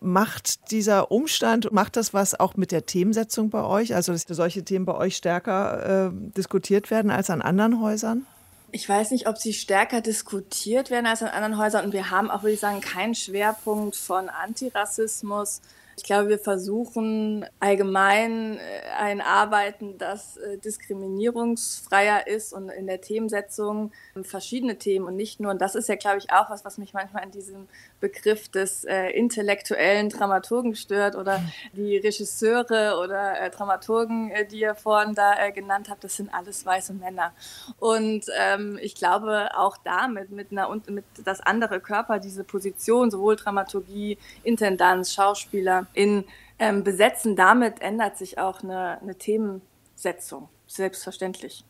Macht 0.00 0.70
dieser 0.70 1.10
Umstand, 1.10 1.72
macht 1.72 1.96
das 1.96 2.14
was 2.14 2.38
auch 2.38 2.56
mit 2.56 2.72
der 2.72 2.86
Themensetzung 2.86 3.50
bei 3.50 3.62
euch? 3.64 3.94
Also, 3.94 4.12
dass 4.12 4.24
solche 4.26 4.64
Themen 4.64 4.84
bei 4.84 4.94
euch 4.94 5.16
stärker 5.16 5.29
äh, 5.38 6.10
diskutiert 6.36 6.90
werden 6.90 7.10
als 7.10 7.30
an 7.30 7.42
anderen 7.42 7.80
Häusern? 7.80 8.26
Ich 8.72 8.88
weiß 8.88 9.10
nicht, 9.10 9.26
ob 9.26 9.38
sie 9.38 9.52
stärker 9.52 10.00
diskutiert 10.00 10.90
werden 10.90 11.06
als 11.06 11.22
an 11.22 11.28
anderen 11.28 11.58
Häusern. 11.58 11.86
Und 11.86 11.92
wir 11.92 12.10
haben 12.10 12.30
auch, 12.30 12.42
würde 12.42 12.54
ich 12.54 12.60
sagen, 12.60 12.80
keinen 12.80 13.14
Schwerpunkt 13.14 13.96
von 13.96 14.28
Antirassismus 14.28 15.60
ich 15.96 16.04
glaube, 16.04 16.28
wir 16.28 16.38
versuchen 16.38 17.44
allgemein 17.58 18.56
äh, 18.56 18.60
ein 18.98 19.20
Arbeiten, 19.20 19.98
das 19.98 20.36
äh, 20.38 20.58
diskriminierungsfreier 20.58 22.26
ist 22.26 22.52
und 22.52 22.68
in 22.70 22.86
der 22.86 23.00
Themensetzung 23.00 23.92
verschiedene 24.22 24.78
Themen 24.78 25.06
und 25.06 25.16
nicht 25.16 25.40
nur, 25.40 25.50
und 25.50 25.60
das 25.60 25.74
ist 25.74 25.88
ja, 25.88 25.96
glaube 25.96 26.18
ich, 26.18 26.32
auch 26.32 26.50
was, 26.50 26.64
was 26.64 26.78
mich 26.78 26.94
manchmal 26.94 27.22
an 27.22 27.30
diesem 27.30 27.68
Begriff 28.00 28.48
des 28.48 28.84
äh, 28.84 29.10
intellektuellen 29.10 30.08
Dramaturgen 30.08 30.74
stört 30.74 31.16
oder 31.16 31.42
die 31.72 31.96
Regisseure 31.96 32.98
oder 33.02 33.40
äh, 33.40 33.50
Dramaturgen, 33.50 34.30
äh, 34.30 34.46
die 34.46 34.60
ihr 34.60 34.74
vorhin 34.74 35.14
da 35.14 35.38
äh, 35.38 35.52
genannt 35.52 35.88
habt, 35.90 36.04
das 36.04 36.16
sind 36.16 36.32
alles 36.32 36.64
weiße 36.64 36.94
Männer. 36.94 37.32
Und 37.78 38.26
ähm, 38.38 38.78
ich 38.80 38.94
glaube 38.94 39.50
auch 39.56 39.76
damit, 39.84 40.30
mit 40.30 40.52
einer 40.52 40.68
und 40.68 40.88
mit 40.90 41.04
das 41.24 41.40
andere 41.40 41.80
Körper, 41.80 42.18
diese 42.18 42.44
Position, 42.44 43.10
sowohl 43.10 43.36
Dramaturgie, 43.36 44.18
Intendanz, 44.42 45.12
Schauspieler, 45.12 45.79
in 45.94 46.24
ähm, 46.58 46.84
besetzen. 46.84 47.36
Damit 47.36 47.80
ändert 47.80 48.16
sich 48.18 48.38
auch 48.38 48.62
eine, 48.62 49.00
eine 49.00 49.16
Themensetzung, 49.16 50.48
selbstverständlich. 50.66 51.64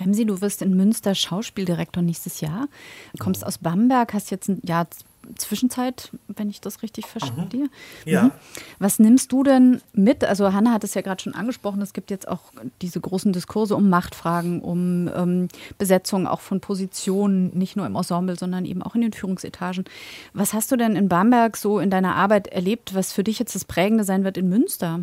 Remsi, 0.00 0.26
du 0.26 0.40
wirst 0.40 0.62
in 0.62 0.76
Münster 0.76 1.14
Schauspieldirektor 1.14 2.02
nächstes 2.02 2.40
Jahr. 2.40 2.68
Du 3.12 3.24
kommst 3.24 3.44
aus 3.44 3.58
Bamberg, 3.58 4.14
hast 4.14 4.30
jetzt 4.30 4.48
ein 4.48 4.60
Jahr 4.64 4.86
Zwischenzeit, 5.36 6.10
wenn 6.28 6.50
ich 6.50 6.60
das 6.60 6.82
richtig 6.82 7.06
verstehe. 7.06 7.64
Mhm. 7.64 7.70
Ja. 8.04 8.30
Was 8.78 8.98
nimmst 8.98 9.32
du 9.32 9.42
denn 9.42 9.80
mit? 9.92 10.24
Also 10.24 10.52
Hanna 10.52 10.72
hat 10.72 10.84
es 10.84 10.94
ja 10.94 11.02
gerade 11.02 11.22
schon 11.22 11.34
angesprochen, 11.34 11.82
es 11.82 11.92
gibt 11.92 12.10
jetzt 12.10 12.28
auch 12.28 12.40
diese 12.82 13.00
großen 13.00 13.32
Diskurse 13.32 13.76
um 13.76 13.88
Machtfragen, 13.88 14.60
um 14.60 15.08
ähm, 15.14 15.48
Besetzung 15.78 16.26
auch 16.26 16.40
von 16.40 16.60
Positionen, 16.60 17.56
nicht 17.56 17.76
nur 17.76 17.86
im 17.86 17.96
Ensemble, 17.96 18.36
sondern 18.36 18.64
eben 18.64 18.82
auch 18.82 18.94
in 18.94 19.00
den 19.00 19.12
Führungsetagen. 19.12 19.84
Was 20.32 20.52
hast 20.52 20.72
du 20.72 20.76
denn 20.76 20.96
in 20.96 21.08
Bamberg 21.08 21.56
so 21.56 21.78
in 21.78 21.90
deiner 21.90 22.16
Arbeit 22.16 22.48
erlebt, 22.48 22.94
was 22.94 23.12
für 23.12 23.24
dich 23.24 23.38
jetzt 23.38 23.54
das 23.54 23.64
Prägende 23.64 24.04
sein 24.04 24.24
wird 24.24 24.36
in 24.36 24.48
Münster? 24.48 25.00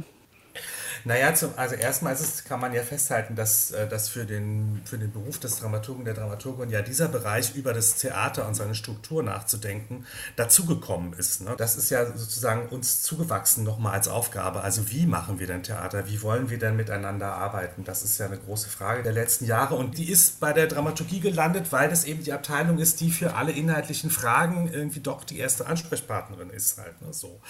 Naja, 1.04 1.34
zum, 1.34 1.52
also 1.58 1.76
erstmal 1.76 2.16
kann 2.48 2.60
man 2.60 2.74
ja 2.74 2.82
festhalten, 2.84 3.36
dass, 3.36 3.72
äh, 3.72 3.88
dass 3.88 4.10
für, 4.10 4.26
den, 4.26 4.82
für 4.86 4.98
den 4.98 5.12
Beruf 5.12 5.40
des 5.40 5.60
Dramaturgen, 5.60 6.06
der 6.06 6.14
Dramaturgin 6.14 6.70
ja 6.70 6.82
dieser 6.82 7.08
Bereich 7.08 7.56
über 7.56 7.74
das 7.74 7.96
Theater 7.96 8.48
und 8.48 8.56
seine 8.56 8.76
Struktur 8.76 9.24
nachzudenken, 9.24 10.06
dazugekommen 10.36 11.14
ist. 11.14 11.42
Ne? 11.42 11.56
Das 11.58 11.76
ist 11.76 11.90
ja 11.90 12.06
sozusagen 12.06 12.70
uns 12.70 13.02
zugewachsen 13.02 13.64
nochmal 13.64 13.94
als 13.94 14.08
Aufgabe. 14.08 14.62
Also 14.62 14.90
wie 14.92 15.06
machen 15.06 15.40
wir 15.40 15.48
denn 15.48 15.64
Theater? 15.64 16.08
Wie 16.08 16.22
wollen 16.22 16.50
wir 16.50 16.60
denn 16.60 16.76
miteinander 16.76 17.34
arbeiten? 17.34 17.84
Das 17.84 18.04
ist 18.04 18.18
ja 18.18 18.28
eine 18.28 18.38
große 18.38 18.70
Frage 18.70 19.04
der 19.04 19.14
letzten 19.14 19.46
Jahre 19.46 19.76
und 19.76 19.98
die 19.98 20.10
ist 20.10 20.40
bei 20.40 20.54
der 20.54 20.68
Dramaturgie 20.68 21.20
gelandet, 21.20 21.72
weil 21.72 21.90
das 21.90 22.06
eben 22.06 22.24
die 22.24 22.34
Abteilung 22.34 22.78
ist, 22.80 23.02
die 23.02 23.12
für 23.12 23.36
alle 23.36 23.52
inhaltlichen 23.52 24.10
Fragen 24.10 24.72
irgendwie 24.72 25.00
doch 25.00 25.24
die 25.24 25.40
erste 25.40 25.68
Ansprechpartnerin 25.68 26.50
ist 26.50 26.78
halt. 26.78 27.02
Ne? 27.02 27.14
So. 27.14 27.42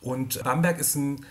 Und 0.00 0.42
Bamberg 0.42 0.78
ist 0.78 0.94
ein 0.94 1.24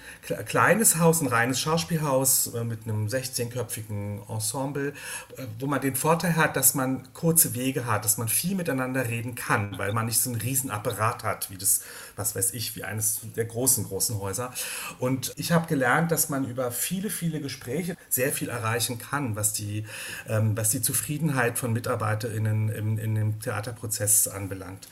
kleines 0.46 0.98
Haus, 0.98 1.22
ein 1.22 1.28
reines 1.28 1.40
kleines 1.41 1.60
Schauspielhaus 1.60 2.54
äh, 2.54 2.63
mit 2.63 2.84
einem 2.84 3.08
16-köpfigen 3.08 4.30
Ensemble, 4.30 4.89
äh, 5.38 5.45
wo 5.58 5.65
man 5.65 5.82
den 5.82 5.95
Vorteil 5.95 6.36
hat, 6.36 6.56
dass 6.56 6.75
man 6.75 7.12
kurze 7.13 7.56
Wege 7.56 7.88
hat, 7.88 8.06
dass 8.06 8.19
man 8.19 8.27
viel 8.27 8.56
miteinander 8.56 9.08
reden 9.08 9.34
kann, 9.34 9.75
weil 9.80 9.91
man 9.91 10.06
nicht 10.06 10.19
so 10.19 10.30
einen 10.30 10.39
riesen 10.39 10.69
Apparat 10.69 11.23
hat, 11.23 11.49
wie 11.49 11.58
das, 11.58 11.82
was 12.15 12.36
weiß 12.36 12.54
ich, 12.54 12.75
wie 12.75 12.84
eines 12.84 13.21
der 13.36 13.45
großen, 13.45 13.86
großen 13.86 14.19
Häuser. 14.19 14.54
Und 14.99 15.34
ich 15.36 15.51
habe 15.51 15.65
gelernt, 15.65 16.12
dass 16.12 16.30
man 16.30 16.47
über 16.47 16.69
viele, 16.69 17.10
viele 17.10 17.41
Gespräche 17.41 17.97
sehr 18.08 18.32
viel 18.32 18.49
erreichen 18.49 18.99
kann, 18.99 19.36
was 19.36 19.51
die, 19.54 19.86
ähm, 20.27 20.56
was 20.56 20.69
die 20.69 20.84
Zufriedenheit 20.84 21.58
von 21.58 21.73
MitarbeiterInnen 21.73 22.69
im, 22.69 22.99
in 22.99 23.15
dem 23.15 23.39
Theaterprozess 23.39 24.27
anbelangt. 24.27 24.88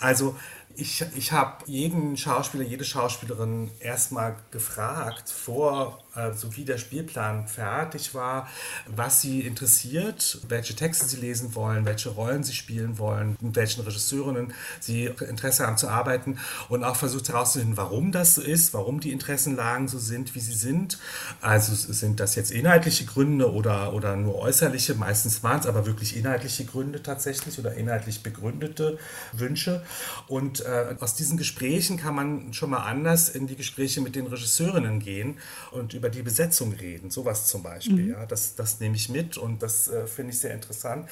Also 0.00 0.36
ich, 0.76 1.04
ich 1.16 1.32
habe 1.32 1.64
jeden 1.66 2.16
Schauspieler, 2.16 2.64
jede 2.64 2.84
Schauspielerin 2.84 3.70
erstmal 3.80 4.36
gefragt, 4.50 5.30
vor 5.30 6.01
äh, 6.14 6.32
so 6.34 6.56
wie 6.56 6.64
der 6.64 6.78
Spielplan 6.78 7.46
fertig 7.48 8.14
war, 8.14 8.48
was 8.86 9.20
sie 9.20 9.40
interessiert, 9.40 10.40
welche 10.48 10.74
Texte 10.74 11.06
sie 11.06 11.16
lesen 11.16 11.54
wollen, 11.54 11.86
welche 11.86 12.10
Rollen 12.10 12.44
sie 12.44 12.52
spielen 12.52 12.98
wollen, 12.98 13.36
mit 13.40 13.56
welchen 13.56 13.82
Regisseurinnen 13.82 14.52
sie 14.80 15.06
Interesse 15.06 15.66
haben 15.66 15.78
zu 15.78 15.88
arbeiten 15.88 16.38
und 16.68 16.84
auch 16.84 16.96
versucht 16.96 17.28
herauszufinden, 17.28 17.76
warum 17.76 18.12
das 18.12 18.34
so 18.34 18.42
ist, 18.42 18.74
warum 18.74 19.00
die 19.00 19.12
Interessenlagen 19.12 19.88
so 19.88 19.98
sind, 19.98 20.34
wie 20.34 20.40
sie 20.40 20.52
sind. 20.52 20.98
Also 21.40 21.74
sind 21.74 22.20
das 22.20 22.34
jetzt 22.34 22.50
inhaltliche 22.50 23.04
Gründe 23.06 23.52
oder, 23.52 23.94
oder 23.94 24.16
nur 24.16 24.36
äußerliche, 24.36 24.94
meistens 24.94 25.42
waren 25.42 25.60
es 25.60 25.66
aber 25.66 25.86
wirklich 25.86 26.16
inhaltliche 26.16 26.64
Gründe 26.64 27.02
tatsächlich 27.02 27.58
oder 27.58 27.74
inhaltlich 27.74 28.22
begründete 28.22 28.98
Wünsche. 29.32 29.82
Und 30.28 30.60
äh, 30.60 30.94
aus 31.00 31.14
diesen 31.14 31.38
Gesprächen 31.38 31.96
kann 31.96 32.14
man 32.14 32.52
schon 32.52 32.70
mal 32.70 32.84
anders 32.84 33.28
in 33.28 33.46
die 33.46 33.56
Gespräche 33.56 34.00
mit 34.00 34.14
den 34.14 34.26
Regisseurinnen 34.26 35.00
gehen 35.00 35.38
und 35.70 35.94
über 36.02 36.10
die 36.10 36.22
Besetzung 36.22 36.72
reden, 36.72 37.10
sowas 37.10 37.46
zum 37.46 37.62
Beispiel. 37.62 38.06
Mhm. 38.06 38.10
Ja, 38.10 38.26
das, 38.26 38.56
das 38.56 38.80
nehme 38.80 38.96
ich 38.96 39.08
mit 39.08 39.38
und 39.38 39.62
das 39.62 39.86
äh, 39.86 40.08
finde 40.08 40.32
ich 40.32 40.40
sehr 40.40 40.52
interessant. 40.52 41.08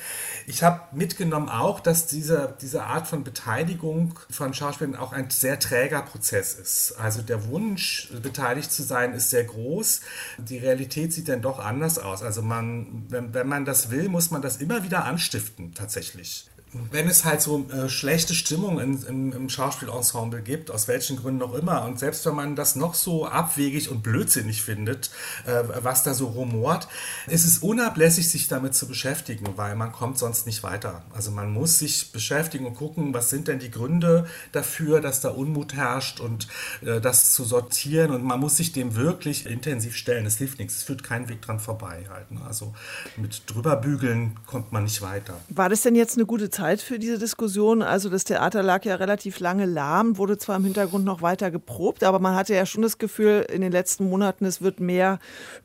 Ich 0.48 0.64
habe 0.64 0.80
mitgenommen 0.90 1.48
auch, 1.48 1.78
dass 1.78 2.08
diese, 2.08 2.56
diese 2.60 2.82
Art 2.82 3.06
von 3.06 3.22
Beteiligung 3.22 4.18
von 4.28 4.52
Schauspielern 4.52 4.96
auch 4.96 5.12
ein 5.12 5.30
sehr 5.30 5.60
träger 5.60 6.02
Prozess 6.02 6.54
ist. 6.54 6.96
Also 6.98 7.22
der 7.22 7.46
Wunsch, 7.46 8.10
beteiligt 8.20 8.72
zu 8.72 8.82
sein, 8.82 9.12
ist 9.14 9.30
sehr 9.30 9.44
groß. 9.44 10.00
Die 10.38 10.58
Realität 10.58 11.12
sieht 11.12 11.28
dann 11.28 11.40
doch 11.40 11.60
anders 11.60 12.00
aus. 12.00 12.24
Also 12.24 12.42
man, 12.42 13.06
wenn, 13.10 13.32
wenn 13.32 13.46
man 13.46 13.64
das 13.64 13.90
will, 13.90 14.08
muss 14.08 14.32
man 14.32 14.42
das 14.42 14.56
immer 14.56 14.82
wieder 14.82 15.04
anstiften, 15.04 15.72
tatsächlich 15.72 16.49
wenn 16.92 17.08
es 17.08 17.24
halt 17.24 17.40
so 17.40 17.66
äh, 17.70 17.88
schlechte 17.88 18.34
Stimmung 18.34 18.78
in, 18.78 19.02
in, 19.02 19.32
im 19.32 19.48
Schauspielensemble 19.48 20.40
gibt, 20.40 20.70
aus 20.70 20.86
welchen 20.86 21.16
Gründen 21.16 21.42
auch 21.42 21.54
immer, 21.54 21.84
und 21.84 21.98
selbst 21.98 22.24
wenn 22.26 22.34
man 22.34 22.54
das 22.54 22.76
noch 22.76 22.94
so 22.94 23.26
abwegig 23.26 23.90
und 23.90 24.02
blödsinnig 24.02 24.62
findet, 24.62 25.10
äh, 25.46 25.62
was 25.82 26.04
da 26.04 26.14
so 26.14 26.28
rumort, 26.28 26.86
ist 27.26 27.44
es 27.44 27.58
unablässig, 27.58 28.30
sich 28.30 28.46
damit 28.46 28.74
zu 28.74 28.86
beschäftigen, 28.86 29.46
weil 29.56 29.74
man 29.74 29.90
kommt 29.90 30.18
sonst 30.18 30.46
nicht 30.46 30.62
weiter. 30.62 31.02
Also 31.12 31.32
man 31.32 31.52
muss 31.52 31.80
sich 31.80 32.12
beschäftigen 32.12 32.66
und 32.66 32.74
gucken, 32.74 33.12
was 33.14 33.30
sind 33.30 33.48
denn 33.48 33.58
die 33.58 33.70
Gründe 33.70 34.26
dafür, 34.52 35.00
dass 35.00 35.20
da 35.20 35.30
Unmut 35.30 35.74
herrscht 35.74 36.20
und 36.20 36.46
äh, 36.82 37.00
das 37.00 37.32
zu 37.32 37.42
sortieren 37.42 38.12
und 38.12 38.22
man 38.22 38.38
muss 38.38 38.56
sich 38.56 38.70
dem 38.70 38.94
wirklich 38.94 39.46
intensiv 39.46 39.96
stellen. 39.96 40.24
Es 40.24 40.38
hilft 40.38 40.60
nichts, 40.60 40.76
es 40.76 40.82
führt 40.84 41.02
keinen 41.02 41.28
Weg 41.28 41.42
dran 41.42 41.58
vorbei 41.58 42.06
halt. 42.08 42.30
Ne? 42.30 42.40
Also 42.46 42.74
mit 43.16 43.42
drüberbügeln 43.46 44.38
kommt 44.46 44.70
man 44.70 44.84
nicht 44.84 45.02
weiter. 45.02 45.34
War 45.48 45.68
das 45.68 45.82
denn 45.82 45.96
jetzt 45.96 46.16
eine 46.16 46.26
gute 46.26 46.48
Zeit? 46.48 46.59
Zeit 46.60 46.82
für 46.82 46.98
diese 46.98 47.18
Diskussion. 47.18 47.80
Also 47.80 48.10
das 48.10 48.24
Theater 48.24 48.62
lag 48.62 48.84
ja 48.84 48.96
relativ 48.96 49.40
lange 49.40 49.64
lahm, 49.64 50.18
wurde 50.18 50.36
zwar 50.36 50.56
im 50.56 50.64
Hintergrund 50.64 51.06
noch 51.06 51.22
weiter 51.22 51.50
geprobt, 51.50 52.04
aber 52.04 52.18
man 52.18 52.34
hatte 52.34 52.54
ja 52.54 52.66
schon 52.66 52.82
das 52.82 52.98
Gefühl 52.98 53.46
in 53.50 53.62
den 53.62 53.72
letzten 53.72 54.10
Monaten, 54.10 54.44
es 54.44 54.60
wird 54.60 54.78
mehr 54.78 55.20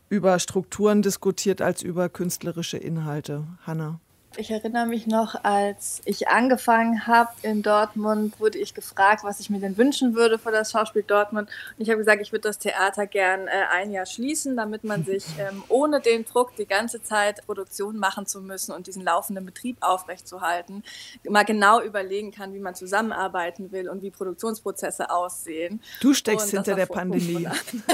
über 0.07 0.39
Strukturen 0.39 1.01
diskutiert 1.01 1.61
als 1.61 1.81
über 1.81 2.07
künstlerische 2.07 2.77
Inhalte. 2.77 3.43
Hanna. 3.67 3.99
Ich 4.37 4.51
erinnere 4.51 4.85
mich 4.85 5.07
noch, 5.07 5.35
als 5.43 6.01
ich 6.03 6.27
angefangen 6.27 7.07
habe 7.07 7.29
in 7.41 7.61
Dortmund, 7.61 8.37
wurde 8.39 8.57
ich 8.57 8.73
gefragt, 8.73 9.23
was 9.23 9.39
ich 9.39 9.49
mir 9.49 9.59
denn 9.59 9.77
wünschen 9.77 10.13
würde 10.13 10.37
für 10.37 10.51
das 10.51 10.71
Schauspiel 10.71 11.03
Dortmund. 11.03 11.49
Und 11.77 11.83
ich 11.83 11.89
habe 11.89 11.99
gesagt, 11.99 12.21
ich 12.21 12.33
würde 12.33 12.41
das 12.41 12.59
Theater 12.59 13.07
gern 13.07 13.47
äh, 13.47 13.51
ein 13.71 13.91
Jahr 13.91 14.05
schließen, 14.05 14.57
damit 14.57 14.83
man 14.83 15.05
sich 15.05 15.25
ähm, 15.39 15.63
ohne 15.69 16.01
den 16.01 16.25
Druck, 16.25 16.55
die 16.57 16.65
ganze 16.65 17.01
Zeit 17.01 17.45
Produktion 17.45 17.97
machen 17.97 18.25
zu 18.25 18.41
müssen 18.41 18.73
und 18.73 18.87
diesen 18.87 19.03
laufenden 19.03 19.45
Betrieb 19.45 19.77
aufrechtzuerhalten, 19.79 20.83
mal 21.29 21.45
genau 21.45 21.81
überlegen 21.81 22.31
kann, 22.31 22.53
wie 22.53 22.59
man 22.59 22.75
zusammenarbeiten 22.75 23.71
will 23.71 23.89
und 23.89 24.01
wie 24.01 24.11
Produktionsprozesse 24.11 25.11
aussehen. 25.11 25.81
Du 26.01 26.13
steckst 26.13 26.49
hinter 26.49 26.75
der 26.75 26.87
Pandemie. 26.87 27.47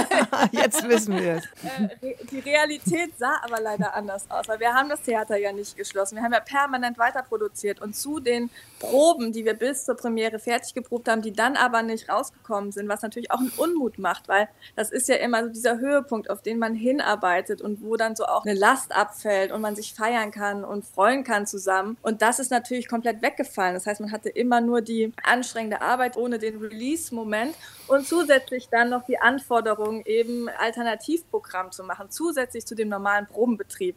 Jetzt 0.51 0.87
wissen 0.87 1.19
wir 1.19 1.35
es. 1.35 1.45
Äh, 2.01 2.15
die 2.31 2.39
Realität 2.39 3.11
sah 3.17 3.35
aber 3.43 3.61
leider 3.61 3.93
anders 3.93 4.25
aus, 4.29 4.47
weil 4.47 4.59
wir 4.59 4.73
haben 4.73 4.89
das 4.89 5.01
Theater 5.01 5.37
ja 5.37 5.51
nicht 5.51 5.77
geschlossen. 5.77 6.15
Wir 6.15 6.23
haben 6.23 6.30
haben 6.31 6.45
ja 6.45 6.59
permanent 6.59 6.97
weiter 6.97 7.23
produziert 7.23 7.81
und 7.81 7.95
zu 7.95 8.19
den 8.19 8.49
Proben, 8.79 9.31
die 9.31 9.45
wir 9.45 9.53
bis 9.53 9.85
zur 9.85 9.95
Premiere 9.95 10.39
fertig 10.39 10.73
geprobt 10.73 11.07
haben, 11.09 11.21
die 11.21 11.33
dann 11.33 11.55
aber 11.55 11.83
nicht 11.83 12.09
rausgekommen 12.09 12.71
sind, 12.71 12.87
was 12.87 13.01
natürlich 13.01 13.31
auch 13.31 13.39
einen 13.39 13.51
Unmut 13.57 13.99
macht, 13.99 14.27
weil 14.27 14.47
das 14.75 14.91
ist 14.91 15.07
ja 15.09 15.15
immer 15.15 15.43
so 15.43 15.49
dieser 15.49 15.79
Höhepunkt, 15.79 16.29
auf 16.29 16.41
den 16.41 16.57
man 16.57 16.73
hinarbeitet 16.73 17.61
und 17.61 17.83
wo 17.83 17.95
dann 17.95 18.15
so 18.15 18.25
auch 18.25 18.45
eine 18.45 18.53
Last 18.53 18.95
abfällt 18.95 19.51
und 19.51 19.61
man 19.61 19.75
sich 19.75 19.93
feiern 19.93 20.31
kann 20.31 20.63
und 20.63 20.85
freuen 20.85 21.23
kann 21.23 21.45
zusammen. 21.45 21.97
Und 22.01 22.21
das 22.21 22.39
ist 22.39 22.51
natürlich 22.51 22.87
komplett 22.87 23.21
weggefallen. 23.21 23.73
Das 23.73 23.85
heißt, 23.85 24.01
man 24.01 24.11
hatte 24.11 24.29
immer 24.29 24.61
nur 24.61 24.81
die 24.81 25.13
anstrengende 25.23 25.81
Arbeit 25.81 26.17
ohne 26.17 26.39
den 26.39 26.59
Release-Moment 26.59 27.55
und 27.87 28.07
zusätzlich 28.07 28.69
dann 28.69 28.89
noch 28.89 29.05
die 29.05 29.19
Anforderung, 29.19 30.05
eben 30.05 30.49
Alternativprogramm 30.49 31.71
zu 31.71 31.83
machen, 31.83 32.07
zusätzlich 32.09 32.65
zu 32.65 32.75
dem 32.75 32.89
normalen 32.89 33.27
Probenbetrieb 33.27 33.95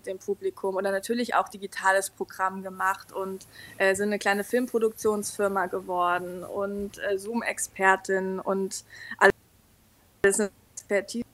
mit 0.00 0.06
dem 0.06 0.18
Publikum 0.18 0.76
oder 0.76 0.92
natürlich 0.92 1.34
auch 1.34 1.48
digitales 1.48 2.08
Programm 2.08 2.62
gemacht 2.62 3.12
und 3.12 3.46
äh, 3.76 3.94
sind 3.94 4.08
eine 4.08 4.18
kleine 4.18 4.44
Filmproduktionsfirma 4.44 5.66
geworden 5.66 6.42
und 6.42 6.98
äh, 6.98 7.18
Zoom-Expertin 7.18 8.40
und 8.40 8.84
alles 9.18 10.50
Expertise, 10.74 11.24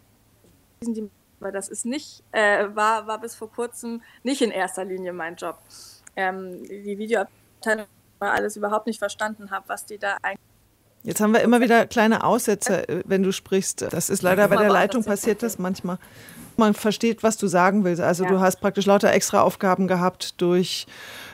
die 0.83 1.09
aber 1.39 1.53
das 1.53 1.69
ist 1.69 1.85
nicht, 1.85 2.25
äh, 2.33 2.67
war, 2.75 3.07
war 3.07 3.21
bis 3.21 3.35
vor 3.35 3.53
kurzem 3.53 4.03
nicht 4.23 4.41
in 4.41 4.51
erster 4.51 4.87
Linie 4.87 5.13
mein 5.13 5.37
Job. 5.37 5.59
Ähm, 6.17 6.65
die 6.65 6.97
Videoabteilung 6.99 7.87
alles 8.21 8.57
überhaupt 8.57 8.87
nicht 8.87 8.99
verstanden 8.99 9.51
habe, 9.51 9.69
was 9.69 9.85
die 9.85 9.99
da 9.99 10.17
eigentlich 10.23 10.41
Jetzt 11.03 11.21
haben 11.21 11.33
wir 11.33 11.43
immer 11.43 11.61
wieder 11.61 11.87
kleine 11.87 12.25
Aussätze, 12.25 12.89
äh, 12.89 13.03
wenn 13.07 13.23
du 13.23 13.33
sprichst. 13.33 13.83
Das 13.83 14.11
ist 14.11 14.23
leider 14.23 14.49
bei 14.49 14.57
der 14.57 14.71
Leitung 14.71 15.05
passiert 15.05 15.43
das 15.43 15.57
manchmal 15.59 15.99
man 16.59 16.75
versteht, 16.75 17.23
was 17.23 17.37
du 17.37 17.47
sagen 17.47 17.85
willst. 17.85 18.03
Also 18.03 18.25
ja. 18.25 18.31
du 18.31 18.41
hast 18.41 18.61
praktisch 18.61 18.87
lauter 18.87 19.13
extra 19.13 19.43
Aufgaben 19.43 19.89
gehabt 19.89 20.41
durch 20.41 20.87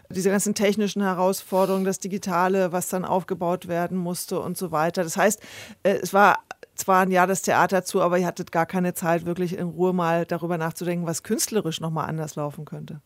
diese 0.09 0.31
ganzen 0.31 0.55
technischen 0.55 1.03
Herausforderungen, 1.03 1.85
das 1.85 1.99
Digitale, 1.99 2.73
was 2.73 2.89
dann 2.89 3.05
aufgebaut 3.05 3.69
werden 3.69 3.97
musste 3.97 4.41
und 4.41 4.59
so 4.59 4.71
weiter. 4.71 5.03
Das 5.03 5.17
heißt, 5.17 5.41
äh, 5.83 5.99
es 6.03 6.13
war 6.13 6.39
zwar 6.75 7.03
ein 7.03 7.11
Jahr 7.11 7.27
das 7.27 7.43
Theater 7.43 7.85
zu, 7.85 8.01
aber 8.03 8.19
ihr 8.19 8.27
hattet 8.27 8.53
gar 8.53 8.67
keine 8.67 8.95
Zeit, 8.95 9.27
wirklich 9.27 9.57
in 9.57 9.69
Ruhe 9.69 9.93
mal 9.93 10.27
darüber 10.27 10.59
nachzudenken, 10.59 11.07
was 11.07 11.23
künstlerisch 11.23 11.81
nochmal 11.81 12.09
anders 12.09 12.35
laufen 12.37 12.65
könnte. 12.65 13.01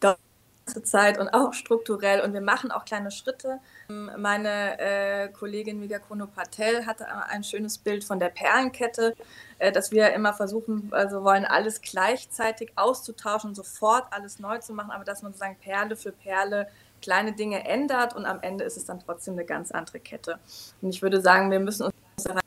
Doch 0.00 0.16
Zeit 0.64 1.18
und 1.18 1.28
auch 1.30 1.52
strukturell 1.52 2.20
und 2.20 2.32
wir 2.32 2.40
machen 2.40 2.70
auch 2.70 2.84
kleine 2.84 3.10
Schritte. 3.10 3.58
Meine 3.88 4.78
äh, 4.78 5.28
Kollegin 5.28 5.80
Migakono 5.80 6.26
Patel 6.26 6.86
hatte 6.86 7.06
ein 7.28 7.44
schönes 7.44 7.78
Bild 7.78 8.04
von 8.04 8.18
der 8.18 8.28
Perlenkette, 8.28 9.14
äh, 9.58 9.72
dass 9.72 9.90
wir 9.90 10.12
immer 10.12 10.32
versuchen, 10.32 10.88
also 10.92 11.24
wollen 11.24 11.44
alles 11.44 11.80
gleichzeitig 11.80 12.72
auszutauschen 12.76 13.54
sofort 13.54 14.06
alles 14.12 14.38
neu 14.38 14.58
zu 14.58 14.72
machen, 14.72 14.90
aber 14.90 15.04
dass 15.04 15.22
man 15.22 15.32
sozusagen 15.32 15.56
Perle 15.56 15.96
für 15.96 16.12
Perle 16.12 16.68
kleine 17.00 17.32
Dinge 17.32 17.66
ändert 17.66 18.14
und 18.14 18.24
am 18.24 18.40
Ende 18.40 18.64
ist 18.64 18.76
es 18.76 18.84
dann 18.84 19.00
trotzdem 19.00 19.34
eine 19.34 19.44
ganz 19.44 19.72
andere 19.72 19.98
Kette. 20.00 20.38
Und 20.80 20.90
ich 20.90 21.02
würde 21.02 21.20
sagen, 21.20 21.50
wir 21.50 21.60
müssen 21.60 21.86
uns 21.86 21.94
daran 22.24 22.40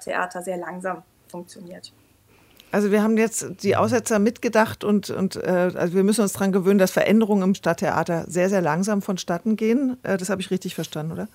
Theater 0.00 0.42
sehr 0.42 0.56
langsam 0.56 1.02
funktioniert. 1.28 1.92
Also 2.72 2.90
wir 2.90 3.02
haben 3.02 3.18
jetzt 3.18 3.62
die 3.62 3.76
Aussetzer 3.76 4.18
mitgedacht 4.18 4.82
und, 4.82 5.10
und 5.10 5.36
äh, 5.36 5.72
also 5.74 5.92
wir 5.92 6.04
müssen 6.04 6.22
uns 6.22 6.32
daran 6.32 6.52
gewöhnen, 6.52 6.78
dass 6.78 6.90
Veränderungen 6.90 7.42
im 7.42 7.54
Stadttheater 7.54 8.24
sehr, 8.28 8.48
sehr 8.48 8.62
langsam 8.62 9.02
vonstatten 9.02 9.56
gehen. 9.56 9.98
Äh, 10.02 10.16
das 10.16 10.30
habe 10.30 10.40
ich 10.40 10.50
richtig 10.50 10.74
verstanden, 10.74 11.12
oder? 11.12 11.28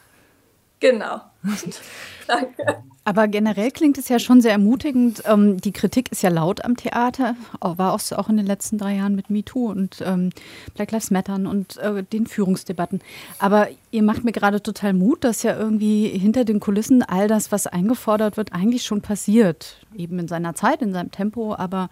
Genau. 0.80 1.22
Danke. 2.28 2.84
Aber 3.08 3.30
generell 3.30 3.72
klingt 3.72 3.98
es 3.98 4.10
ja 4.10 4.20
schon 4.20 4.42
sehr 4.42 4.52
ermutigend. 4.52 5.24
Ähm, 5.26 5.62
die 5.62 5.72
Kritik 5.72 6.12
ist 6.12 6.24
ja 6.24 6.30
laut 6.30 6.66
am 6.66 6.76
Theater, 6.76 7.38
war 7.62 7.94
auch, 7.94 8.02
auch 8.12 8.28
in 8.28 8.36
den 8.36 8.46
letzten 8.46 8.78
drei 8.78 8.96
Jahren 8.96 9.16
mit 9.16 9.30
MeToo 9.30 9.70
und 9.72 10.04
ähm, 10.06 10.32
Black 10.76 10.92
Lives 10.92 11.10
Matter 11.10 11.36
und 11.36 11.78
äh, 11.78 12.04
den 12.04 12.28
Führungsdebatten. 12.28 13.00
Aber 13.40 13.70
ihr 13.92 14.04
macht 14.04 14.26
mir 14.26 14.34
gerade 14.34 14.62
total 14.62 14.92
Mut, 14.92 15.24
dass 15.24 15.42
ja 15.44 15.58
irgendwie 15.58 16.10
hinter 16.10 16.44
den 16.44 16.60
Kulissen 16.60 17.02
all 17.02 17.30
das, 17.30 17.50
was 17.50 17.66
eingefordert 17.66 18.36
wird, 18.36 18.52
eigentlich 18.52 18.84
schon 18.84 19.00
passiert. 19.00 19.78
Eben 19.96 20.20
in 20.20 20.28
seiner 20.28 20.54
Zeit, 20.54 20.82
in 20.82 20.92
seinem 20.92 21.12
Tempo, 21.12 21.56
aber 21.56 21.90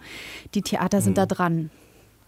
die 0.54 0.60
Theater 0.60 1.00
sind 1.00 1.12
mhm. 1.12 1.16
da 1.16 1.26
dran 1.26 1.70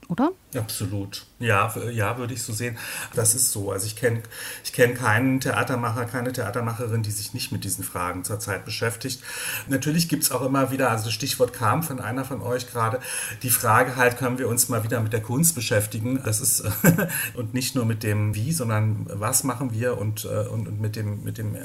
oder? 0.08 0.30
Absolut. 0.56 1.26
Ja, 1.40 1.74
ja, 1.90 2.16
würde 2.16 2.32
ich 2.32 2.42
so 2.42 2.54
sehen. 2.54 2.78
Das 3.14 3.34
ist 3.34 3.52
so. 3.52 3.70
Also 3.70 3.86
ich 3.86 3.96
kenne 3.96 4.22
ich 4.64 4.72
kenn 4.72 4.94
keinen 4.94 5.40
Theatermacher, 5.40 6.06
keine 6.06 6.32
Theatermacherin, 6.32 7.02
die 7.02 7.10
sich 7.10 7.34
nicht 7.34 7.52
mit 7.52 7.64
diesen 7.64 7.84
Fragen 7.84 8.24
zurzeit 8.24 8.64
beschäftigt. 8.64 9.22
Natürlich 9.68 10.08
gibt 10.08 10.24
es 10.24 10.32
auch 10.32 10.40
immer 10.40 10.70
wieder, 10.70 10.90
also 10.90 11.04
das 11.04 11.12
Stichwort 11.12 11.52
kam 11.52 11.82
von 11.82 12.00
einer 12.00 12.24
von 12.24 12.40
euch 12.40 12.70
gerade, 12.70 12.98
die 13.42 13.50
Frage 13.50 13.96
halt, 13.96 14.16
können 14.16 14.38
wir 14.38 14.48
uns 14.48 14.70
mal 14.70 14.84
wieder 14.84 15.00
mit 15.00 15.12
der 15.12 15.20
Kunst 15.20 15.54
beschäftigen? 15.54 16.20
Das 16.24 16.40
ist 16.40 16.64
und 17.34 17.52
nicht 17.52 17.74
nur 17.74 17.84
mit 17.84 18.02
dem 18.02 18.34
Wie, 18.34 18.52
sondern 18.52 19.06
was 19.10 19.44
machen 19.44 19.72
wir 19.72 19.98
und, 19.98 20.24
äh, 20.24 20.48
und, 20.48 20.66
und 20.66 20.80
mit 20.80 20.96
dem, 20.96 21.22
mit 21.24 21.36
dem 21.36 21.56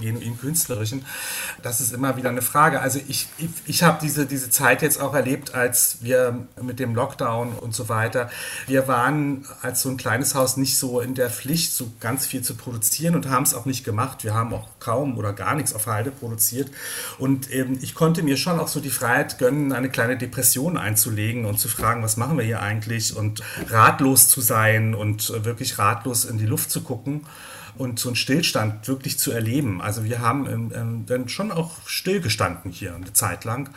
im 0.00 0.38
Künstlerischen. 0.38 1.04
Das 1.62 1.80
ist 1.80 1.92
immer 1.92 2.16
wieder 2.16 2.28
eine 2.28 2.42
Frage. 2.42 2.80
Also 2.80 3.00
ich, 3.08 3.28
ich, 3.38 3.48
ich 3.66 3.82
habe 3.82 3.98
diese, 4.02 4.26
diese 4.26 4.50
Zeit 4.50 4.82
jetzt 4.82 5.00
auch 5.00 5.14
erlebt, 5.14 5.54
als 5.54 5.98
wir 6.02 6.46
mit 6.60 6.78
dem 6.78 6.94
Lockdown 6.94 7.52
und 7.52 7.74
so 7.74 7.88
weiter. 7.88 8.15
Wir 8.66 8.88
waren 8.88 9.46
als 9.62 9.82
so 9.82 9.88
ein 9.88 9.96
kleines 9.96 10.34
Haus 10.34 10.56
nicht 10.56 10.78
so 10.78 11.00
in 11.00 11.14
der 11.14 11.30
Pflicht, 11.30 11.72
so 11.72 11.90
ganz 12.00 12.26
viel 12.26 12.42
zu 12.42 12.54
produzieren 12.54 13.14
und 13.14 13.28
haben 13.28 13.44
es 13.44 13.54
auch 13.54 13.66
nicht 13.66 13.84
gemacht. 13.84 14.24
Wir 14.24 14.34
haben 14.34 14.52
auch 14.52 14.68
kaum 14.80 15.18
oder 15.18 15.32
gar 15.32 15.54
nichts 15.54 15.74
auf 15.74 15.86
Halde 15.86 16.10
produziert. 16.10 16.70
Und 17.18 17.52
ähm, 17.52 17.78
ich 17.82 17.94
konnte 17.94 18.22
mir 18.22 18.36
schon 18.36 18.58
auch 18.58 18.68
so 18.68 18.80
die 18.80 18.90
Freiheit 18.90 19.38
gönnen, 19.38 19.72
eine 19.72 19.88
kleine 19.88 20.16
Depression 20.16 20.76
einzulegen 20.76 21.44
und 21.44 21.58
zu 21.58 21.68
fragen, 21.68 22.02
was 22.02 22.16
machen 22.16 22.38
wir 22.38 22.44
hier 22.44 22.62
eigentlich 22.62 23.16
und 23.16 23.42
ratlos 23.68 24.28
zu 24.28 24.40
sein 24.40 24.94
und 24.94 25.44
wirklich 25.44 25.78
ratlos 25.78 26.24
in 26.24 26.38
die 26.38 26.46
Luft 26.46 26.70
zu 26.70 26.82
gucken 26.82 27.26
und 27.78 27.98
so 27.98 28.08
einen 28.08 28.16
Stillstand 28.16 28.86
wirklich 28.88 29.18
zu 29.18 29.30
erleben. 29.32 29.80
Also 29.80 30.04
wir 30.04 30.20
haben 30.20 30.46
ähm, 30.74 31.04
dann 31.06 31.28
schon 31.28 31.52
auch 31.52 31.86
stillgestanden 31.86 32.70
hier 32.70 32.94
eine 32.94 33.12
Zeit 33.12 33.44
lang. 33.44 33.70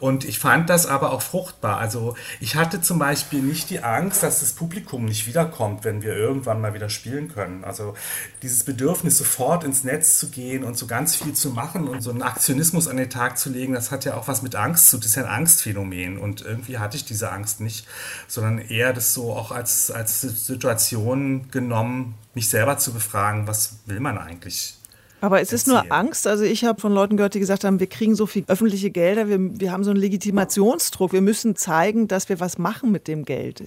Und 0.00 0.24
ich 0.24 0.38
fand 0.38 0.70
das 0.70 0.86
aber 0.86 1.12
auch 1.12 1.22
fruchtbar. 1.22 1.78
Also 1.78 2.16
ich 2.40 2.56
hatte 2.56 2.80
zum 2.80 2.98
Beispiel 2.98 3.42
nicht 3.42 3.70
die 3.70 3.82
Angst, 3.82 4.22
dass 4.22 4.40
das 4.40 4.52
Publikum 4.52 5.04
nicht 5.04 5.26
wiederkommt, 5.26 5.84
wenn 5.84 6.02
wir 6.02 6.14
irgendwann 6.14 6.60
mal 6.60 6.74
wieder 6.74 6.88
spielen 6.88 7.28
können. 7.28 7.64
Also 7.64 7.94
dieses 8.42 8.64
Bedürfnis, 8.64 9.18
sofort 9.18 9.64
ins 9.64 9.84
Netz 9.84 10.18
zu 10.18 10.30
gehen 10.30 10.64
und 10.64 10.76
so 10.76 10.86
ganz 10.86 11.16
viel 11.16 11.32
zu 11.32 11.50
machen 11.50 11.88
und 11.88 12.02
so 12.02 12.10
einen 12.10 12.22
Aktionismus 12.22 12.88
an 12.88 12.96
den 12.96 13.10
Tag 13.10 13.38
zu 13.38 13.50
legen, 13.50 13.74
das 13.74 13.90
hat 13.90 14.04
ja 14.04 14.14
auch 14.14 14.28
was 14.28 14.42
mit 14.42 14.54
Angst 14.54 14.90
zu. 14.90 14.98
Das 14.98 15.06
ist 15.06 15.16
ja 15.16 15.24
ein 15.24 15.30
Angstphänomen. 15.30 16.18
Und 16.18 16.42
irgendwie 16.42 16.78
hatte 16.78 16.96
ich 16.96 17.04
diese 17.04 17.30
Angst 17.30 17.60
nicht, 17.60 17.86
sondern 18.28 18.58
eher 18.58 18.92
das 18.92 19.14
so 19.14 19.32
auch 19.32 19.50
als, 19.50 19.90
als 19.90 20.20
Situation 20.20 21.50
genommen, 21.50 22.14
mich 22.34 22.48
selber 22.48 22.78
zu 22.78 22.92
befragen, 22.92 23.46
was 23.46 23.80
will 23.86 24.00
man 24.00 24.18
eigentlich? 24.18 24.76
Aber 25.20 25.40
es 25.40 25.52
ist 25.52 25.68
nur 25.68 25.92
Angst. 25.92 26.26
Also 26.26 26.42
ich 26.42 26.64
habe 26.64 26.80
von 26.80 26.92
Leuten 26.92 27.16
gehört, 27.16 27.34
die 27.34 27.38
gesagt 27.38 27.62
haben, 27.62 27.78
wir 27.78 27.86
kriegen 27.86 28.16
so 28.16 28.26
viel 28.26 28.44
öffentliche 28.48 28.90
Gelder, 28.90 29.28
wir, 29.28 29.38
wir 29.38 29.70
haben 29.70 29.84
so 29.84 29.90
einen 29.90 30.00
Legitimationsdruck, 30.00 31.12
wir 31.12 31.20
müssen 31.20 31.54
zeigen, 31.54 32.08
dass 32.08 32.28
wir 32.28 32.40
was 32.40 32.58
machen 32.58 32.90
mit 32.90 33.06
dem 33.06 33.24
Geld. 33.24 33.62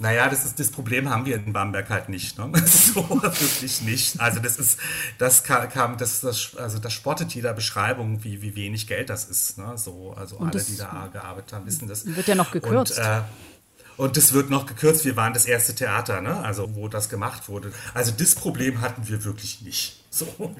Naja, 0.00 0.28
das 0.28 0.44
ist 0.44 0.60
das 0.60 0.70
Problem 0.70 1.10
haben 1.10 1.26
wir 1.26 1.36
in 1.36 1.52
Bamberg 1.52 1.90
halt 1.90 2.08
nicht. 2.08 2.38
Ne? 2.38 2.50
so 2.66 3.08
wirklich 3.22 3.82
nicht. 3.82 4.20
Also 4.20 4.40
das 4.40 4.56
ist, 4.56 4.78
das 5.18 5.42
kam, 5.42 5.98
das, 5.98 6.20
das, 6.20 6.56
also 6.56 6.78
das 6.78 6.92
spottet 6.92 7.34
jeder 7.34 7.52
Beschreibung, 7.52 8.22
wie, 8.22 8.40
wie 8.40 8.54
wenig 8.54 8.86
Geld 8.86 9.10
das 9.10 9.24
ist. 9.24 9.58
Ne? 9.58 9.72
So, 9.76 10.14
also 10.16 10.36
Und 10.36 10.54
alle, 10.54 10.64
die 10.64 10.76
da 10.76 11.08
gearbeitet 11.12 11.52
haben, 11.52 11.66
wissen 11.66 11.88
das. 11.88 12.06
Wird 12.06 12.28
ja 12.28 12.36
noch 12.36 12.52
gekürzt. 12.52 12.98
Und, 12.98 13.04
äh, 13.04 13.20
und 13.98 14.16
das 14.16 14.32
wird 14.32 14.48
noch 14.48 14.64
gekürzt. 14.64 15.04
Wir 15.04 15.16
waren 15.16 15.34
das 15.34 15.44
erste 15.44 15.74
Theater, 15.74 16.20
ne? 16.20 16.38
also 16.38 16.74
wo 16.74 16.88
das 16.88 17.10
gemacht 17.10 17.48
wurde. 17.48 17.72
Also 17.92 18.12
das 18.16 18.34
Problem 18.34 18.80
hatten 18.80 19.06
wir 19.08 19.24
wirklich 19.24 19.60
nicht. 19.60 20.02
So. 20.08 20.26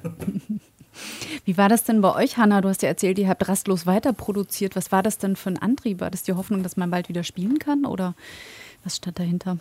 Wie 1.44 1.56
war 1.56 1.68
das 1.68 1.84
denn 1.84 2.00
bei 2.00 2.14
euch, 2.14 2.36
Hanna? 2.36 2.60
Du 2.60 2.68
hast 2.68 2.82
ja 2.82 2.88
erzählt, 2.88 3.18
ihr 3.18 3.28
habt 3.28 3.48
rastlos 3.48 3.86
weiter 3.86 4.12
produziert. 4.12 4.74
Was 4.74 4.90
war 4.90 5.02
das 5.02 5.18
denn 5.18 5.36
für 5.36 5.50
ein 5.50 5.58
Antrieb? 5.58 6.00
War 6.00 6.10
das 6.10 6.24
die 6.24 6.32
Hoffnung, 6.32 6.64
dass 6.64 6.76
man 6.76 6.90
bald 6.90 7.08
wieder 7.08 7.22
spielen 7.22 7.58
kann? 7.60 7.86
Oder 7.86 8.14
Was 8.84 8.96
stand 8.96 9.18
dahinter? 9.18 9.58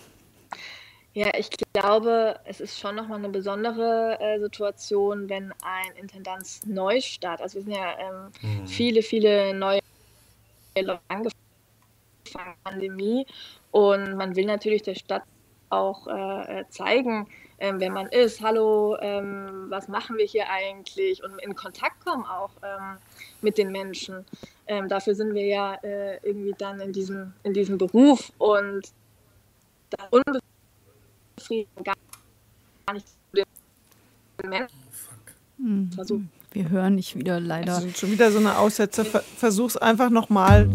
Ja, 1.13 1.32
ich 1.38 1.50
glaube, 1.74 2.40
es 2.46 2.60
ist 2.60 2.80
schon 2.80 2.96
nochmal 2.96 3.20
eine 3.20 3.30
besondere 3.30 4.20
äh, 4.20 4.40
Situation, 4.40 5.30
wenn 5.30 5.52
ein 5.63 5.96
Intendanz-Neustart, 6.00 7.42
also 7.42 7.56
wir 7.56 7.63
sind 7.63 7.74
ja 7.74 7.96
ähm, 8.00 8.32
mhm. 8.42 8.68
viele, 8.68 9.02
viele 9.02 9.54
neue 9.56 9.80
Leute 10.80 11.00
angefangen, 11.08 11.34
Pandemie 12.63 13.26
und 13.72 14.16
man 14.16 14.36
will 14.36 14.46
natürlich 14.46 14.84
der 14.84 14.96
Stadt 14.96 15.24
auch 15.70 16.08
äh, 16.08 16.60
äh 16.60 16.66
zeigen, 16.70 17.28
ähm, 17.60 17.80
wer 17.80 17.92
man 17.92 18.08
ist. 18.08 18.42
Hallo, 18.42 18.98
ähm, 19.02 19.66
was 19.70 19.88
machen 19.88 20.18
wir 20.18 20.26
hier 20.26 20.50
eigentlich? 20.50 21.24
Und 21.24 21.40
in 21.42 21.56
Kontakt 21.56 22.06
kommen 22.06 22.24
auch 22.26 22.52
ähm, 22.64 22.98
mit 23.42 23.58
den 23.58 23.72
Menschen. 23.72 24.26
Ähm, 24.68 24.88
dafür 24.88 25.16
sind 25.16 25.34
wir 25.34 25.46
ja 25.46 25.74
äh, 25.84 26.18
irgendwie 26.24 26.54
dann 26.58 26.80
in 26.80 26.94
diesem, 26.94 27.34
in 27.44 27.54
diesem 27.54 27.78
Beruf 27.78 28.32
und 28.38 28.92
da 29.90 30.10
Frieden 31.40 31.84
gar 31.84 31.96
nicht 32.94 33.08
zu 33.08 33.44
den 34.42 34.50
Menschen. 34.50 34.78
Mhm. 35.58 35.92
Versuch. 35.92 36.22
Wir 36.52 36.70
hören 36.70 36.96
nicht 36.96 37.16
wieder 37.16 37.40
leider. 37.40 37.76
Also 37.76 37.90
schon 37.90 38.12
wieder 38.12 38.32
so 38.32 38.40
eine 38.40 38.58
Aussätze. 38.58 39.06
Versuch's 39.06 39.78
einfach 39.78 40.10
nochmal. 40.10 40.70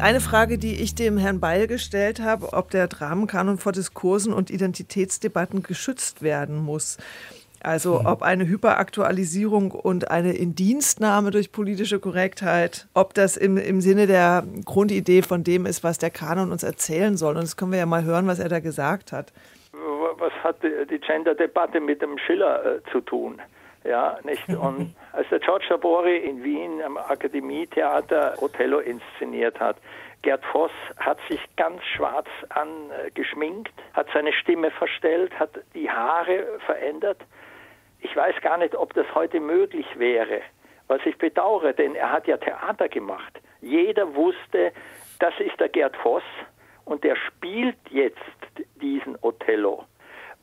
Eine 0.00 0.20
Frage, 0.20 0.58
die 0.58 0.80
ich 0.80 0.94
dem 0.94 1.18
Herrn 1.18 1.40
Beil 1.40 1.66
gestellt 1.66 2.20
habe, 2.20 2.52
ob 2.52 2.70
der 2.70 2.88
Dramenkanon 2.88 3.58
vor 3.58 3.72
Diskursen 3.72 4.32
und 4.32 4.50
Identitätsdebatten 4.50 5.62
geschützt 5.62 6.22
werden 6.22 6.56
muss. 6.56 6.98
Also 7.62 8.00
mhm. 8.00 8.06
ob 8.06 8.22
eine 8.22 8.46
Hyperaktualisierung 8.46 9.70
und 9.72 10.10
eine 10.10 10.32
Indienstnahme 10.32 11.30
durch 11.30 11.52
politische 11.52 12.00
Korrektheit, 12.00 12.88
ob 12.94 13.12
das 13.14 13.36
im, 13.36 13.58
im 13.58 13.80
Sinne 13.80 14.06
der 14.06 14.44
Grundidee 14.64 15.22
von 15.22 15.44
dem 15.44 15.66
ist, 15.66 15.84
was 15.84 15.98
der 15.98 16.10
Kanon 16.10 16.52
uns 16.52 16.62
erzählen 16.62 17.16
soll. 17.16 17.36
Und 17.36 17.42
das 17.42 17.56
können 17.56 17.72
wir 17.72 17.78
ja 17.78 17.86
mal 17.86 18.04
hören, 18.04 18.26
was 18.26 18.38
er 18.38 18.48
da 18.48 18.60
gesagt 18.60 19.12
hat. 19.12 19.32
Was 19.72 20.32
hat 20.42 20.56
die 20.62 20.98
Gender-Debatte 20.98 21.80
mit 21.80 22.02
dem 22.02 22.18
Schiller 22.18 22.64
äh, 22.64 22.80
zu 22.90 23.00
tun? 23.00 23.40
Ja, 23.84 24.18
nicht? 24.24 24.48
Und 24.48 24.94
als 25.12 25.28
der 25.30 25.40
George 25.40 25.64
Sabori 25.68 26.18
in 26.18 26.42
Wien 26.44 26.82
am 26.82 26.96
Akademietheater 26.96 28.34
Othello 28.42 28.80
inszeniert 28.80 29.58
hat, 29.58 29.76
Gerd 30.22 30.44
Voss 30.52 30.72
hat 30.98 31.18
sich 31.30 31.40
ganz 31.56 31.82
schwarz 31.96 32.28
angeschminkt, 32.50 33.72
hat 33.94 34.06
seine 34.12 34.34
Stimme 34.34 34.70
verstellt, 34.70 35.32
hat 35.38 35.50
die 35.74 35.90
Haare 35.90 36.58
verändert 36.66 37.18
ich 38.02 38.16
weiß 38.16 38.40
gar 38.40 38.58
nicht, 38.58 38.74
ob 38.74 38.94
das 38.94 39.06
heute 39.14 39.40
möglich 39.40 39.86
wäre, 39.96 40.40
was 40.88 41.00
ich 41.04 41.16
bedauere, 41.18 41.72
denn 41.72 41.94
er 41.94 42.10
hat 42.10 42.26
ja 42.26 42.36
Theater 42.36 42.88
gemacht. 42.88 43.40
Jeder 43.60 44.14
wusste, 44.14 44.72
das 45.18 45.34
ist 45.38 45.58
der 45.60 45.68
Gerd 45.68 45.96
Voss 45.96 46.22
und 46.84 47.04
der 47.04 47.16
spielt 47.16 47.76
jetzt 47.90 48.18
diesen 48.80 49.16
Othello. 49.20 49.84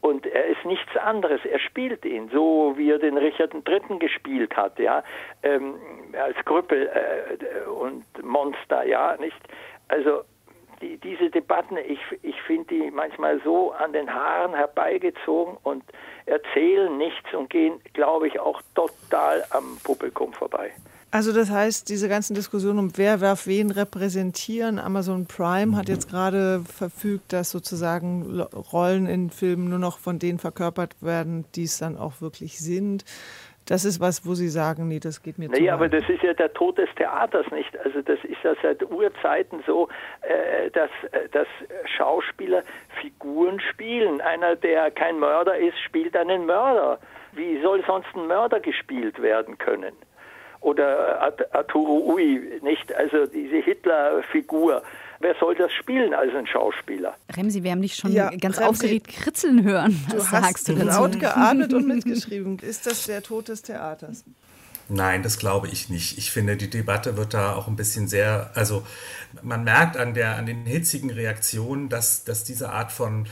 Und 0.01 0.25
er 0.25 0.45
ist 0.45 0.63
nichts 0.63 0.95
anderes. 0.97 1.41
Er 1.45 1.59
spielt 1.59 2.05
ihn 2.05 2.29
so, 2.29 2.73
wie 2.77 2.91
er 2.91 2.99
den 2.99 3.17
Richard 3.17 3.53
III. 3.53 3.99
gespielt 3.99 4.55
hat, 4.55 4.77
ja, 4.79 5.03
ähm, 5.43 5.75
als 6.13 6.37
Krüppel 6.45 6.87
äh, 6.87 7.69
und 7.69 8.05
Monster, 8.23 8.85
ja, 8.85 9.17
nicht. 9.17 9.37
Also 9.87 10.21
die, 10.81 10.97
diese 10.97 11.29
Debatten, 11.29 11.77
ich, 11.77 11.99
ich 12.21 12.39
finde 12.43 12.67
die 12.67 12.91
manchmal 12.91 13.39
so 13.43 13.71
an 13.71 13.93
den 13.93 14.13
Haaren 14.13 14.53
herbeigezogen 14.53 15.57
und 15.63 15.83
erzählen 16.25 16.95
nichts 16.97 17.33
und 17.33 17.49
gehen, 17.49 17.81
glaube 17.93 18.27
ich, 18.27 18.39
auch 18.39 18.61
total 18.75 19.43
am 19.51 19.77
Publikum 19.83 20.33
vorbei. 20.33 20.71
Also 21.09 21.33
das 21.33 21.49
heißt, 21.49 21.87
diese 21.89 22.09
ganzen 22.09 22.35
Diskussionen 22.35 22.79
um 22.79 22.97
wer 22.97 23.17
darf 23.17 23.47
wen 23.47 23.71
repräsentieren, 23.71 24.77
Amazon 24.77 25.25
Prime 25.25 25.77
hat 25.77 25.87
jetzt 25.87 26.09
gerade 26.09 26.61
verfügt, 26.61 27.31
dass 27.31 27.49
sozusagen 27.49 28.41
Rollen 28.41 29.07
in 29.07 29.29
Filmen 29.29 29.69
nur 29.69 29.79
noch 29.79 29.99
von 29.99 30.19
denen 30.19 30.37
verkörpert 30.37 30.95
werden, 31.01 31.45
die 31.55 31.63
es 31.63 31.79
dann 31.79 31.97
auch 31.97 32.19
wirklich 32.19 32.59
sind. 32.59 33.05
Das 33.67 33.83
ist 33.83 33.99
was, 33.99 34.25
wo 34.25 34.33
Sie 34.33 34.47
sagen, 34.47 34.87
nee, 34.87 34.99
das 34.99 35.21
geht 35.21 35.37
mir 35.37 35.49
zu 35.49 35.61
Nee, 35.61 35.69
aber 35.69 35.89
das 35.89 36.07
ist 36.09 36.23
ja 36.23 36.33
der 36.33 36.53
Tod 36.53 36.77
des 36.77 36.89
Theaters, 36.95 37.45
nicht? 37.51 37.77
Also 37.79 38.01
das 38.01 38.19
ist 38.23 38.41
ja 38.43 38.53
seit 38.61 38.81
Urzeiten 38.89 39.61
so, 39.65 39.89
äh, 40.21 40.71
dass, 40.71 40.89
äh, 41.11 41.27
dass 41.29 41.47
Schauspieler 41.85 42.63
Figuren 43.01 43.59
spielen. 43.59 44.21
Einer, 44.21 44.55
der 44.55 44.89
kein 44.91 45.19
Mörder 45.19 45.57
ist, 45.57 45.77
spielt 45.79 46.15
einen 46.15 46.45
Mörder. 46.45 46.99
Wie 47.33 47.61
soll 47.61 47.83
sonst 47.85 48.07
ein 48.15 48.27
Mörder 48.27 48.61
gespielt 48.61 49.21
werden 49.21 49.57
können? 49.57 49.93
Oder 50.59 51.33
Arturo 51.51 52.13
Ui, 52.13 52.59
nicht? 52.61 52.93
Also 52.93 53.25
diese 53.25 53.57
Hitler-Figur 53.57 54.81
wer 55.19 55.35
soll 55.39 55.55
das 55.55 55.71
spielen 55.73 56.13
als 56.13 56.33
ein 56.33 56.47
Schauspieler? 56.47 57.15
Remsi, 57.35 57.63
wir 57.63 57.71
haben 57.71 57.81
dich 57.81 57.95
schon 57.95 58.11
ja, 58.11 58.29
ganz 58.29 58.57
Remsi, 58.57 58.69
aufgeregt 58.69 59.07
kritzeln 59.07 59.63
hören. 59.63 59.99
Was 60.07 60.13
du 60.13 60.19
sagst 60.19 60.43
hast 60.43 60.69
du 60.69 60.73
dazu? 60.73 60.85
laut 60.85 61.19
geatmet 61.19 61.73
und 61.73 61.87
mitgeschrieben. 61.95 62.59
Ist 62.59 62.85
das 62.85 63.05
der 63.05 63.21
Tod 63.21 63.47
des 63.49 63.61
Theaters? 63.61 64.23
Nein, 64.89 65.21
das 65.21 65.37
glaube 65.37 65.67
ich 65.67 65.89
nicht. 65.89 66.17
Ich 66.17 66.31
finde, 66.31 66.55
die 66.55 66.69
Debatte 66.69 67.17
wird 67.17 67.33
da 67.33 67.53
auch 67.53 67.67
ein 67.67 67.75
bisschen 67.75 68.07
sehr, 68.07 68.51
also 68.53 68.87
man 69.41 69.65
merkt 69.65 69.97
an, 69.97 70.13
der, 70.13 70.37
an 70.37 70.45
den 70.45 70.65
hitzigen 70.65 71.09
Reaktionen, 71.09 71.89
dass, 71.89 72.23
dass 72.23 72.45
diese 72.45 72.69
Art 72.69 72.93
von, 72.93 73.27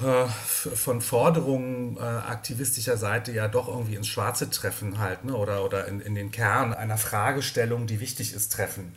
äh, 0.00 0.26
von 0.28 1.00
Forderungen 1.00 1.96
äh, 1.96 2.00
aktivistischer 2.00 2.96
Seite 2.96 3.32
ja 3.32 3.48
doch 3.48 3.66
irgendwie 3.66 3.96
ins 3.96 4.06
Schwarze 4.06 4.50
treffen 4.50 5.00
halt, 5.00 5.24
ne? 5.24 5.34
oder, 5.34 5.64
oder 5.64 5.88
in, 5.88 6.00
in 6.00 6.14
den 6.14 6.30
Kern 6.30 6.72
einer 6.72 6.96
Fragestellung, 6.96 7.88
die 7.88 7.98
wichtig 7.98 8.32
ist, 8.32 8.52
treffen. 8.52 8.96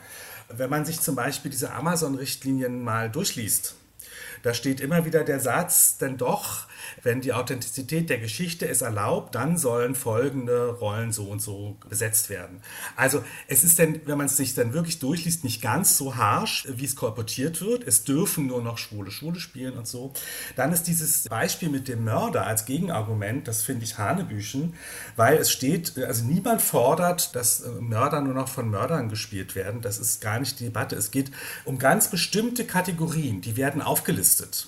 Wenn 0.49 0.69
man 0.69 0.85
sich 0.85 1.01
zum 1.01 1.15
Beispiel 1.15 1.49
diese 1.49 1.73
Amazon-Richtlinien 1.73 2.83
mal 2.83 3.09
durchliest, 3.09 3.75
da 4.43 4.53
steht 4.53 4.81
immer 4.81 5.05
wieder 5.05 5.23
der 5.23 5.39
Satz, 5.39 5.97
denn 5.97 6.17
doch 6.17 6.67
wenn 7.03 7.21
die 7.21 7.33
Authentizität 7.33 8.09
der 8.09 8.19
Geschichte 8.19 8.67
es 8.67 8.81
erlaubt, 8.81 9.35
dann 9.35 9.57
sollen 9.57 9.95
folgende 9.95 10.69
Rollen 10.69 11.11
so 11.11 11.25
und 11.25 11.41
so 11.41 11.77
besetzt 11.89 12.29
werden. 12.29 12.61
Also 12.95 13.23
es 13.47 13.63
ist 13.63 13.79
denn, 13.79 14.01
wenn 14.05 14.17
man 14.17 14.27
es 14.27 14.37
sich 14.37 14.53
dann 14.53 14.73
wirklich 14.73 14.99
durchliest, 14.99 15.43
nicht 15.43 15.61
ganz 15.61 15.97
so 15.97 16.15
harsch, 16.15 16.67
wie 16.69 16.85
es 16.85 16.95
kolportiert 16.95 17.61
wird. 17.61 17.85
Es 17.85 18.03
dürfen 18.03 18.47
nur 18.47 18.61
noch 18.61 18.77
Schwule 18.77 19.11
Schwule 19.11 19.39
spielen 19.39 19.77
und 19.77 19.87
so. 19.87 20.13
Dann 20.55 20.71
ist 20.71 20.83
dieses 20.83 21.23
Beispiel 21.23 21.69
mit 21.69 21.87
dem 21.87 22.03
Mörder 22.03 22.45
als 22.45 22.65
Gegenargument, 22.65 23.47
das 23.47 23.63
finde 23.63 23.83
ich 23.83 23.97
Hanebüchen, 23.97 24.73
weil 25.15 25.37
es 25.37 25.51
steht, 25.51 25.97
also 25.97 26.25
niemand 26.25 26.61
fordert, 26.61 27.35
dass 27.35 27.61
äh, 27.61 27.69
Mörder 27.79 28.21
nur 28.21 28.33
noch 28.33 28.47
von 28.47 28.69
Mördern 28.69 29.09
gespielt 29.09 29.55
werden. 29.55 29.81
Das 29.81 29.99
ist 29.99 30.21
gar 30.21 30.39
nicht 30.39 30.59
die 30.59 30.65
Debatte. 30.65 30.95
Es 30.95 31.11
geht 31.11 31.31
um 31.65 31.77
ganz 31.79 32.09
bestimmte 32.09 32.65
Kategorien, 32.65 33.41
die 33.41 33.57
werden 33.57 33.81
aufgelistet. 33.81 34.67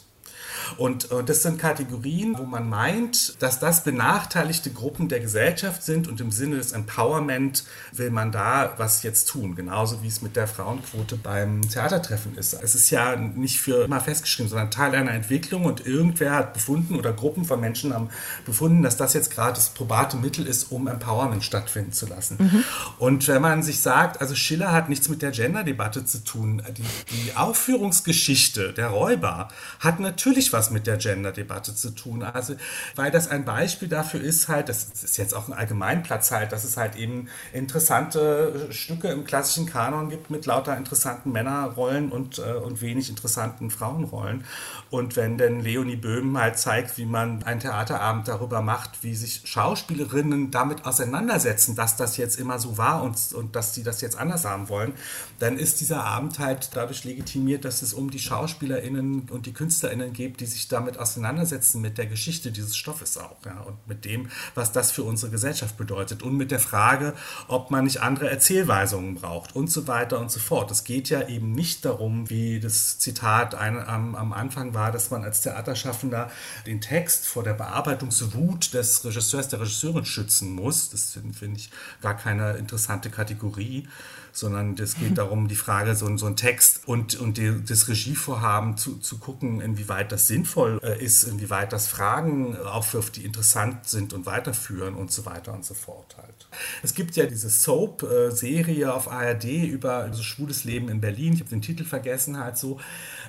Und, 0.78 1.12
und 1.12 1.30
das 1.30 1.44
sind 1.44 1.60
Kategorien, 1.60 2.38
wo 2.38 2.44
man 2.44 2.70
meint, 2.70 3.42
dass 3.42 3.60
das 3.60 3.84
benachteiligte 3.84 4.72
Gruppen 4.72 5.10
der 5.10 5.20
Gesellschaft 5.20 5.84
sind 5.84 6.08
und 6.08 6.22
im 6.22 6.32
Sinne 6.32 6.58
des 6.58 6.72
Empowerment 6.72 7.64
will 7.92 8.12
man 8.12 8.32
da 8.32 8.74
was 8.78 9.04
jetzt 9.04 9.30
tun. 9.30 9.56
Genauso 9.56 10.04
wie 10.04 10.08
es 10.08 10.22
mit 10.22 10.36
der 10.36 10.48
Frauenquote 10.48 11.16
beim 11.16 11.62
Theatertreffen 11.68 12.38
ist. 12.38 12.54
Es 12.54 12.76
ist 12.76 12.90
ja 12.90 13.16
nicht 13.16 13.60
für 13.60 13.86
immer 13.86 14.00
festgeschrieben, 14.00 14.50
sondern 14.50 14.72
Teil 14.72 14.96
einer 14.96 15.12
Entwicklung 15.12 15.66
und 15.66 15.86
irgendwer 15.86 16.32
hat 16.32 16.54
befunden 16.54 16.96
oder 16.96 17.14
Gruppen 17.14 17.46
von 17.46 17.60
Menschen 17.60 17.94
haben 17.94 18.10
befunden, 18.46 18.84
dass 18.84 18.98
das 18.98 19.14
jetzt 19.14 19.32
gerade 19.32 19.54
das 19.54 19.70
probate 19.70 20.18
Mittel 20.18 20.46
ist, 20.46 20.72
um 20.72 20.88
Empowerment 20.88 21.44
stattfinden 21.44 21.94
zu 21.94 22.06
lassen. 22.08 22.38
Mhm. 22.40 22.64
Und 22.98 23.28
wenn 23.28 23.42
man 23.42 23.64
sich 23.64 23.82
sagt, 23.82 24.22
also 24.22 24.36
Schiller 24.36 24.72
hat 24.72 24.90
nichts 24.90 25.10
mit 25.10 25.22
der 25.22 25.32
Gender-Debatte 25.32 26.06
zu 26.06 26.24
tun, 26.24 26.62
die, 26.78 26.84
die 27.16 27.36
Aufführungsgeschichte 27.36 28.74
der 28.74 28.88
Räuber 28.88 29.50
hat 29.80 30.00
natürlich 30.00 30.52
was 30.54 30.59
was 30.60 30.72
mit 30.72 30.88
der 30.88 30.98
Gender-Debatte 30.98 31.74
zu 31.74 31.92
tun. 31.92 32.22
Also, 32.22 32.56
weil 32.96 33.12
das 33.12 33.30
ein 33.30 33.46
Beispiel 33.46 33.88
dafür 33.88 34.20
ist 34.20 34.50
halt, 34.50 34.68
das 34.68 34.90
ist 35.02 35.18
jetzt 35.18 35.34
auch 35.34 35.48
ein 35.48 35.54
Allgemeinplatz 35.54 36.32
halt, 36.32 36.52
dass 36.52 36.66
es 36.66 36.76
halt 36.76 36.98
eben 36.98 37.30
interessante 37.54 38.68
Stücke 38.72 39.08
im 39.08 39.24
klassischen 39.24 39.66
Kanon 39.66 40.10
gibt 40.10 40.30
mit 40.30 40.46
lauter 40.46 40.76
interessanten 40.76 41.32
Männerrollen 41.32 42.12
und, 42.12 42.40
äh, 42.40 42.54
und 42.54 42.82
wenig 42.82 43.10
interessanten 43.10 43.72
Frauenrollen. 43.72 44.44
Und 44.90 45.16
wenn 45.16 45.38
denn 45.38 45.62
Leonie 45.62 45.96
Böhm 45.96 46.38
halt 46.38 46.60
zeigt, 46.60 46.98
wie 46.98 47.06
man 47.06 47.44
einen 47.44 47.62
Theaterabend 47.62 48.28
darüber 48.28 48.62
macht, 48.62 49.02
wie 49.04 49.16
sich 49.16 49.44
Schauspielerinnen 49.46 50.52
damit 50.52 50.86
auseinandersetzen, 50.86 51.76
dass 51.76 51.96
das 51.96 52.18
jetzt 52.18 52.38
immer 52.38 52.60
so 52.60 52.78
war 52.78 53.04
und, 53.04 53.18
und 53.34 53.56
dass 53.56 53.74
sie 53.74 53.84
das 53.84 54.02
jetzt 54.02 54.18
anders 54.18 54.44
haben 54.44 54.68
wollen, 54.68 54.94
dann 55.40 55.58
ist 55.58 55.80
dieser 55.80 56.04
Abend 56.04 56.40
halt 56.40 56.72
dadurch 56.74 57.06
legitimiert, 57.06 57.64
dass 57.64 57.82
es 57.82 57.94
um 57.94 58.12
die 58.12 58.20
SchauspielerInnen 58.20 59.30
und 59.30 59.46
die 59.46 59.54
KünstlerInnen 59.54 60.12
geht, 60.12 60.42
die 60.42 60.49
sich 60.50 60.68
damit 60.68 60.98
auseinandersetzen, 60.98 61.82
mit 61.82 61.98
der 61.98 62.08
Geschichte 62.08 62.52
dieses 62.52 62.76
Stoffes 62.76 63.18
auch 63.18 63.38
ja, 63.46 63.62
und 63.62 63.88
mit 63.88 64.06
dem, 64.06 64.30
was 64.56 64.72
das 64.72 64.92
für 64.92 65.04
unsere 65.04 65.32
Gesellschaft 65.32 65.78
bedeutet 65.78 66.24
und 66.24 66.36
mit 66.36 66.52
der 66.52 66.60
Frage, 66.60 67.14
ob 67.48 67.72
man 67.72 67.86
nicht 67.86 68.02
andere 68.02 68.30
Erzählweisungen 68.30 69.16
braucht 69.16 69.56
und 69.56 69.72
so 69.72 69.88
weiter 69.88 70.20
und 70.20 70.32
so 70.32 70.40
fort. 70.40 70.72
Es 70.72 70.84
geht 70.84 71.10
ja 71.10 71.28
eben 71.28 71.52
nicht 71.52 71.86
darum, 71.86 72.30
wie 72.30 72.60
das 72.60 73.00
Zitat 73.00 73.56
ein, 73.56 73.80
am, 73.80 74.16
am 74.16 74.34
Anfang 74.34 74.74
war, 74.74 74.92
dass 74.92 75.12
man 75.12 75.24
als 75.24 75.42
Theaterschaffender 75.42 76.30
den 76.66 76.82
Text 76.82 77.28
vor 77.28 77.44
der 77.44 77.54
Bearbeitungswut 77.54 78.74
des 78.74 79.06
Regisseurs, 79.06 79.48
der 79.48 79.62
Regisseurin 79.62 80.06
schützen 80.06 80.54
muss. 80.54 80.90
Das 80.90 81.12
finde 81.12 81.34
find 81.34 81.58
ich 81.58 81.70
gar 82.02 82.16
keine 82.16 82.54
interessante 82.54 83.10
Kategorie 83.10 83.88
sondern 84.32 84.76
es 84.78 84.96
geht 84.96 85.18
darum, 85.18 85.48
die 85.48 85.56
Frage, 85.56 85.96
so, 85.96 86.16
so 86.18 86.26
ein 86.26 86.36
Text 86.36 86.88
und, 86.88 87.20
und 87.20 87.38
die, 87.38 87.64
das 87.66 87.88
Regievorhaben 87.88 88.78
zu, 88.78 88.98
zu 88.98 89.18
gucken, 89.18 89.62
inwieweit 89.62 90.12
das 90.12 90.28
sinnvoll 90.28 90.80
äh, 90.84 91.04
ist, 91.04 91.24
inwieweit 91.24 91.74
das 91.74 91.88
Fragen 91.88 92.58
aufwirft, 92.58 93.16
die 93.16 93.26
interessant 93.26 93.88
sind 93.88 94.14
und 94.14 94.26
weiterführen 94.26 94.96
und 94.96 95.12
so 95.12 95.26
weiter 95.26 95.54
und 95.54 95.66
so 95.66 95.74
fort 95.74 96.16
halt. 96.18 96.48
Es 96.84 96.94
gibt 96.94 97.16
ja 97.16 97.26
diese 97.26 97.50
Soap-Serie 97.50 98.94
auf 98.94 99.12
ARD 99.12 99.46
über 99.46 99.96
also 99.96 100.24
schwules 100.24 100.64
Leben 100.64 100.90
in 100.90 101.02
Berlin, 101.02 101.34
ich 101.34 101.42
habe 101.42 101.50
den 101.50 101.62
Titel 101.62 101.84
vergessen 101.84 102.38
halt 102.38 102.58
so. 102.58 102.80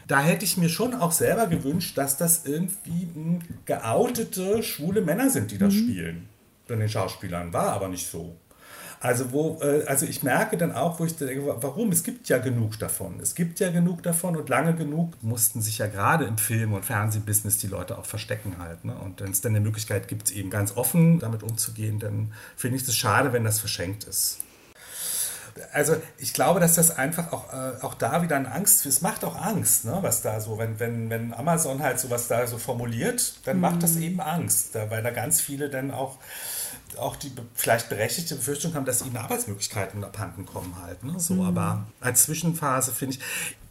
Da 0.07 0.21
hätte 0.21 0.45
ich 0.45 0.57
mir 0.57 0.69
schon 0.69 0.95
auch 0.95 1.13
selber 1.13 1.47
gewünscht, 1.47 1.97
dass 1.97 2.17
das 2.17 2.47
irgendwie 2.47 3.09
geoutete 3.65 4.63
schwule 4.63 5.03
Männer 5.03 5.31
sind, 5.31 5.51
die 5.51 5.59
das 5.59 5.75
mhm. 5.75 5.79
spielen. 5.79 6.29
Von 6.67 6.81
den 6.81 6.89
Schauspielern 6.89 7.53
war 7.53 7.73
aber 7.73 7.89
nicht 7.89 8.07
so. 8.07 8.37
Also, 9.03 9.33
wo, 9.33 9.59
äh, 9.63 9.85
also 9.87 10.05
ich 10.05 10.23
merke 10.23 10.59
dann 10.59 10.73
auch, 10.73 11.01
wo 11.01 11.07
ich 11.07 11.17
denke, 11.17 11.47
warum? 11.47 11.91
Es 11.91 12.03
gibt 12.03 12.29
ja 12.29 12.37
genug 12.37 12.79
davon. 12.79 13.19
Es 13.21 13.35
gibt 13.35 13.59
ja 13.59 13.71
genug 13.71 14.03
davon 14.03 14.37
und 14.37 14.51
lange 14.51 14.75
genug 14.75 15.15
mussten 15.23 15.63
sich 15.63 15.79
ja 15.79 15.87
gerade 15.87 16.27
im 16.27 16.37
Film- 16.37 16.75
und 16.75 16.85
Fernsehbusiness 16.85 17.57
die 17.57 17.67
Leute 17.67 17.97
auch 17.97 18.05
verstecken 18.05 18.57
halt. 18.59 18.85
Ne? 18.85 18.95
Und 18.95 19.23
wenn 19.23 19.31
es 19.31 19.41
dann 19.41 19.53
eine 19.53 19.65
Möglichkeit 19.65 20.07
gibt, 20.07 20.31
eben 20.31 20.51
ganz 20.51 20.77
offen 20.77 21.19
damit 21.19 21.43
umzugehen, 21.43 21.99
dann 21.99 22.35
finde 22.57 22.77
ich 22.77 22.87
es 22.87 22.95
schade, 22.95 23.33
wenn 23.33 23.43
das 23.43 23.59
verschenkt 23.59 24.05
ist. 24.05 24.39
Also 25.73 25.97
ich 26.19 26.35
glaube, 26.35 26.61
dass 26.61 26.75
das 26.75 26.97
einfach 26.97 27.33
auch, 27.33 27.53
äh, 27.53 27.83
auch 27.83 27.95
da 27.95 28.23
wieder 28.23 28.37
eine 28.37 28.53
Angst, 28.53 28.85
es 28.85 29.01
macht 29.01 29.25
auch 29.25 29.35
Angst, 29.35 29.87
ne, 29.87 29.99
was 30.03 30.23
da 30.23 30.41
so, 30.41 30.59
wenn, 30.59 30.79
wenn, 30.79 31.11
wenn 31.11 31.35
Amazon 31.35 31.83
halt 31.83 31.99
sowas 31.99 32.29
da 32.29 32.47
so 32.47 32.59
formuliert, 32.59 33.41
dann 33.47 33.57
mhm. 33.57 33.63
macht 33.63 33.83
das 33.83 33.95
mhm. 33.95 34.03
eben 34.03 34.21
Angst, 34.21 34.75
weil 34.75 35.03
da 35.03 35.11
ganz 35.11 35.41
viele 35.41 35.71
dann 35.71 35.91
auch 35.91 36.19
auch 36.99 37.17
die 37.17 37.33
vielleicht 37.55 37.89
berechtigte 37.89 38.35
Befürchtung 38.35 38.75
haben, 38.75 38.85
dass 38.85 39.03
ihnen 39.03 39.17
Arbeitsmöglichkeiten 39.17 40.05
abhanden 40.05 40.47
kommen 40.47 40.77
halt. 40.83 41.03
Ne? 41.05 41.19
So, 41.19 41.35
mhm. 41.35 41.43
Aber 41.43 41.87
als 42.01 42.25
Zwischenphase 42.25 42.93
finde 42.93 43.17
ich, 43.17 43.23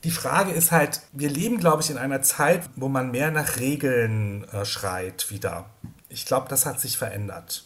die 0.04 0.12
Frage 0.12 0.52
ist 0.52 0.72
halt, 0.72 1.02
wir 1.12 1.30
leben, 1.30 1.58
glaube 1.58 1.82
ich, 1.82 1.90
in 1.90 1.98
einer 1.98 2.22
Zeit, 2.22 2.70
wo 2.76 2.88
man 2.88 3.12
mehr 3.12 3.32
nach 3.32 3.58
Regeln 3.58 4.46
äh, 4.50 4.66
schreit 4.66 5.30
wieder. 5.30 5.70
Ich 6.08 6.26
glaube, 6.26 6.48
das 6.50 6.66
hat 6.66 6.80
sich 6.80 6.98
verändert. 6.98 7.66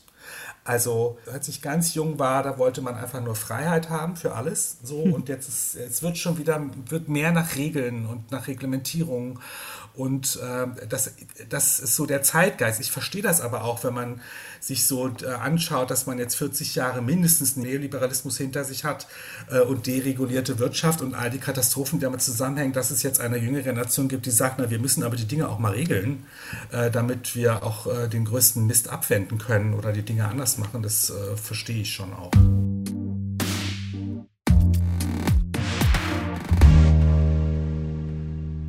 Also, 0.66 1.18
als 1.32 1.50
ich 1.50 1.62
ganz 1.62 1.94
jung 1.94 2.20
war, 2.20 2.42
da 2.42 2.58
wollte 2.58 2.82
man 2.82 2.96
einfach 2.96 3.22
nur 3.22 3.36
Freiheit 3.36 3.90
haben 3.90 4.16
für 4.16 4.34
alles. 4.34 4.78
So, 4.82 5.00
und 5.00 5.28
jetzt, 5.28 5.50
ist, 5.50 5.76
jetzt 5.76 6.02
wird 6.04 6.18
schon 6.18 6.38
wieder, 6.38 6.62
wird 6.88 7.10
mehr 7.10 7.32
nach 7.32 7.56
Regeln 7.56 8.06
und 8.06 8.32
nach 8.32 8.48
Reglementierung 8.48 9.40
und 9.96 10.40
äh, 10.42 10.88
das, 10.88 11.12
das 11.50 11.80
ist 11.80 11.96
so 11.96 12.06
der 12.06 12.24
Zeitgeist. 12.24 12.80
Ich 12.80 12.92
verstehe 12.92 13.22
das 13.22 13.42
aber 13.42 13.64
auch, 13.64 13.84
wenn 13.84 13.94
man 13.94 14.22
sich 14.60 14.88
so 14.88 15.08
äh, 15.08 15.28
anschaut, 15.28 15.92
dass 15.92 16.08
man 16.08 16.18
jetzt 16.18 16.36
40 16.36 16.74
Jahre 16.74 17.02
mindestens 17.02 17.58
Neoliberalismus 17.58 18.38
hinter 18.38 18.64
sich 18.64 18.86
hat 18.86 19.08
äh, 19.52 19.60
und 19.60 19.86
deregulierte 19.86 20.58
Wirtschaft 20.58 21.02
und 21.02 21.14
all 21.14 21.30
die 21.30 21.38
Katastrophen, 21.38 22.00
die 22.00 22.04
damit 22.04 22.22
zusammenhängen, 22.22 22.74
dass 22.74 22.90
es 22.90 23.04
jetzt 23.04 23.20
eine 23.20 23.38
jüngere 23.38 23.62
Generation 23.62 24.08
gibt, 24.08 24.26
die 24.26 24.32
sagt, 24.32 24.56
na, 24.58 24.72
wir 24.72 24.80
müssen 24.80 25.04
aber 25.04 25.16
die 25.16 25.28
Dinge 25.28 25.48
auch 25.48 25.60
mal 25.60 25.74
regeln, 25.74 26.26
äh, 26.72 26.90
damit 26.90 27.36
wir 27.36 27.62
auch 27.62 27.86
äh, 27.86 28.08
den 28.08 28.26
größten 28.26 28.66
Mist 28.66 28.90
abwenden 28.90 29.38
können 29.38 29.76
oder 29.76 29.92
die 29.92 30.04
Dinge 30.04 30.28
anders 30.28 30.58
machen. 30.58 30.82
Das 30.82 31.14
verstehe 31.36 31.82
ich 31.82 31.94
schon 31.94 32.14
auch. 32.14 32.32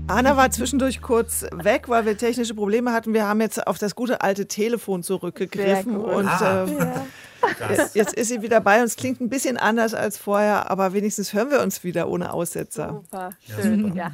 Anna 0.06 0.36
war 0.36 0.50
zwischendurch 0.50 1.00
kurz 1.00 1.46
weg, 1.52 1.88
weil 1.88 2.04
wir 2.04 2.18
technische 2.18 2.54
Probleme 2.54 2.92
hatten. 2.92 3.14
Wir 3.14 3.26
haben 3.26 3.40
jetzt 3.40 3.66
auf 3.66 3.78
das 3.78 3.94
gute 3.94 4.20
alte 4.20 4.46
Telefon 4.46 5.02
zurückgegriffen 5.02 5.96
cool. 5.96 6.04
und 6.04 6.28
ah. 6.28 6.66
äh, 6.66 6.78
ja. 6.78 7.88
jetzt 7.94 8.12
ist 8.12 8.28
sie 8.28 8.42
wieder 8.42 8.60
bei 8.60 8.82
uns. 8.82 8.96
Klingt 8.96 9.22
ein 9.22 9.30
bisschen 9.30 9.56
anders 9.56 9.94
als 9.94 10.18
vorher, 10.18 10.70
aber 10.70 10.92
wenigstens 10.92 11.32
hören 11.32 11.50
wir 11.50 11.62
uns 11.62 11.84
wieder 11.84 12.08
ohne 12.08 12.34
Aussetzer. 12.34 13.02
Super, 13.02 13.30
schön. 13.40 13.94
Ja. 13.94 14.12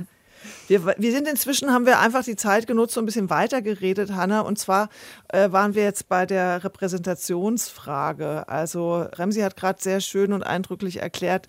Wir, 0.68 0.86
wir, 0.96 1.12
sind 1.12 1.28
inzwischen, 1.28 1.72
haben 1.72 1.86
wir 1.86 1.98
einfach 1.98 2.24
die 2.24 2.36
Zeit 2.36 2.66
genutzt, 2.66 2.94
so 2.94 3.00
ein 3.00 3.06
bisschen 3.06 3.28
weiter 3.28 3.60
geredet, 3.60 4.12
Hanna. 4.12 4.40
Und 4.40 4.58
zwar 4.58 4.88
äh, 5.28 5.50
waren 5.50 5.74
wir 5.74 5.82
jetzt 5.82 6.08
bei 6.08 6.26
der 6.26 6.64
Repräsentationsfrage. 6.64 8.48
Also 8.48 9.06
Remsi 9.12 9.40
hat 9.40 9.56
gerade 9.56 9.82
sehr 9.82 10.00
schön 10.00 10.32
und 10.32 10.42
eindrücklich 10.42 11.02
erklärt, 11.02 11.46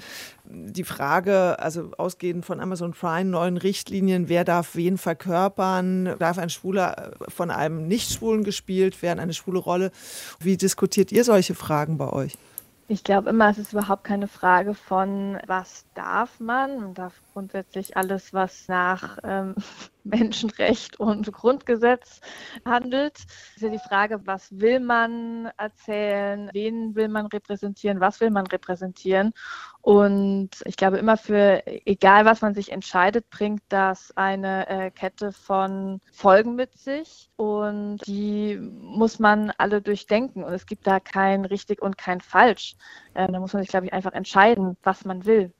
die 0.53 0.83
Frage, 0.83 1.59
also 1.59 1.91
ausgehend 1.97 2.45
von 2.45 2.59
Amazon 2.59 2.91
Prime, 2.91 3.29
neuen 3.29 3.57
Richtlinien, 3.57 4.29
wer 4.29 4.43
darf 4.43 4.75
wen 4.75 4.97
verkörpern, 4.97 6.15
darf 6.19 6.37
ein 6.37 6.49
Schwuler 6.49 7.13
äh, 7.19 7.31
von 7.31 7.51
einem 7.51 7.87
Nicht-Schwulen 7.87 8.43
gespielt 8.43 9.01
werden, 9.01 9.19
eine 9.19 9.33
schwule 9.33 9.59
Rolle. 9.59 9.91
Wie 10.39 10.57
diskutiert 10.57 11.11
ihr 11.11 11.23
solche 11.23 11.55
Fragen 11.55 11.97
bei 11.97 12.11
euch? 12.11 12.37
Ich 12.87 13.05
glaube 13.05 13.29
immer, 13.29 13.49
es 13.49 13.57
ist 13.57 13.71
überhaupt 13.71 14.03
keine 14.03 14.27
Frage 14.27 14.73
von, 14.73 15.39
was 15.47 15.85
darf 15.93 16.41
man. 16.41 16.81
Man 16.81 16.93
darf 16.93 17.13
grundsätzlich 17.31 17.95
alles, 17.95 18.33
was 18.33 18.67
nach 18.67 19.17
ähm, 19.23 19.55
Menschenrecht 20.03 20.99
und 20.99 21.31
Grundgesetz 21.31 22.21
handelt. 22.65 23.17
Es 23.17 23.55
ist 23.55 23.61
ja 23.61 23.69
die 23.69 23.79
Frage, 23.79 24.21
was 24.25 24.59
will 24.59 24.79
man 24.79 25.49
erzählen, 25.57 26.49
wen 26.53 26.95
will 26.95 27.07
man 27.07 27.27
repräsentieren, 27.27 27.99
was 27.99 28.19
will 28.21 28.29
man 28.31 28.47
repräsentieren. 28.47 29.33
Und 29.81 30.49
ich 30.65 30.75
glaube 30.75 30.97
immer 30.97 31.17
für, 31.17 31.63
egal 31.65 32.25
was 32.25 32.41
man 32.41 32.53
sich 32.53 32.71
entscheidet, 32.71 33.29
bringt 33.29 33.63
das 33.69 34.15
eine 34.15 34.67
äh, 34.69 34.91
Kette 34.91 35.31
von 35.31 36.01
Folgen 36.11 36.55
mit 36.55 36.77
sich 36.77 37.31
und 37.35 37.97
die 38.05 38.57
muss 38.57 39.19
man 39.19 39.51
alle 39.57 39.81
durchdenken 39.81 40.43
und 40.43 40.53
es 40.53 40.65
gibt 40.67 40.85
da 40.85 40.99
kein 40.99 41.45
richtig 41.45 41.81
und 41.81 41.97
kein 41.97 42.21
falsch. 42.21 42.75
Äh, 43.13 43.31
da 43.31 43.39
muss 43.39 43.53
man 43.53 43.63
sich, 43.63 43.69
glaube 43.69 43.87
ich, 43.87 43.93
einfach 43.93 44.13
entscheiden, 44.13 44.77
was 44.83 45.05
man 45.05 45.25
will. 45.25 45.51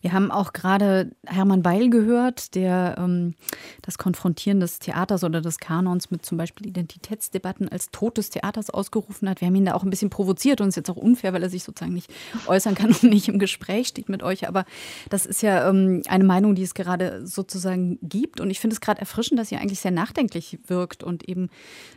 Wir 0.00 0.12
haben 0.12 0.30
auch 0.30 0.52
gerade 0.52 1.10
Hermann 1.26 1.64
Weil 1.64 1.90
gehört, 1.90 2.54
der 2.54 2.96
ähm, 2.98 3.34
das 3.82 3.98
Konfrontieren 3.98 4.60
des 4.60 4.78
Theaters 4.78 5.24
oder 5.24 5.40
des 5.40 5.58
Kanons 5.58 6.10
mit 6.10 6.24
zum 6.24 6.38
Beispiel 6.38 6.66
Identitätsdebatten 6.66 7.68
als 7.68 7.90
Tod 7.90 8.18
des 8.18 8.30
Theaters 8.30 8.70
ausgerufen 8.70 9.28
hat. 9.28 9.40
Wir 9.40 9.48
haben 9.48 9.54
ihn 9.54 9.64
da 9.64 9.74
auch 9.74 9.82
ein 9.82 9.90
bisschen 9.90 10.10
provoziert 10.10 10.60
und 10.60 10.68
ist 10.68 10.76
jetzt 10.76 10.90
auch 10.90 10.96
unfair, 10.96 11.32
weil 11.32 11.42
er 11.42 11.50
sich 11.50 11.64
sozusagen 11.64 11.94
nicht 11.94 12.12
äußern 12.46 12.74
kann 12.74 12.90
und 13.02 13.04
nicht 13.04 13.28
im 13.28 13.38
Gespräch 13.38 13.88
steht 13.88 14.08
mit 14.08 14.22
euch. 14.22 14.46
Aber 14.48 14.64
das 15.10 15.26
ist 15.26 15.42
ja 15.42 15.68
ähm, 15.68 16.02
eine 16.06 16.24
Meinung, 16.24 16.54
die 16.54 16.62
es 16.62 16.74
gerade 16.74 17.26
sozusagen 17.26 17.98
gibt. 18.02 18.40
Und 18.40 18.50
ich 18.50 18.60
finde 18.60 18.74
es 18.74 18.80
gerade 18.80 19.00
erfrischend, 19.00 19.40
dass 19.40 19.50
ihr 19.50 19.60
eigentlich 19.60 19.80
sehr 19.80 19.90
nachdenklich 19.90 20.58
wirkt 20.66 21.02
und 21.02 21.28
eben 21.28 21.48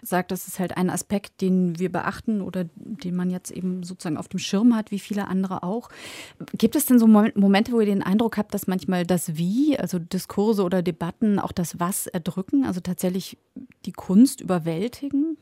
sagt, 0.01 0.32
das 0.32 0.47
ist 0.47 0.59
halt 0.59 0.78
ein 0.78 0.89
Aspekt, 0.89 1.41
den 1.41 1.78
wir 1.80 1.91
beachten 1.91 2.41
oder 2.41 2.65
den 2.76 3.15
man 3.15 3.30
jetzt 3.30 3.51
eben 3.51 3.84
sozusagen 3.84 4.17
auf 4.17 4.28
dem 4.28 4.39
Schirm 4.39 4.76
hat, 4.76 4.91
wie 4.91 4.99
viele 4.99 5.28
andere 5.28 5.63
auch. 5.63 5.89
Gibt 6.57 6.76
es 6.76 6.86
denn 6.86 6.97
so 6.97 7.07
Momente, 7.07 7.59
wo 7.72 7.80
ihr 7.80 7.86
den 7.86 8.03
Eindruck 8.03 8.38
habt, 8.38 8.53
dass 8.53 8.68
manchmal 8.68 9.05
das 9.05 9.36
Wie, 9.38 9.78
also 9.78 9.99
Diskurse 9.99 10.64
oder 10.64 10.82
Debatten, 10.82 11.39
auch 11.39 11.51
das 11.51 11.80
Was 11.80 12.07
erdrücken, 12.07 12.66
also 12.66 12.80
tatsächlich 12.80 13.38
die 13.86 13.91
Kunst 13.91 14.41
überwältigen? 14.41 15.38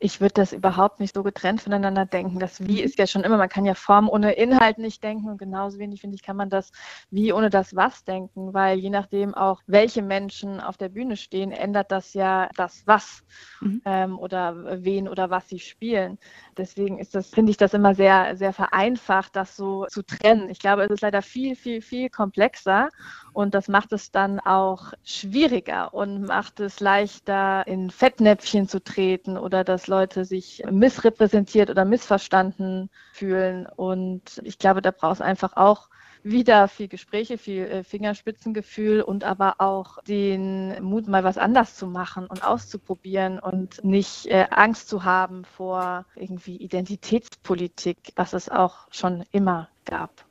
Ich 0.00 0.20
würde 0.20 0.34
das 0.34 0.52
überhaupt 0.52 0.98
nicht 0.98 1.14
so 1.14 1.22
getrennt 1.22 1.60
voneinander 1.60 2.06
denken. 2.06 2.38
Das 2.38 2.66
Wie 2.66 2.80
ist 2.80 2.98
ja 2.98 3.06
schon 3.06 3.22
immer, 3.22 3.36
man 3.36 3.50
kann 3.50 3.66
ja 3.66 3.74
Form 3.74 4.08
ohne 4.08 4.32
Inhalt 4.32 4.78
nicht 4.78 5.04
denken 5.04 5.28
und 5.28 5.38
genauso 5.38 5.78
wenig, 5.78 6.00
finde 6.00 6.16
ich, 6.16 6.22
kann 6.22 6.36
man 6.36 6.48
das 6.48 6.72
Wie 7.10 7.32
ohne 7.32 7.50
das 7.50 7.76
Was 7.76 8.04
denken, 8.04 8.54
weil 8.54 8.78
je 8.78 8.88
nachdem 8.88 9.34
auch, 9.34 9.60
welche 9.66 10.00
Menschen 10.00 10.58
auf 10.58 10.78
der 10.78 10.88
Bühne 10.88 11.16
stehen, 11.16 11.52
ändert 11.52 11.92
das 11.92 12.14
ja 12.14 12.48
das 12.56 12.82
Was 12.86 13.22
mhm. 13.60 13.82
ähm, 13.84 14.18
oder 14.18 14.82
wen 14.82 15.06
oder 15.06 15.28
was 15.28 15.48
sie 15.48 15.58
spielen. 15.58 16.18
Deswegen 16.56 16.98
ist 16.98 17.14
das, 17.14 17.28
finde 17.28 17.50
ich 17.50 17.58
das 17.58 17.74
immer 17.74 17.94
sehr, 17.94 18.36
sehr 18.36 18.54
vereinfacht, 18.54 19.36
das 19.36 19.54
so 19.54 19.86
zu 19.86 20.02
trennen. 20.02 20.48
Ich 20.48 20.60
glaube, 20.60 20.82
es 20.84 20.90
ist 20.90 21.02
leider 21.02 21.20
viel, 21.20 21.54
viel, 21.56 21.82
viel 21.82 22.08
komplexer 22.08 22.88
und 23.34 23.54
das 23.54 23.68
macht 23.68 23.92
es 23.92 24.10
dann 24.10 24.40
auch 24.40 24.94
schwieriger 25.04 25.92
und 25.92 26.22
macht 26.22 26.58
es 26.60 26.80
leichter, 26.80 27.66
in 27.66 27.90
Fettnäpfchen 27.90 28.66
zu 28.66 28.82
treten 28.82 29.36
oder 29.36 29.62
dass 29.62 29.89
Leute 29.90 30.24
sich 30.24 30.62
missrepräsentiert 30.70 31.68
oder 31.68 31.84
missverstanden 31.84 32.88
fühlen. 33.12 33.66
Und 33.66 34.40
ich 34.44 34.58
glaube, 34.58 34.80
da 34.80 34.90
braucht 34.90 35.16
es 35.16 35.20
einfach 35.20 35.56
auch 35.56 35.89
wieder 36.22 36.68
viel 36.68 36.88
Gespräche, 36.88 37.38
viel 37.38 37.64
äh, 37.64 37.84
Fingerspitzengefühl 37.84 39.02
und 39.02 39.24
aber 39.24 39.56
auch 39.58 40.02
den 40.04 40.82
Mut, 40.82 41.08
mal 41.08 41.24
was 41.24 41.38
anders 41.38 41.76
zu 41.76 41.86
machen 41.86 42.26
und 42.26 42.44
auszuprobieren 42.44 43.38
und 43.38 43.82
nicht 43.84 44.26
äh, 44.26 44.46
Angst 44.50 44.88
zu 44.88 45.04
haben 45.04 45.44
vor 45.44 46.04
irgendwie 46.14 46.56
Identitätspolitik, 46.56 48.12
was 48.16 48.32
es 48.32 48.48
auch 48.48 48.86
schon 48.90 49.24
immer 49.32 49.68
gab. 49.86 50.24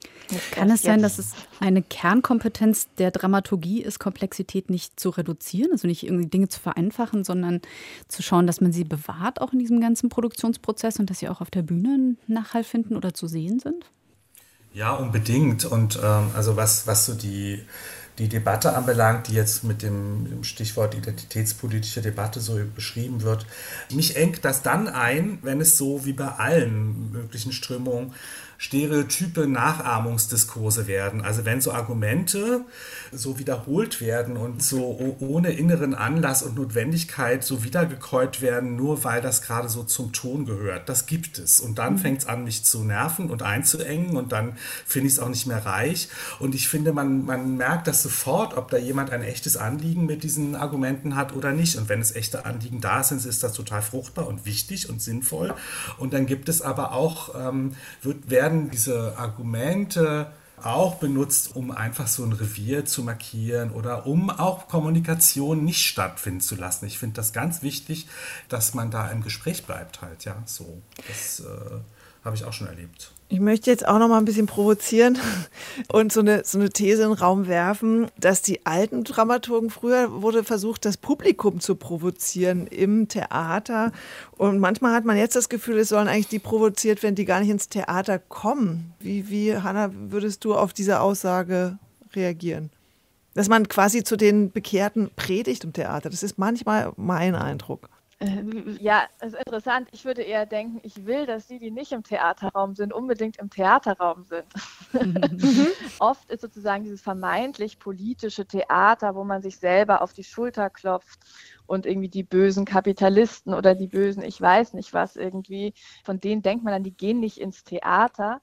Kann 0.51 0.69
es 0.69 0.83
sein, 0.83 1.01
dass 1.01 1.17
es 1.17 1.33
eine 1.59 1.81
Kernkompetenz 1.81 2.87
der 2.97 3.09
Dramaturgie 3.09 3.81
ist, 3.81 3.99
Komplexität 3.99 4.69
nicht 4.69 4.99
zu 4.99 5.09
reduzieren, 5.09 5.71
also 5.71 5.87
nicht 5.87 6.03
irgendwie 6.03 6.27
Dinge 6.27 6.47
zu 6.49 6.59
vereinfachen, 6.59 7.23
sondern 7.23 7.61
zu 8.07 8.21
schauen, 8.21 8.45
dass 8.45 8.61
man 8.61 8.71
sie 8.71 8.83
bewahrt 8.83 9.41
auch 9.41 9.53
in 9.53 9.59
diesem 9.59 9.81
ganzen 9.81 10.09
Produktionsprozess 10.09 10.99
und 10.99 11.09
dass 11.09 11.19
sie 11.19 11.29
auch 11.29 11.41
auf 11.41 11.49
der 11.49 11.63
Bühne 11.63 12.15
Nachhall 12.27 12.63
finden 12.63 12.95
oder 12.95 13.13
zu 13.13 13.27
sehen 13.27 13.59
sind? 13.59 13.85
Ja, 14.73 14.93
unbedingt. 14.93 15.65
Und 15.65 15.99
ähm, 16.01 16.31
also 16.35 16.55
was, 16.55 16.85
was 16.85 17.05
so 17.05 17.13
die, 17.13 17.63
die 18.17 18.29
Debatte 18.29 18.75
anbelangt, 18.75 19.27
die 19.27 19.33
jetzt 19.33 19.63
mit 19.63 19.81
dem, 19.81 20.29
dem, 20.29 20.43
Stichwort 20.43 20.95
identitätspolitische 20.95 22.01
Debatte 22.01 22.39
so 22.39 22.59
beschrieben 22.75 23.21
wird, 23.23 23.45
mich 23.91 24.15
engt 24.15 24.45
das 24.45 24.61
dann 24.61 24.87
ein, 24.87 25.39
wenn 25.41 25.61
es 25.61 25.77
so 25.77 26.05
wie 26.05 26.13
bei 26.13 26.27
allen 26.27 27.11
möglichen 27.11 27.51
Strömungen 27.51 28.13
stereotype 28.59 29.47
Nachahmungsdiskurse 29.47 30.85
werden. 30.85 31.21
Also 31.21 31.45
wenn 31.45 31.61
so 31.61 31.71
Argumente 31.71 32.65
so 33.11 33.39
wiederholt 33.39 34.01
werden 34.01 34.35
und 34.35 34.61
so 34.61 35.15
ohne 35.19 35.53
inneren 35.53 35.95
Anlass 35.95 36.43
und 36.43 36.57
Notwendigkeit 36.57 37.43
so 37.45 37.63
wiedergekäut 37.63 38.41
werden, 38.41 38.75
nur 38.75 39.05
weil 39.05 39.21
das 39.21 39.41
gerade 39.41 39.69
so 39.69 39.83
zum 39.83 40.11
Ton 40.11 40.45
gehört. 40.45 40.89
Das 40.89 41.05
gibt 41.05 41.39
es. 41.39 41.61
Und 41.61 41.79
dann 41.79 41.93
mhm. 41.93 41.97
fängt 41.99 42.19
es 42.19 42.27
an, 42.27 42.43
mich 42.43 42.65
zu 42.65 42.83
nerven 42.83 43.29
und 43.29 43.43
einzuengen 43.43 44.17
und 44.17 44.33
dann 44.33 44.57
finde 44.85 45.07
ich 45.07 45.13
es 45.13 45.19
auch 45.19 45.29
nicht 45.29 45.47
mehr 45.47 45.65
reich. 45.65 46.09
Und 46.39 46.53
ich 46.53 46.67
finde, 46.67 46.91
man, 46.91 47.23
man 47.23 47.55
merkt 47.55 47.87
das 47.87 48.03
sofort, 48.03 48.57
ob 48.57 48.69
da 48.71 48.77
jemand 48.77 49.11
ein 49.11 49.23
echtes 49.23 49.55
Anliegen 49.55 50.05
mit 50.05 50.23
diesen 50.23 50.57
Argumenten 50.57 51.15
hat 51.15 51.33
oder 51.33 51.53
nicht. 51.53 51.77
Und 51.77 51.87
wenn 51.87 52.01
es 52.01 52.13
echte 52.13 52.45
Anliegen 52.45 52.81
da 52.81 53.03
sind, 53.03 53.25
ist 53.25 53.41
das 53.41 53.53
total 53.53 53.81
fruchtbar 53.81 54.27
und 54.27 54.45
wichtig 54.45 54.89
und 54.89 55.01
sinnvoll. 55.01 55.53
Und 55.97 56.11
dann 56.11 56.25
gibt 56.25 56.49
es 56.49 56.61
aber 56.61 56.91
auch, 56.91 57.35
ähm, 57.35 57.75
wird, 58.01 58.29
werden 58.29 58.48
diese 58.71 59.17
Argumente 59.17 60.31
auch 60.63 60.95
benutzt, 60.95 61.55
um 61.55 61.71
einfach 61.71 62.07
so 62.07 62.23
ein 62.23 62.33
Revier 62.33 62.85
zu 62.85 63.03
markieren 63.03 63.71
oder 63.71 64.05
um 64.05 64.29
auch 64.29 64.67
Kommunikation 64.67 65.63
nicht 65.63 65.85
stattfinden 65.85 66.41
zu 66.41 66.55
lassen. 66.55 66.85
Ich 66.85 66.99
finde 66.99 67.15
das 67.15 67.33
ganz 67.33 67.61
wichtig, 67.61 68.07
dass 68.49 68.73
man 68.73 68.91
da 68.91 69.09
im 69.09 69.23
Gespräch 69.23 69.65
bleibt 69.65 70.01
halt, 70.01 70.25
ja, 70.25 70.35
so. 70.45 70.81
Das 71.07 71.39
äh, 71.39 72.25
habe 72.25 72.35
ich 72.35 72.43
auch 72.43 72.53
schon 72.53 72.67
erlebt. 72.67 73.11
Ich 73.31 73.39
möchte 73.39 73.69
jetzt 73.69 73.87
auch 73.87 73.99
noch 73.99 74.07
mal 74.07 74.17
ein 74.17 74.25
bisschen 74.25 74.47
provozieren 74.47 75.19
und 75.93 76.11
so 76.11 76.21
eine, 76.21 76.43
so 76.45 76.57
eine 76.57 76.71
These 76.71 77.03
in 77.03 77.09
den 77.09 77.17
Raum 77.17 77.47
werfen, 77.47 78.07
dass 78.17 78.41
die 78.41 78.65
alten 78.65 79.03
Dramaturgen 79.03 79.69
früher 79.69 80.23
wurde 80.23 80.43
versucht, 80.43 80.83
das 80.83 80.97
Publikum 80.97 81.59
zu 81.59 81.75
provozieren 81.75 82.65
im 82.65 83.07
Theater. 83.07 83.91
Und 84.31 84.57
manchmal 84.57 84.95
hat 84.95 85.05
man 85.05 85.15
jetzt 85.15 85.35
das 85.35 85.47
Gefühl, 85.47 85.77
es 85.77 85.89
sollen 85.89 86.07
eigentlich 86.07 86.27
die 86.27 86.39
provoziert 86.39 87.03
werden, 87.03 87.13
die 87.13 87.25
gar 87.25 87.39
nicht 87.39 87.51
ins 87.51 87.69
Theater 87.69 88.17
kommen. 88.17 88.93
Wie, 88.99 89.29
wie 89.29 89.55
Hanna, 89.55 89.91
würdest 89.93 90.43
du 90.43 90.55
auf 90.55 90.73
diese 90.73 90.99
Aussage 90.99 91.77
reagieren? 92.15 92.71
Dass 93.35 93.47
man 93.47 93.67
quasi 93.67 94.03
zu 94.03 94.17
den 94.17 94.51
Bekehrten 94.51 95.11
predigt 95.15 95.63
im 95.63 95.73
Theater. 95.73 96.09
Das 96.09 96.23
ist 96.23 96.39
manchmal 96.39 96.93
mein 96.97 97.35
Eindruck. 97.35 97.89
Ähm, 98.21 98.77
ja, 98.81 99.07
es 99.19 99.33
ist 99.33 99.39
interessant. 99.39 99.87
Ich 99.91 100.03
würde 100.03 100.23
eher 100.23 100.45
denken, 100.45 100.81
ich 100.83 101.05
will, 101.05 101.25
dass 101.25 101.47
die, 101.47 101.57
die 101.57 101.71
nicht 101.71 101.93
im 101.93 102.03
Theaterraum 102.03 102.75
sind, 102.75 102.91
unbedingt 102.91 103.37
im 103.37 103.49
Theaterraum 103.49 104.25
sind. 104.25 104.45
Mhm. 104.91 105.67
Oft 105.99 106.29
ist 106.29 106.41
sozusagen 106.41 106.83
dieses 106.83 107.01
vermeintlich 107.01 107.79
politische 107.79 108.45
Theater, 108.45 109.15
wo 109.15 109.23
man 109.23 109.41
sich 109.41 109.57
selber 109.57 110.01
auf 110.01 110.11
die 110.11 110.25
Schulter 110.25 110.69
klopft 110.69 111.19
und 111.65 111.85
irgendwie 111.85 112.09
die 112.09 112.23
bösen 112.23 112.65
Kapitalisten 112.65 113.53
oder 113.53 113.73
die 113.73 113.87
bösen, 113.87 114.23
ich 114.23 114.41
weiß 114.41 114.73
nicht 114.73 114.91
was 114.93 115.15
irgendwie, 115.15 115.73
von 116.03 116.19
denen 116.19 116.41
denkt 116.41 116.63
man 116.65 116.73
dann, 116.73 116.83
die 116.83 116.95
gehen 116.95 117.21
nicht 117.21 117.37
ins 117.37 117.63
Theater, 117.63 118.41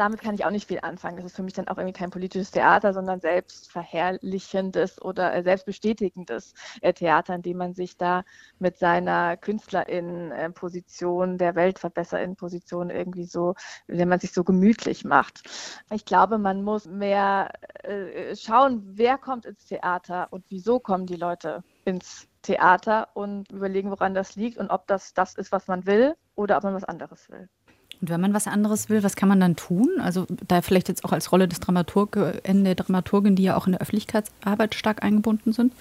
damit 0.00 0.22
kann 0.22 0.34
ich 0.34 0.46
auch 0.46 0.50
nicht 0.50 0.66
viel 0.66 0.80
anfangen. 0.80 1.16
Das 1.16 1.26
ist 1.26 1.36
für 1.36 1.42
mich 1.42 1.52
dann 1.52 1.68
auch 1.68 1.76
irgendwie 1.76 1.92
kein 1.92 2.10
politisches 2.10 2.50
Theater, 2.50 2.94
sondern 2.94 3.20
selbstverherrlichendes 3.20 5.02
oder 5.02 5.34
äh, 5.34 5.42
selbstbestätigendes 5.42 6.54
äh, 6.80 6.94
Theater, 6.94 7.34
in 7.34 7.42
dem 7.42 7.58
man 7.58 7.74
sich 7.74 7.98
da 7.98 8.24
mit 8.58 8.78
seiner 8.78 9.36
Künstlerin-Position, 9.36 11.36
der 11.36 11.54
Weltverbesserin-Position 11.54 12.88
irgendwie 12.88 13.26
so, 13.26 13.54
wenn 13.88 14.08
man 14.08 14.20
sich 14.20 14.32
so 14.32 14.42
gemütlich 14.42 15.04
macht. 15.04 15.42
Ich 15.92 16.06
glaube, 16.06 16.38
man 16.38 16.62
muss 16.62 16.86
mehr 16.86 17.52
äh, 17.82 18.34
schauen, 18.36 18.80
wer 18.94 19.18
kommt 19.18 19.44
ins 19.44 19.66
Theater 19.66 20.28
und 20.30 20.46
wieso 20.48 20.80
kommen 20.80 21.04
die 21.04 21.16
Leute 21.16 21.62
ins 21.84 22.26
Theater 22.40 23.08
und 23.12 23.52
überlegen, 23.52 23.90
woran 23.90 24.14
das 24.14 24.34
liegt 24.34 24.56
und 24.56 24.70
ob 24.70 24.86
das 24.86 25.12
das 25.12 25.34
ist, 25.34 25.52
was 25.52 25.68
man 25.68 25.84
will 25.84 26.16
oder 26.36 26.56
ob 26.56 26.64
man 26.64 26.74
was 26.74 26.84
anderes 26.84 27.28
will. 27.28 27.50
Und 28.00 28.08
wenn 28.08 28.20
man 28.20 28.32
was 28.32 28.46
anderes 28.46 28.88
will, 28.88 29.02
was 29.02 29.16
kann 29.16 29.28
man 29.28 29.40
dann 29.40 29.56
tun? 29.56 29.88
Also 30.00 30.26
da 30.48 30.62
vielleicht 30.62 30.88
jetzt 30.88 31.04
auch 31.04 31.12
als 31.12 31.32
Rolle 31.32 31.48
des 31.48 31.60
Dramaturgen, 31.60 32.64
der 32.64 32.74
Dramaturgin, 32.74 33.36
die 33.36 33.42
ja 33.42 33.56
auch 33.56 33.66
in 33.66 33.72
der 33.72 33.80
Öffentlichkeitsarbeit 33.80 34.74
stark 34.74 35.02
eingebunden 35.02 35.52
sind? 35.52 35.74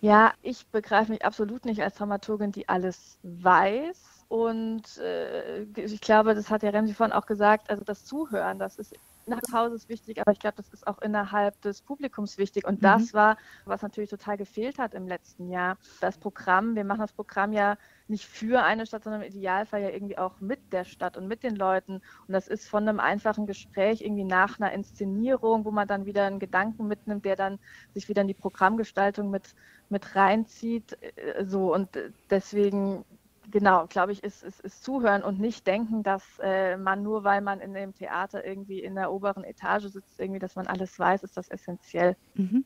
Ja, 0.00 0.32
ich 0.42 0.66
begreife 0.66 1.12
mich 1.12 1.24
absolut 1.24 1.64
nicht 1.64 1.82
als 1.82 1.94
Dramaturgin, 1.94 2.52
die 2.52 2.68
alles 2.68 3.18
weiß. 3.22 4.24
Und 4.28 4.98
äh, 4.98 5.62
ich 5.76 6.00
glaube, 6.00 6.34
das 6.34 6.50
hat 6.50 6.62
ja 6.62 6.70
Remsi 6.70 6.94
vorhin 6.94 7.12
auch 7.12 7.26
gesagt, 7.26 7.68
also 7.68 7.84
das 7.84 8.04
Zuhören, 8.04 8.58
das 8.58 8.78
ist 8.78 8.94
innerhalb 9.26 9.44
des 9.44 9.54
Hauses 9.54 9.88
wichtig, 9.88 10.20
aber 10.20 10.32
ich 10.32 10.38
glaube, 10.38 10.56
das 10.56 10.68
ist 10.68 10.86
auch 10.86 11.00
innerhalb 11.00 11.60
des 11.62 11.82
Publikums 11.82 12.38
wichtig. 12.38 12.66
Und 12.66 12.78
mhm. 12.78 12.82
das 12.82 13.14
war, 13.14 13.36
was 13.64 13.82
natürlich 13.82 14.10
total 14.10 14.36
gefehlt 14.36 14.78
hat 14.78 14.94
im 14.94 15.06
letzten 15.06 15.48
Jahr. 15.48 15.76
Das 16.00 16.18
Programm, 16.18 16.74
wir 16.74 16.84
machen 16.84 17.00
das 17.00 17.12
Programm 17.12 17.52
ja 17.52 17.76
nicht 18.08 18.26
für 18.26 18.62
eine 18.62 18.86
Stadt, 18.86 19.04
sondern 19.04 19.22
im 19.22 19.28
Idealfall 19.28 19.82
ja 19.82 19.90
irgendwie 19.90 20.18
auch 20.18 20.40
mit 20.40 20.72
der 20.72 20.84
Stadt 20.84 21.16
und 21.16 21.28
mit 21.28 21.42
den 21.42 21.56
Leuten. 21.56 21.94
Und 22.26 22.32
das 22.32 22.48
ist 22.48 22.68
von 22.68 22.88
einem 22.88 23.00
einfachen 23.00 23.46
Gespräch 23.46 24.02
irgendwie 24.02 24.24
nach 24.24 24.60
einer 24.60 24.72
Inszenierung, 24.72 25.64
wo 25.64 25.70
man 25.70 25.88
dann 25.88 26.04
wieder 26.04 26.26
einen 26.26 26.38
Gedanken 26.38 26.86
mitnimmt, 26.86 27.24
der 27.24 27.36
dann 27.36 27.58
sich 27.94 28.08
wieder 28.08 28.22
in 28.22 28.28
die 28.28 28.34
Programmgestaltung 28.34 29.30
mit, 29.30 29.54
mit 29.88 30.14
reinzieht. 30.14 30.98
Äh, 31.00 31.44
so 31.44 31.72
und 31.72 31.88
deswegen 32.30 33.04
genau, 33.52 33.86
glaube 33.86 34.10
ich, 34.10 34.24
ist, 34.24 34.42
ist, 34.42 34.60
ist 34.60 34.82
Zuhören 34.82 35.22
und 35.22 35.38
nicht 35.38 35.66
denken, 35.66 36.02
dass 36.02 36.24
äh, 36.42 36.76
man 36.76 37.04
nur, 37.04 37.22
weil 37.22 37.40
man 37.40 37.60
in 37.60 37.74
dem 37.74 37.94
Theater 37.94 38.44
irgendwie 38.44 38.80
in 38.80 38.96
der 38.96 39.12
oberen 39.12 39.44
Etage 39.44 39.84
sitzt, 39.84 40.18
irgendwie, 40.18 40.40
dass 40.40 40.56
man 40.56 40.66
alles 40.66 40.98
weiß, 40.98 41.22
ist 41.22 41.36
das 41.36 41.48
essentiell. 41.48 42.16
Mhm. 42.34 42.64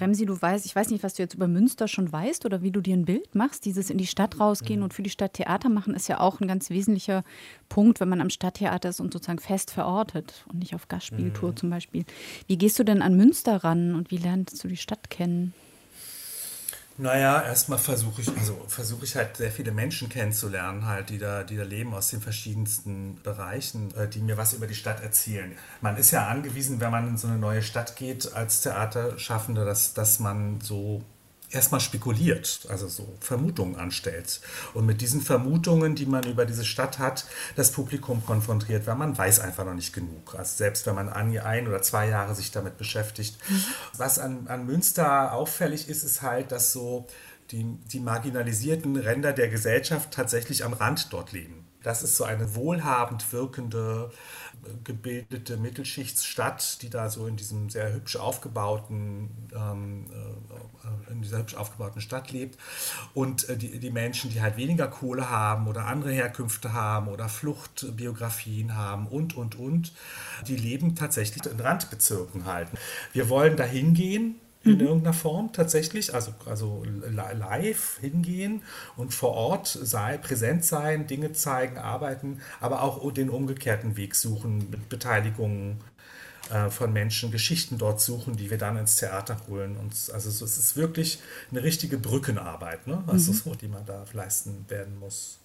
Remsi, 0.00 0.24
du 0.26 0.40
weißt, 0.40 0.64
ich 0.64 0.74
weiß 0.74 0.90
nicht, 0.90 1.04
was 1.04 1.14
du 1.14 1.22
jetzt 1.22 1.34
über 1.34 1.48
Münster 1.48 1.86
schon 1.86 2.10
weißt 2.10 2.46
oder 2.46 2.62
wie 2.62 2.70
du 2.70 2.80
dir 2.80 2.96
ein 2.96 3.04
Bild 3.04 3.34
machst. 3.34 3.64
Dieses 3.64 3.90
in 3.90 3.98
die 3.98 4.06
Stadt 4.06 4.40
rausgehen 4.40 4.80
mhm. 4.80 4.84
und 4.84 4.94
für 4.94 5.02
die 5.02 5.10
Stadt 5.10 5.34
Theater 5.34 5.68
machen 5.68 5.94
ist 5.94 6.08
ja 6.08 6.20
auch 6.20 6.40
ein 6.40 6.48
ganz 6.48 6.70
wesentlicher 6.70 7.24
Punkt, 7.68 8.00
wenn 8.00 8.08
man 8.08 8.20
am 8.20 8.30
Stadttheater 8.30 8.88
ist 8.88 9.00
und 9.00 9.12
sozusagen 9.12 9.38
fest 9.38 9.70
verortet 9.70 10.44
und 10.48 10.58
nicht 10.58 10.74
auf 10.74 10.88
Gastspieltour 10.88 11.50
mhm. 11.50 11.56
zum 11.56 11.70
Beispiel. 11.70 12.04
Wie 12.46 12.58
gehst 12.58 12.78
du 12.78 12.84
denn 12.84 13.02
an 13.02 13.16
Münster 13.16 13.62
ran 13.64 13.94
und 13.94 14.10
wie 14.10 14.16
lernst 14.16 14.62
du 14.64 14.68
die 14.68 14.76
Stadt 14.76 15.10
kennen? 15.10 15.54
Naja, 16.98 17.42
erstmal 17.42 17.78
versuche 17.78 18.20
ich, 18.20 18.28
also 18.36 18.64
versuche 18.68 19.04
ich 19.04 19.16
halt 19.16 19.36
sehr 19.38 19.50
viele 19.50 19.72
Menschen 19.72 20.08
kennenzulernen, 20.08 20.86
halt, 20.86 21.08
die 21.08 21.18
da, 21.18 21.42
die 21.42 21.56
da 21.56 21.62
leben 21.62 21.94
aus 21.94 22.08
den 22.08 22.20
verschiedensten 22.20 23.18
Bereichen, 23.22 23.94
äh, 23.94 24.08
die 24.08 24.20
mir 24.20 24.36
was 24.36 24.52
über 24.52 24.66
die 24.66 24.74
Stadt 24.74 25.02
erzählen. 25.02 25.56
Man 25.80 25.96
ist 25.96 26.10
ja 26.10 26.28
angewiesen, 26.28 26.80
wenn 26.80 26.90
man 26.90 27.08
in 27.08 27.16
so 27.16 27.28
eine 27.28 27.38
neue 27.38 27.62
Stadt 27.62 27.96
geht 27.96 28.32
als 28.34 28.60
Theaterschaffender, 28.60 29.64
dass, 29.64 29.94
dass 29.94 30.20
man 30.20 30.60
so 30.60 31.02
erstmal 31.52 31.80
spekuliert, 31.80 32.66
also 32.68 32.88
so 32.88 33.06
Vermutungen 33.20 33.76
anstellt. 33.76 34.40
Und 34.74 34.86
mit 34.86 35.00
diesen 35.00 35.20
Vermutungen, 35.20 35.94
die 35.94 36.06
man 36.06 36.24
über 36.24 36.46
diese 36.46 36.64
Stadt 36.64 36.98
hat, 36.98 37.26
das 37.56 37.72
Publikum 37.72 38.24
konfrontiert, 38.24 38.86
weil 38.86 38.96
man 38.96 39.16
weiß 39.16 39.40
einfach 39.40 39.64
noch 39.64 39.74
nicht 39.74 39.92
genug. 39.92 40.34
Also 40.34 40.56
selbst 40.56 40.86
wenn 40.86 40.94
man 40.94 41.08
ein 41.08 41.68
oder 41.68 41.82
zwei 41.82 42.08
Jahre 42.08 42.34
sich 42.34 42.50
damit 42.50 42.78
beschäftigt. 42.78 43.36
Mhm. 43.48 43.64
Was 43.96 44.18
an, 44.18 44.46
an 44.48 44.66
Münster 44.66 45.32
auffällig 45.32 45.88
ist, 45.88 46.02
ist 46.02 46.22
halt, 46.22 46.52
dass 46.52 46.72
so 46.72 47.06
die, 47.50 47.64
die 47.92 48.00
marginalisierten 48.00 48.96
Ränder 48.96 49.32
der 49.32 49.48
Gesellschaft 49.48 50.10
tatsächlich 50.12 50.64
am 50.64 50.72
Rand 50.72 51.12
dort 51.12 51.32
leben. 51.32 51.66
Das 51.82 52.02
ist 52.02 52.16
so 52.16 52.24
eine 52.24 52.54
wohlhabend 52.54 53.32
wirkende 53.32 54.10
gebildete 54.84 55.56
Mittelschichtsstadt, 55.56 56.82
die 56.82 56.90
da 56.90 57.08
so 57.08 57.26
in 57.26 57.36
diesem 57.36 57.70
sehr 57.70 57.92
hübsch 57.92 58.16
aufgebauten, 58.16 59.30
ähm, 59.54 60.06
äh, 60.10 61.12
in 61.12 61.22
dieser 61.22 61.38
hübsch 61.38 61.54
aufgebauten 61.54 62.00
Stadt 62.00 62.30
lebt. 62.30 62.58
Und 63.14 63.48
äh, 63.48 63.56
die, 63.56 63.78
die 63.78 63.90
Menschen, 63.90 64.30
die 64.30 64.40
halt 64.40 64.56
weniger 64.56 64.88
Kohle 64.88 65.30
haben 65.30 65.66
oder 65.66 65.86
andere 65.86 66.12
Herkünfte 66.12 66.72
haben 66.72 67.08
oder 67.08 67.28
Fluchtbiografien 67.28 68.76
haben 68.76 69.06
und, 69.06 69.36
und, 69.36 69.58
und, 69.58 69.92
die 70.46 70.56
leben 70.56 70.94
tatsächlich 70.94 71.44
in 71.46 71.60
Randbezirken 71.60 72.46
halt. 72.46 72.68
Wir 73.12 73.28
wollen 73.28 73.56
da 73.56 73.64
hingehen, 73.64 74.36
in 74.64 74.74
mhm. 74.74 74.80
irgendeiner 74.80 75.14
Form 75.14 75.52
tatsächlich, 75.52 76.14
also, 76.14 76.32
also 76.46 76.84
live 77.10 77.98
hingehen 78.00 78.62
und 78.96 79.12
vor 79.12 79.32
Ort 79.32 79.66
sei, 79.66 80.18
präsent 80.18 80.64
sein, 80.64 81.06
Dinge 81.06 81.32
zeigen, 81.32 81.78
arbeiten, 81.78 82.40
aber 82.60 82.82
auch 82.82 83.12
den 83.12 83.30
umgekehrten 83.30 83.96
Weg 83.96 84.14
suchen 84.14 84.70
mit 84.70 84.88
Beteiligung 84.88 85.78
äh, 86.50 86.70
von 86.70 86.92
Menschen, 86.92 87.30
Geschichten 87.30 87.78
dort 87.78 88.00
suchen, 88.00 88.36
die 88.36 88.50
wir 88.50 88.58
dann 88.58 88.76
ins 88.76 88.96
Theater 88.96 89.36
holen. 89.48 89.76
Und 89.76 89.92
also 90.12 90.28
es 90.28 90.58
ist 90.58 90.76
wirklich 90.76 91.20
eine 91.50 91.62
richtige 91.62 91.98
Brückenarbeit, 91.98 92.86
ne? 92.86 93.02
also 93.06 93.32
mhm. 93.32 93.36
so, 93.36 93.54
die 93.54 93.68
man 93.68 93.84
da 93.86 94.04
leisten 94.12 94.64
werden 94.68 94.98
muss. 94.98 95.38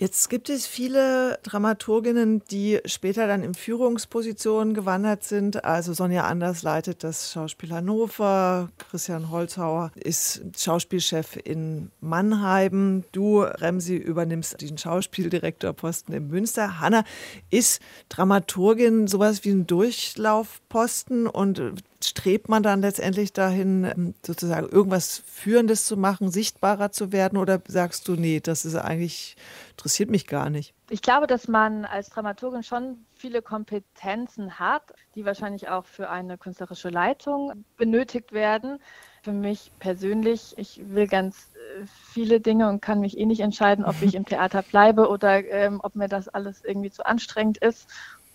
Jetzt 0.00 0.30
gibt 0.30 0.48
es 0.48 0.66
viele 0.66 1.38
Dramaturginnen, 1.42 2.42
die 2.50 2.78
später 2.86 3.26
dann 3.26 3.42
in 3.42 3.52
Führungspositionen 3.52 4.72
gewandert 4.72 5.24
sind. 5.24 5.62
Also 5.66 5.92
Sonja 5.92 6.24
Anders 6.24 6.62
leitet 6.62 7.04
das 7.04 7.30
Schauspiel 7.30 7.70
Hannover, 7.70 8.70
Christian 8.78 9.30
Holzhauer 9.30 9.92
ist 9.94 10.40
Schauspielchef 10.56 11.36
in 11.44 11.90
Mannheim. 12.00 13.04
Du, 13.12 13.42
Remsi, 13.42 13.94
übernimmst 13.94 14.62
den 14.62 14.78
Schauspieldirektorposten 14.78 16.14
in 16.14 16.28
Münster. 16.28 16.80
Hanna 16.80 17.04
ist 17.50 17.82
Dramaturgin 18.08 19.06
sowas 19.06 19.44
wie 19.44 19.50
ein 19.50 19.66
Durchlaufposten 19.66 21.26
und 21.26 21.60
strebt 22.02 22.48
man 22.48 22.62
dann 22.62 22.80
letztendlich 22.80 23.32
dahin, 23.32 23.84
ähm, 23.84 24.14
sozusagen 24.24 24.68
irgendwas 24.68 25.22
Führendes 25.26 25.84
zu 25.84 25.96
machen, 25.96 26.30
sichtbarer 26.30 26.92
zu 26.92 27.12
werden? 27.12 27.38
Oder 27.38 27.60
sagst 27.66 28.08
du, 28.08 28.14
nee, 28.14 28.40
das 28.40 28.64
ist 28.64 28.76
eigentlich, 28.76 29.36
interessiert 29.72 30.10
mich 30.10 30.26
gar 30.26 30.50
nicht? 30.50 30.74
Ich 30.88 31.02
glaube, 31.02 31.26
dass 31.26 31.46
man 31.46 31.84
als 31.84 32.10
Dramaturgin 32.10 32.62
schon 32.62 33.04
viele 33.14 33.42
Kompetenzen 33.42 34.58
hat, 34.58 34.82
die 35.14 35.24
wahrscheinlich 35.24 35.68
auch 35.68 35.84
für 35.84 36.10
eine 36.10 36.38
künstlerische 36.38 36.88
Leitung 36.88 37.64
benötigt 37.76 38.32
werden. 38.32 38.80
Für 39.22 39.32
mich 39.32 39.70
persönlich, 39.78 40.54
ich 40.56 40.80
will 40.82 41.06
ganz 41.06 41.50
äh, 41.54 41.84
viele 42.12 42.40
Dinge 42.40 42.68
und 42.68 42.80
kann 42.80 43.00
mich 43.00 43.18
eh 43.18 43.26
nicht 43.26 43.40
entscheiden, 43.40 43.84
ob 43.84 44.00
ich 44.00 44.14
im 44.14 44.24
Theater 44.26 44.62
bleibe 44.62 45.08
oder 45.08 45.44
ähm, 45.44 45.80
ob 45.82 45.94
mir 45.94 46.08
das 46.08 46.28
alles 46.28 46.64
irgendwie 46.64 46.90
zu 46.90 47.04
anstrengend 47.04 47.58
ist 47.58 47.86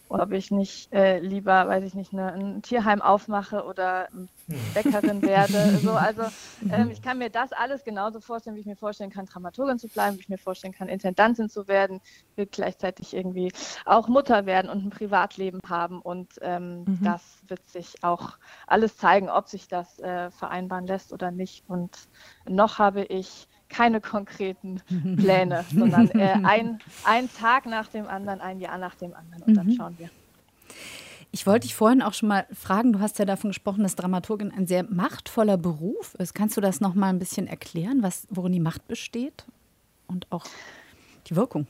ob 0.09 0.31
ich 0.31 0.51
nicht 0.51 0.93
äh, 0.93 1.19
lieber, 1.19 1.67
weiß 1.67 1.83
ich 1.83 1.93
nicht, 1.93 2.13
eine, 2.13 2.33
ein 2.33 2.61
Tierheim 2.61 3.01
aufmache 3.01 3.63
oder 3.63 4.07
Bäckerin 4.73 5.21
werde. 5.21 5.79
So, 5.85 5.91
also 5.91 6.23
ähm, 6.71 6.89
ich 6.89 7.01
kann 7.01 7.17
mir 7.17 7.29
das 7.29 7.51
alles 7.51 7.83
genauso 7.83 8.19
vorstellen, 8.19 8.55
wie 8.55 8.61
ich 8.61 8.65
mir 8.65 8.75
vorstellen 8.75 9.11
kann, 9.11 9.25
Dramaturgin 9.25 9.77
zu 9.77 9.87
bleiben, 9.87 10.15
wie 10.17 10.21
ich 10.21 10.29
mir 10.29 10.37
vorstellen 10.37 10.73
kann, 10.73 10.87
Intendantin 10.87 11.49
zu 11.49 11.67
werden, 11.67 12.01
will 12.35 12.47
gleichzeitig 12.47 13.13
irgendwie 13.13 13.51
auch 13.85 14.07
Mutter 14.07 14.45
werden 14.45 14.69
und 14.69 14.85
ein 14.85 14.89
Privatleben 14.89 15.59
haben. 15.67 16.01
Und 16.01 16.33
ähm, 16.41 16.85
mhm. 16.85 16.99
das 17.03 17.21
wird 17.47 17.67
sich 17.69 18.03
auch 18.03 18.37
alles 18.67 18.97
zeigen, 18.97 19.29
ob 19.29 19.47
sich 19.47 19.67
das 19.67 19.99
äh, 19.99 20.31
vereinbaren 20.31 20.87
lässt 20.87 21.13
oder 21.13 21.31
nicht. 21.31 21.63
Und 21.67 21.97
noch 22.47 22.79
habe 22.79 23.03
ich 23.03 23.47
keine 23.75 24.01
konkreten 24.01 24.81
Pläne, 25.17 25.65
sondern 25.73 26.09
äh, 26.11 26.37
ein, 26.43 26.79
ein 27.03 27.29
Tag 27.33 27.65
nach 27.65 27.87
dem 27.87 28.07
anderen, 28.07 28.41
ein 28.41 28.59
Jahr 28.59 28.77
nach 28.77 28.95
dem 28.95 29.13
anderen 29.13 29.43
und 29.43 29.55
dann 29.55 29.67
mhm. 29.67 29.75
schauen 29.75 29.95
wir. 29.97 30.09
Ich 31.31 31.45
wollte 31.45 31.67
dich 31.67 31.75
vorhin 31.75 32.01
auch 32.01 32.13
schon 32.13 32.29
mal 32.29 32.45
fragen, 32.53 32.93
du 32.93 32.99
hast 32.99 33.19
ja 33.19 33.25
davon 33.25 33.49
gesprochen, 33.49 33.83
dass 33.83 33.95
Dramaturgin 33.95 34.51
ein 34.51 34.67
sehr 34.67 34.83
machtvoller 34.83 35.57
Beruf 35.57 36.15
ist. 36.15 36.33
Kannst 36.33 36.55
du 36.55 36.61
das 36.61 36.79
noch 36.79 36.95
mal 36.95 37.09
ein 37.09 37.19
bisschen 37.19 37.47
erklären, 37.47 38.03
was, 38.03 38.25
worin 38.29 38.53
die 38.53 38.61
Macht 38.61 38.87
besteht 38.87 39.45
und 40.07 40.31
auch 40.31 40.45
die 41.27 41.35
Wirkung? 41.35 41.67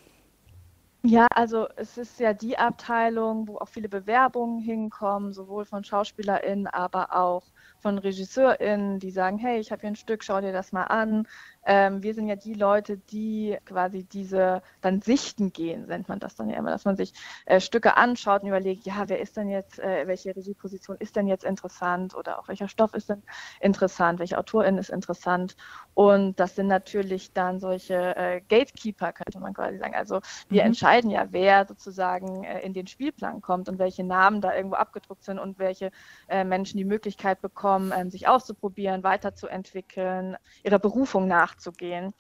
Ja, 1.08 1.28
also 1.36 1.68
es 1.76 1.98
ist 2.00 2.20
ja 2.20 2.34
die 2.34 2.58
Abteilung, 2.58 3.48
wo 3.48 3.58
auch 3.58 3.68
viele 3.68 3.90
Bewerbungen 3.90 4.60
hinkommen, 4.60 5.34
sowohl 5.34 5.64
von 5.66 5.84
SchauspielerInnen, 5.84 6.66
aber 6.66 7.16
auch 7.16 7.44
von 7.80 8.00
RegisseurInnen, 8.00 8.98
die 8.98 9.12
sagen, 9.12 9.38
hey, 9.38 9.60
ich 9.60 9.72
habe 9.72 9.82
hier 9.82 9.90
ein 9.90 9.96
Stück, 9.96 10.24
schau 10.24 10.42
dir 10.42 10.52
das 10.52 10.72
mal 10.72 10.86
an. 10.86 11.28
Ähm, 11.66 12.04
wir 12.04 12.14
sind 12.14 12.28
ja 12.28 12.36
die 12.36 12.54
Leute, 12.54 12.98
die 12.98 13.58
quasi 13.66 14.04
diese 14.04 14.62
dann 14.82 15.02
sichten 15.02 15.52
gehen, 15.52 15.88
nennt 15.88 16.08
man 16.08 16.20
das 16.20 16.36
dann 16.36 16.50
ja 16.50 16.58
immer, 16.58 16.72
dass 16.72 16.86
man 16.86 16.96
sich 16.96 17.14
äh, 17.46 17.60
Stücke 17.60 17.98
anschaut 17.98 18.44
und 18.44 18.50
überlegt, 18.50 18.86
ja, 18.86 19.04
wer 19.08 19.20
ist 19.20 19.38
denn 19.38 19.50
jetzt, 19.50 19.80
äh, 19.80 20.08
welche 20.08 20.36
Regieposition 20.36 20.98
ist 21.00 21.16
denn 21.16 21.28
jetzt 21.28 21.44
interessant 21.44 22.16
oder 22.16 22.40
auch 22.40 22.48
welcher 22.48 22.68
Stoff 22.68 22.94
ist 22.94 23.10
denn 23.10 23.24
interessant, 23.60 24.20
welche 24.20 24.38
Autorin 24.38 24.78
ist 24.78 24.90
interessant. 24.90 25.56
Und 25.94 26.40
das 26.40 26.56
sind 26.56 26.68
natürlich 26.68 27.34
dann 27.34 27.60
solche 27.60 28.16
äh, 28.16 28.42
Gatekeeper, 28.48 29.14
könnte 29.14 29.40
man 29.40 29.54
quasi 29.54 29.78
sagen. 29.78 29.96
Also 29.96 30.22
wir 30.50 30.62
mhm. 30.62 30.68
entscheiden 30.68 31.10
ja, 31.10 31.28
wer 31.32 31.66
sozusagen 31.66 32.44
äh, 32.44 32.62
in 32.62 32.74
den 32.74 32.88
Spielplan 32.88 33.42
kommt 33.42 33.70
und 33.70 33.80
welche 33.80 34.04
Namen 34.04 34.42
da 34.42 34.56
irgendwo 34.56 34.76
abgedruckt 34.76 35.24
sind 35.24 35.40
und 35.40 35.58
welche 35.58 35.92
äh, 36.28 36.44
Menschen 36.44 36.78
die 36.78 36.86
Möglichkeit 36.86 37.42
bekommen, 37.42 37.92
ähm, 37.96 38.12
sich 38.12 38.28
auszuprobieren, 38.28 39.04
weiterzuentwickeln, 39.04 40.38
ihrer 40.64 40.80
Berufung 40.80 41.28
nach 41.28 41.55
nachzugehen. 41.56 42.14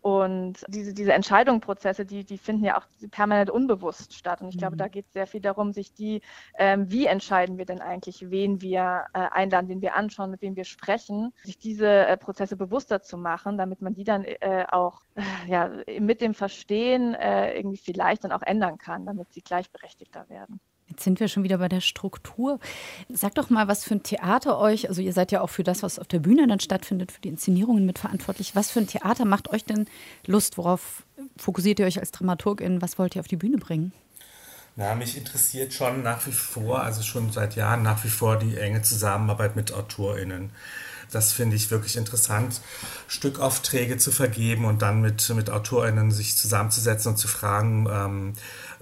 Und 0.00 0.64
diese, 0.66 0.94
diese 0.94 1.12
Entscheidungsprozesse, 1.12 2.04
die, 2.04 2.24
die 2.24 2.36
finden 2.36 2.64
ja 2.64 2.76
auch 2.76 2.86
permanent 3.12 3.50
unbewusst 3.50 4.14
statt. 4.14 4.40
Und 4.40 4.48
ich 4.48 4.58
glaube, 4.58 4.74
mhm. 4.74 4.78
da 4.78 4.88
geht 4.88 5.06
es 5.06 5.12
sehr 5.12 5.28
viel 5.28 5.40
darum, 5.40 5.72
sich 5.72 5.94
die, 5.94 6.22
ähm, 6.58 6.90
wie 6.90 7.06
entscheiden 7.06 7.56
wir 7.56 7.66
denn 7.66 7.80
eigentlich, 7.80 8.28
wen 8.28 8.60
wir 8.60 9.06
äh, 9.14 9.20
einladen, 9.30 9.68
wen 9.68 9.80
wir 9.80 9.94
anschauen, 9.94 10.32
mit 10.32 10.42
wem 10.42 10.56
wir 10.56 10.64
sprechen, 10.64 11.32
sich 11.44 11.56
diese 11.56 11.86
äh, 11.86 12.16
Prozesse 12.16 12.56
bewusster 12.56 13.00
zu 13.00 13.16
machen, 13.16 13.56
damit 13.58 13.80
man 13.80 13.94
die 13.94 14.02
dann 14.02 14.24
äh, 14.24 14.66
auch 14.72 15.02
äh, 15.14 15.22
ja, 15.46 15.70
mit 16.00 16.20
dem 16.20 16.34
Verstehen 16.34 17.14
äh, 17.14 17.56
irgendwie 17.56 17.78
vielleicht 17.78 18.24
dann 18.24 18.32
auch 18.32 18.42
ändern 18.42 18.78
kann, 18.78 19.06
damit 19.06 19.32
sie 19.32 19.42
gleichberechtigter 19.42 20.28
werden. 20.28 20.60
Jetzt 20.92 21.04
sind 21.04 21.20
wir 21.20 21.28
schon 21.28 21.42
wieder 21.42 21.56
bei 21.56 21.70
der 21.70 21.80
Struktur. 21.80 22.60
Sag 23.08 23.34
doch 23.36 23.48
mal, 23.48 23.66
was 23.66 23.82
für 23.82 23.94
ein 23.94 24.02
Theater 24.02 24.58
euch, 24.58 24.90
also 24.90 25.00
ihr 25.00 25.14
seid 25.14 25.32
ja 25.32 25.40
auch 25.40 25.48
für 25.48 25.62
das, 25.62 25.82
was 25.82 25.98
auf 25.98 26.06
der 26.06 26.18
Bühne 26.18 26.46
dann 26.46 26.60
stattfindet, 26.60 27.12
für 27.12 27.20
die 27.22 27.30
Inszenierungen 27.30 27.86
mitverantwortlich. 27.86 28.54
Was 28.54 28.70
für 28.70 28.80
ein 28.80 28.86
Theater 28.86 29.24
macht 29.24 29.48
euch 29.48 29.64
denn 29.64 29.86
Lust? 30.26 30.58
Worauf 30.58 31.04
fokussiert 31.38 31.80
ihr 31.80 31.86
euch 31.86 31.98
als 31.98 32.10
Dramaturgin? 32.10 32.82
Was 32.82 32.98
wollt 32.98 33.16
ihr 33.16 33.20
auf 33.20 33.28
die 33.28 33.36
Bühne 33.36 33.56
bringen? 33.56 33.92
Na, 34.76 34.94
mich 34.94 35.16
interessiert 35.16 35.72
schon 35.72 36.02
nach 36.02 36.26
wie 36.26 36.32
vor, 36.32 36.82
also 36.82 37.02
schon 37.02 37.32
seit 37.32 37.56
Jahren 37.56 37.82
nach 37.82 38.04
wie 38.04 38.10
vor 38.10 38.38
die 38.38 38.58
enge 38.58 38.82
Zusammenarbeit 38.82 39.56
mit 39.56 39.72
AutorInnen. 39.72 40.50
Das 41.10 41.32
finde 41.32 41.56
ich 41.56 41.70
wirklich 41.70 41.96
interessant, 41.96 42.60
Stückaufträge 43.08 43.96
zu 43.96 44.12
vergeben 44.12 44.66
und 44.66 44.82
dann 44.82 45.00
mit, 45.00 45.26
mit 45.34 45.48
AutorInnen 45.48 46.10
sich 46.10 46.36
zusammenzusetzen 46.36 47.12
und 47.12 47.18
zu 47.18 47.28
fragen, 47.28 47.86
ähm, 47.90 48.32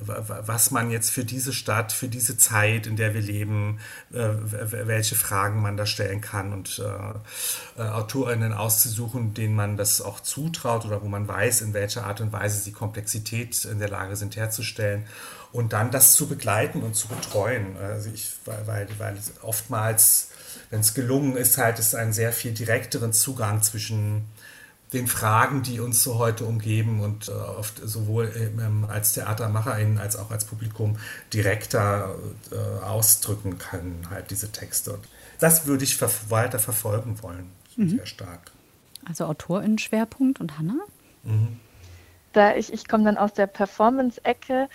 was 0.02 0.70
man 0.70 0.90
jetzt 0.90 1.10
für 1.10 1.24
diese 1.24 1.52
Stadt, 1.52 1.92
für 1.92 2.08
diese 2.08 2.36
Zeit, 2.36 2.86
in 2.86 2.96
der 2.96 3.14
wir 3.14 3.20
leben, 3.20 3.80
äh, 4.12 4.28
welche 4.70 5.14
Fragen 5.14 5.60
man 5.60 5.76
da 5.76 5.86
stellen 5.86 6.20
kann 6.20 6.52
und 6.52 6.78
äh, 6.78 7.80
äh, 7.80 7.86
AutorInnen 7.86 8.52
auszusuchen, 8.52 9.34
denen 9.34 9.54
man 9.54 9.76
das 9.76 10.00
auch 10.00 10.20
zutraut 10.20 10.84
oder 10.84 11.02
wo 11.02 11.08
man 11.08 11.28
weiß, 11.28 11.60
in 11.62 11.74
welcher 11.74 12.06
Art 12.06 12.20
und 12.20 12.32
Weise 12.32 12.60
sie 12.60 12.72
Komplexität 12.72 13.64
in 13.64 13.78
der 13.78 13.88
Lage 13.88 14.16
sind 14.16 14.36
herzustellen 14.36 15.04
und 15.52 15.72
dann 15.72 15.90
das 15.90 16.14
zu 16.14 16.28
begleiten 16.28 16.82
und 16.82 16.94
zu 16.94 17.08
betreuen. 17.08 17.76
Also 17.76 18.10
ich, 18.12 18.32
weil, 18.44 18.88
weil 18.98 19.18
oftmals, 19.42 20.28
wenn 20.70 20.80
es 20.80 20.94
gelungen 20.94 21.36
ist, 21.36 21.58
halt 21.58 21.78
es 21.78 21.94
einen 21.94 22.12
sehr 22.12 22.32
viel 22.32 22.52
direkteren 22.52 23.12
Zugang 23.12 23.62
zwischen 23.62 24.26
den 24.92 25.06
Fragen, 25.06 25.62
die 25.62 25.80
uns 25.80 26.02
so 26.02 26.18
heute 26.18 26.44
umgeben 26.44 27.00
und 27.00 27.28
äh, 27.28 27.32
oft 27.32 27.80
sowohl 27.82 28.32
ähm, 28.36 28.86
als 28.88 29.12
TheatermacherInnen 29.12 29.98
als 29.98 30.16
auch 30.16 30.30
als 30.30 30.44
Publikum 30.44 30.96
direkter 31.32 32.16
äh, 32.50 32.84
ausdrücken 32.84 33.58
können, 33.58 34.08
halt 34.10 34.30
diese 34.30 34.50
Texte. 34.50 34.94
Und 34.94 35.04
das 35.38 35.66
würde 35.66 35.84
ich 35.84 35.96
ver 35.96 36.10
weiter 36.28 36.58
verfolgen 36.58 37.22
wollen, 37.22 37.50
mhm. 37.76 37.90
sehr 37.90 38.06
stark. 38.06 38.50
Also 39.04 39.26
AutorInnen-Schwerpunkt 39.26 40.40
und 40.40 40.58
Hanna? 40.58 40.76
Mhm. 41.22 41.60
Da 42.32 42.54
ich, 42.54 42.72
ich 42.72 42.86
komme 42.86 43.04
dann 43.04 43.16
aus 43.16 43.32
der 43.32 43.46
Performance-Ecke 43.46 44.68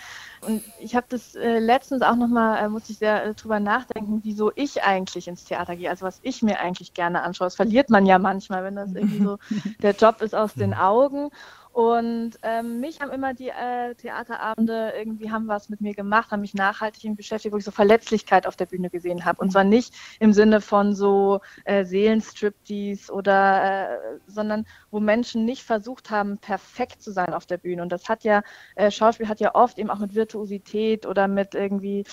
und 0.46 0.62
ich 0.78 0.94
habe 0.94 1.06
das 1.08 1.34
äh, 1.34 1.58
letztens 1.58 2.02
auch 2.02 2.16
nochmal, 2.16 2.64
äh, 2.64 2.68
musste 2.68 2.92
ich 2.92 2.98
sehr 2.98 3.24
äh, 3.24 3.34
drüber 3.34 3.60
nachdenken, 3.60 4.20
wieso 4.22 4.52
ich 4.54 4.82
eigentlich 4.82 5.28
ins 5.28 5.44
Theater 5.44 5.76
gehe, 5.76 5.90
also 5.90 6.06
was 6.06 6.20
ich 6.22 6.42
mir 6.42 6.60
eigentlich 6.60 6.94
gerne 6.94 7.22
anschaue. 7.22 7.46
Das 7.46 7.56
verliert 7.56 7.90
man 7.90 8.06
ja 8.06 8.18
manchmal, 8.18 8.62
wenn 8.64 8.76
das 8.76 8.94
irgendwie 8.94 9.22
so 9.22 9.38
der 9.82 9.92
Job 9.92 10.22
ist 10.22 10.34
aus 10.34 10.54
den 10.54 10.72
Augen. 10.72 11.30
Und 11.76 12.38
ähm, 12.42 12.80
mich 12.80 13.02
haben 13.02 13.12
immer 13.12 13.34
die 13.34 13.50
äh, 13.50 13.94
Theaterabende 13.96 14.94
irgendwie 14.96 15.30
haben 15.30 15.46
was 15.46 15.68
mit 15.68 15.82
mir 15.82 15.92
gemacht, 15.92 16.30
haben 16.30 16.40
mich 16.40 16.54
nachhaltig 16.54 17.14
beschäftigt, 17.14 17.52
wo 17.52 17.58
ich 17.58 17.66
so 17.66 17.70
Verletzlichkeit 17.70 18.46
auf 18.46 18.56
der 18.56 18.64
Bühne 18.64 18.88
gesehen 18.88 19.26
habe. 19.26 19.42
Und 19.42 19.52
zwar 19.52 19.64
nicht 19.64 19.92
im 20.18 20.32
Sinne 20.32 20.62
von 20.62 20.94
so 20.94 21.40
äh, 21.66 21.84
Seelenstriptease 21.84 23.12
oder, 23.12 23.90
äh, 23.90 24.18
sondern 24.26 24.64
wo 24.90 25.00
Menschen 25.00 25.44
nicht 25.44 25.64
versucht 25.64 26.10
haben, 26.10 26.38
perfekt 26.38 27.02
zu 27.02 27.12
sein 27.12 27.34
auf 27.34 27.44
der 27.44 27.58
Bühne. 27.58 27.82
Und 27.82 27.92
das 27.92 28.08
hat 28.08 28.24
ja, 28.24 28.42
äh, 28.76 28.90
Schauspiel 28.90 29.28
hat 29.28 29.40
ja 29.40 29.54
oft 29.54 29.78
eben 29.78 29.90
auch 29.90 29.98
mit 29.98 30.14
Virtuosität 30.14 31.04
oder 31.04 31.28
mit 31.28 31.54
irgendwie, 31.54 32.04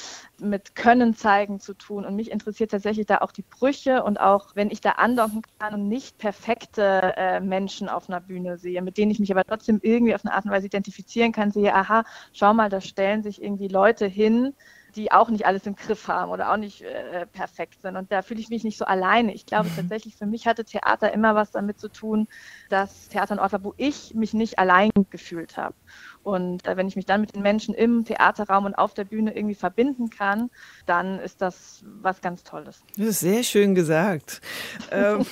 mit 0.42 0.76
Können 0.76 1.14
zeigen 1.14 1.62
zu 1.62 1.74
tun. 1.74 2.04
Und 2.04 2.18
mich 2.18 2.32
interessiert 2.32 2.72
tatsächlich 2.72 3.06
da 3.06 3.20
auch 3.20 3.32
die 3.32 3.44
Brüche 3.44 4.04
und 4.04 4.20
auch, 4.20 4.58
wenn 4.58 4.70
ich 4.70 4.82
da 4.82 4.92
andocken 4.92 5.42
kann 5.58 5.74
und 5.76 5.88
nicht 5.88 6.18
perfekte 6.18 7.14
äh, 7.16 7.40
Menschen 7.40 7.88
auf 7.88 8.10
einer 8.10 8.20
Bühne 8.20 8.58
sehe, 8.58 8.82
mit 8.82 8.98
denen 8.98 9.10
ich 9.10 9.20
mich 9.20 9.32
aber 9.32 9.53
trotzdem 9.54 9.80
irgendwie 9.82 10.16
auf 10.16 10.26
eine 10.26 10.34
Art 10.34 10.46
und 10.46 10.52
Weise 10.52 10.68
identifizieren 10.68 11.32
kann, 11.32 11.52
sehe, 11.52 11.74
aha, 11.74 12.04
schau 12.34 12.54
mal, 12.54 12.70
da 12.70 12.82
stellen 12.82 13.24
sich 13.24 13.42
irgendwie 13.42 13.68
Leute 13.68 14.08
hin, 14.08 14.54
die 14.96 15.12
auch 15.12 15.30
nicht 15.30 15.46
alles 15.46 15.66
im 15.66 15.76
Griff 15.76 16.08
haben 16.08 16.32
oder 16.32 16.52
auch 16.52 16.58
nicht 16.58 16.82
äh, 16.82 17.26
perfekt 17.28 17.82
sind. 17.82 17.96
Und 17.96 18.12
da 18.12 18.22
fühle 18.22 18.40
ich 18.40 18.50
mich 18.50 18.64
nicht 18.64 18.78
so 18.78 18.86
alleine. 18.86 19.34
Ich 19.34 19.46
glaube 19.46 19.70
mhm. 19.70 19.76
tatsächlich, 19.76 20.16
für 20.16 20.26
mich 20.26 20.46
hatte 20.48 20.66
Theater 20.66 21.12
immer 21.14 21.36
was 21.36 21.52
damit 21.52 21.80
zu 21.80 21.88
tun, 21.88 22.28
dass 22.70 23.10
Theater 23.10 23.34
ein 23.34 23.40
Ort 23.40 23.54
war, 23.54 23.64
wo 23.64 23.74
ich 23.78 24.14
mich 24.14 24.34
nicht 24.34 24.60
allein 24.60 24.92
gefühlt 25.10 25.58
habe. 25.58 25.76
Und 26.24 26.66
wenn 26.66 26.88
ich 26.88 26.96
mich 26.96 27.06
dann 27.06 27.22
mit 27.22 27.36
den 27.36 27.42
Menschen 27.42 27.74
im 27.74 28.06
Theaterraum 28.06 28.66
und 28.66 28.76
auf 28.76 28.94
der 28.94 29.04
Bühne 29.04 29.36
irgendwie 29.36 29.56
verbinden 29.56 30.10
kann, 30.10 30.50
dann 30.86 31.20
ist 31.20 31.42
das 31.42 31.84
was 32.02 32.22
ganz 32.22 32.44
Tolles. 32.44 32.82
Das 32.98 33.08
ist 33.08 33.20
sehr 33.20 33.44
schön 33.44 33.76
gesagt. 33.76 34.42
ähm, 34.92 35.26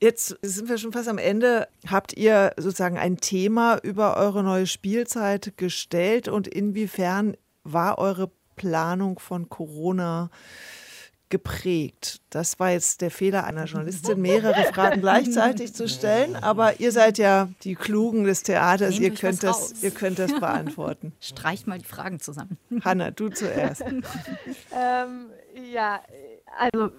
jetzt 0.00 0.38
sind 0.42 0.68
wir 0.68 0.78
schon 0.78 0.92
fast 0.92 1.08
am 1.08 1.18
Ende. 1.18 1.68
Habt 1.88 2.12
ihr 2.16 2.52
sozusagen 2.56 2.98
ein 2.98 3.16
Thema 3.16 3.78
über 3.82 4.16
eure 4.16 4.42
neue 4.42 4.66
Spielzeit 4.66 5.56
gestellt 5.56 6.28
und 6.28 6.46
inwiefern 6.46 7.36
war 7.64 7.98
eure 7.98 8.30
Planung 8.56 9.18
von 9.18 9.48
Corona 9.48 10.30
geprägt? 11.30 12.20
Das 12.30 12.58
war 12.60 12.70
jetzt 12.70 13.00
der 13.00 13.10
Fehler 13.10 13.44
einer 13.44 13.64
Journalistin, 13.64 14.20
mehrere 14.22 14.64
Fragen 14.72 15.00
gleichzeitig 15.00 15.74
zu 15.74 15.88
stellen. 15.88 16.36
Aber 16.36 16.80
ihr 16.80 16.92
seid 16.92 17.18
ja 17.18 17.48
die 17.62 17.74
Klugen 17.74 18.24
des 18.24 18.42
Theaters, 18.42 18.98
ihr 18.98 19.14
könnt, 19.14 19.42
das, 19.42 19.82
ihr 19.82 19.90
könnt 19.90 20.18
das 20.18 20.32
beantworten. 20.32 21.12
Streicht 21.20 21.66
mal 21.66 21.78
die 21.78 21.84
Fragen 21.84 22.20
zusammen. 22.20 22.58
Hanna, 22.84 23.10
du 23.10 23.28
zuerst. 23.30 23.82
ähm, 23.82 25.30
ja, 25.72 26.00
also 26.58 26.90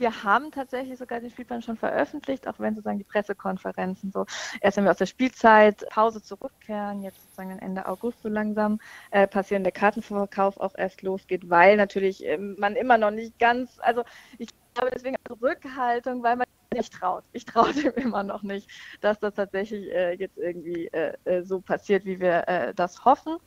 wir 0.00 0.24
haben 0.24 0.50
tatsächlich 0.50 0.98
sogar 0.98 1.20
den 1.20 1.30
Spielplan 1.30 1.62
schon 1.62 1.76
veröffentlicht, 1.76 2.48
auch 2.48 2.58
wenn 2.58 2.74
sozusagen 2.74 2.98
die 2.98 3.04
Pressekonferenzen 3.04 4.10
so 4.12 4.26
erst 4.60 4.76
wenn 4.76 4.84
wir 4.84 4.90
aus 4.90 4.98
der 4.98 5.06
Spielzeit 5.06 5.88
Pause 5.90 6.22
zurückkehren, 6.22 7.02
jetzt 7.02 7.22
sozusagen 7.22 7.58
Ende 7.58 7.86
August 7.86 8.22
so 8.22 8.28
langsam 8.28 8.80
äh, 9.10 9.26
passieren, 9.26 9.62
der 9.62 9.72
Kartenverkauf 9.72 10.58
auch 10.58 10.74
erst 10.76 11.02
losgeht, 11.02 11.48
weil 11.48 11.76
natürlich 11.76 12.24
äh, 12.26 12.38
man 12.38 12.76
immer 12.76 12.98
noch 12.98 13.10
nicht 13.10 13.38
ganz, 13.38 13.78
also 13.80 14.04
ich 14.38 14.48
glaube 14.74 14.90
deswegen 14.94 15.16
Rückhaltung, 15.40 16.22
weil 16.22 16.36
man 16.36 16.46
nicht 16.72 16.92
traut. 16.92 17.24
Ich 17.32 17.44
traue 17.44 17.72
dem 17.72 17.92
immer 17.94 18.22
noch 18.22 18.42
nicht, 18.42 18.70
dass 19.00 19.18
das 19.18 19.34
tatsächlich 19.34 19.90
äh, 19.90 20.12
jetzt 20.14 20.38
irgendwie 20.38 20.86
äh, 20.88 21.14
äh, 21.24 21.42
so 21.42 21.60
passiert, 21.60 22.04
wie 22.04 22.20
wir 22.20 22.46
äh, 22.48 22.74
das 22.74 23.04
hoffen. 23.04 23.38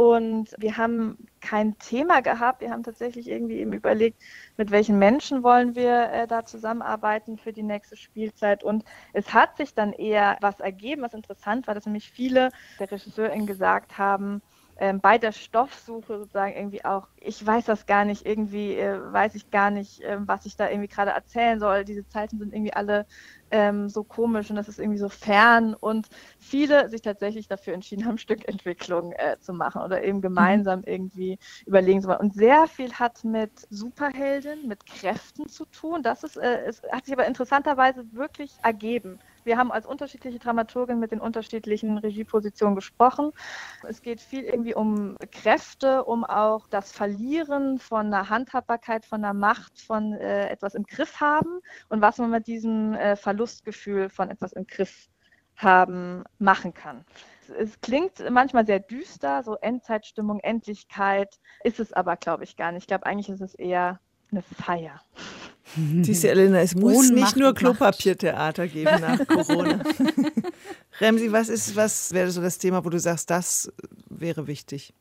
Und 0.00 0.54
wir 0.56 0.78
haben 0.78 1.18
kein 1.42 1.78
Thema 1.78 2.22
gehabt. 2.22 2.62
Wir 2.62 2.70
haben 2.70 2.82
tatsächlich 2.82 3.28
irgendwie 3.28 3.58
eben 3.58 3.74
überlegt, 3.74 4.22
mit 4.56 4.70
welchen 4.70 4.98
Menschen 4.98 5.42
wollen 5.42 5.74
wir 5.74 6.10
äh, 6.10 6.26
da 6.26 6.46
zusammenarbeiten 6.46 7.36
für 7.36 7.52
die 7.52 7.62
nächste 7.62 7.96
Spielzeit. 7.96 8.64
Und 8.64 8.82
es 9.12 9.34
hat 9.34 9.58
sich 9.58 9.74
dann 9.74 9.92
eher 9.92 10.38
was 10.40 10.58
ergeben, 10.58 11.02
was 11.02 11.12
interessant 11.12 11.66
war, 11.66 11.74
dass 11.74 11.84
nämlich 11.84 12.10
viele 12.10 12.48
der 12.78 12.90
RegisseurInnen 12.90 13.46
gesagt 13.46 13.98
haben, 13.98 14.40
ähm, 14.80 15.00
bei 15.02 15.18
der 15.18 15.32
Stoffsuche 15.32 16.18
sozusagen 16.18 16.54
irgendwie 16.56 16.84
auch, 16.86 17.08
ich 17.16 17.44
weiß 17.46 17.66
das 17.66 17.86
gar 17.86 18.06
nicht, 18.06 18.26
irgendwie 18.26 18.76
äh, 18.76 18.98
weiß 19.12 19.34
ich 19.34 19.50
gar 19.50 19.70
nicht, 19.70 20.00
äh, 20.00 20.16
was 20.20 20.46
ich 20.46 20.56
da 20.56 20.70
irgendwie 20.70 20.88
gerade 20.88 21.10
erzählen 21.12 21.60
soll. 21.60 21.84
Diese 21.84 22.06
Zeiten 22.08 22.38
sind 22.38 22.54
irgendwie 22.54 22.72
alle 22.72 23.06
ähm, 23.50 23.90
so 23.90 24.04
komisch 24.04 24.48
und 24.50 24.56
das 24.56 24.68
ist 24.68 24.78
irgendwie 24.78 24.98
so 24.98 25.10
fern 25.10 25.74
und 25.74 26.08
viele 26.38 26.88
sich 26.88 27.02
tatsächlich 27.02 27.46
dafür 27.46 27.74
entschieden 27.74 28.06
haben, 28.06 28.18
Stückentwicklung 28.18 29.12
äh, 29.12 29.36
zu 29.40 29.52
machen 29.52 29.82
oder 29.82 30.02
eben 30.02 30.22
gemeinsam 30.22 30.82
irgendwie 30.84 31.38
überlegen 31.66 32.00
zu 32.00 32.08
wollen. 32.08 32.20
Und 32.20 32.34
sehr 32.34 32.66
viel 32.66 32.92
hat 32.94 33.22
mit 33.24 33.52
Superhelden, 33.70 34.66
mit 34.66 34.86
Kräften 34.86 35.46
zu 35.48 35.66
tun. 35.66 36.02
Das 36.02 36.24
ist, 36.24 36.36
äh, 36.36 36.64
es 36.66 36.82
hat 36.90 37.04
sich 37.04 37.12
aber 37.14 37.26
interessanterweise 37.26 38.04
wirklich 38.12 38.58
ergeben. 38.62 39.20
Wir 39.50 39.58
haben 39.58 39.72
als 39.72 39.84
unterschiedliche 39.84 40.38
Dramaturgen 40.38 41.00
mit 41.00 41.10
den 41.10 41.20
unterschiedlichen 41.20 41.98
Regiepositionen 41.98 42.76
gesprochen. 42.76 43.32
Es 43.82 44.00
geht 44.00 44.20
viel 44.20 44.44
irgendwie 44.44 44.76
um 44.76 45.16
Kräfte, 45.32 46.04
um 46.04 46.22
auch 46.24 46.68
das 46.68 46.92
Verlieren 46.92 47.80
von 47.80 48.06
einer 48.06 48.28
Handhabbarkeit, 48.28 49.04
von 49.04 49.24
einer 49.24 49.34
Macht, 49.34 49.80
von 49.80 50.12
äh, 50.12 50.48
etwas 50.50 50.76
im 50.76 50.84
Griff 50.84 51.18
haben 51.20 51.58
und 51.88 52.00
was 52.00 52.18
man 52.18 52.30
mit 52.30 52.46
diesem 52.46 52.94
äh, 52.94 53.16
Verlustgefühl 53.16 54.08
von 54.08 54.30
etwas 54.30 54.52
im 54.52 54.68
Griff 54.68 55.08
haben 55.56 56.22
machen 56.38 56.72
kann. 56.72 57.04
Es 57.58 57.80
klingt 57.80 58.22
manchmal 58.30 58.66
sehr 58.66 58.78
düster, 58.78 59.42
so 59.42 59.56
Endzeitstimmung, 59.56 60.38
Endlichkeit, 60.38 61.40
ist 61.64 61.80
es 61.80 61.92
aber, 61.92 62.16
glaube 62.16 62.44
ich, 62.44 62.56
gar 62.56 62.70
nicht. 62.70 62.84
Ich 62.84 62.86
glaube, 62.86 63.04
eigentlich 63.04 63.30
ist 63.30 63.40
es 63.40 63.56
eher 63.56 63.98
eine 64.32 64.42
Feier. 64.42 65.00
Diese 65.76 66.30
Elena, 66.30 66.60
es 66.60 66.74
muss 66.74 66.96
Ohnmacht 66.96 67.14
nicht 67.14 67.36
nur 67.36 67.54
Klopapiertheater 67.54 68.66
geben 68.66 69.00
nach 69.00 69.24
Corona. 69.28 69.82
Remsi, 71.00 71.30
was 71.30 71.48
ist, 71.48 71.76
was 71.76 72.12
wäre 72.12 72.30
so 72.30 72.42
das 72.42 72.58
Thema, 72.58 72.84
wo 72.84 72.88
du 72.88 72.98
sagst, 72.98 73.30
das 73.30 73.72
wäre 74.08 74.46
wichtig? 74.48 74.92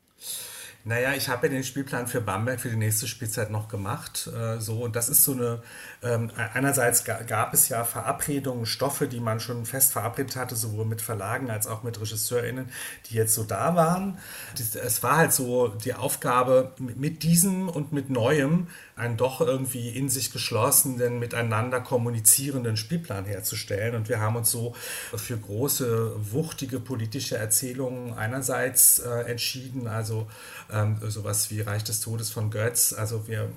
Naja, 0.85 1.13
ich 1.13 1.27
habe 1.27 1.47
ja 1.47 1.53
den 1.53 1.63
Spielplan 1.63 2.07
für 2.07 2.21
Bamberg 2.21 2.61
für 2.61 2.69
die 2.69 2.77
nächste 2.77 3.05
Spielzeit 3.05 3.51
noch 3.51 3.67
gemacht. 3.67 4.29
Äh, 4.33 4.59
so, 4.59 4.81
und 4.81 4.95
das 4.95 5.09
ist 5.09 5.25
so 5.25 5.33
eine, 5.33 5.61
ähm, 6.01 6.31
einerseits 6.53 7.03
gab 7.03 7.53
es 7.53 7.67
ja 7.67 7.83
Verabredungen, 7.83 8.65
Stoffe, 8.65 9.07
die 9.07 9.19
man 9.19 9.41
schon 9.41 9.65
fest 9.65 9.91
verabredet 9.91 10.37
hatte, 10.37 10.55
sowohl 10.55 10.85
mit 10.85 11.01
Verlagen 11.01 11.51
als 11.51 11.67
auch 11.67 11.83
mit 11.83 11.99
RegisseurInnen, 11.99 12.69
die 13.07 13.15
jetzt 13.15 13.35
so 13.35 13.43
da 13.43 13.75
waren. 13.75 14.19
Es 14.55 15.03
war 15.03 15.17
halt 15.17 15.33
so 15.33 15.67
die 15.67 15.95
Aufgabe, 15.95 16.73
mit 16.77 17.23
diesem 17.23 17.67
und 17.67 17.91
mit 17.91 18.09
Neuem 18.09 18.67
einen 18.99 19.17
doch 19.17 19.41
irgendwie 19.41 19.89
in 19.89 20.09
sich 20.09 20.31
geschlossenen, 20.31 21.19
miteinander 21.19 21.81
kommunizierenden 21.81 22.77
Spielplan 22.77 23.25
herzustellen. 23.25 23.95
Und 23.95 24.09
wir 24.09 24.19
haben 24.19 24.35
uns 24.35 24.51
so 24.51 24.75
für 25.15 25.37
große, 25.37 26.31
wuchtige 26.31 26.79
politische 26.79 27.37
Erzählungen 27.37 28.13
einerseits 28.13 28.99
äh, 28.99 29.21
entschieden, 29.21 29.87
also 29.87 30.27
ähm, 30.71 30.97
sowas 31.07 31.49
wie 31.49 31.61
Reich 31.61 31.83
des 31.83 32.01
Todes 32.01 32.29
von 32.29 32.51
Götz. 32.51 32.93
Also 32.93 33.27
wir 33.27 33.49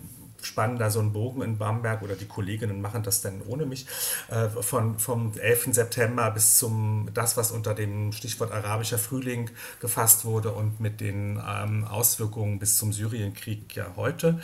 spannen 0.45 0.79
da 0.79 0.91
so 0.91 1.01
einen 1.01 1.13
Bogen 1.13 1.43
in 1.43 1.59
Bamberg 1.59 2.03
oder 2.03 2.15
die 2.15 2.27
Kolleginnen 2.27 2.81
machen 2.81 3.03
das 3.03 3.21
dann 3.21 3.43
ohne 3.47 3.67
mich, 3.67 3.87
äh, 4.29 4.49
von, 4.49 4.99
vom 4.99 5.33
11. 5.39 5.69
September 5.73 6.31
bis 6.31 6.59
zum, 6.59 7.09
das, 7.15 7.37
was 7.37 7.51
unter 7.51 7.75
dem 7.75 8.13
Stichwort 8.13 8.53
arabischer 8.53 8.99
Frühling 8.99 9.51
gefasst 9.81 10.25
wurde 10.25 10.53
und 10.53 10.81
mit 10.81 11.01
den 11.01 11.41
ähm, 11.47 11.85
Auswirkungen 11.85 12.59
bis 12.59 12.79
zum 12.79 12.93
Syrienkrieg 12.93 13.75
ja 13.75 13.87
heute. 13.97 14.41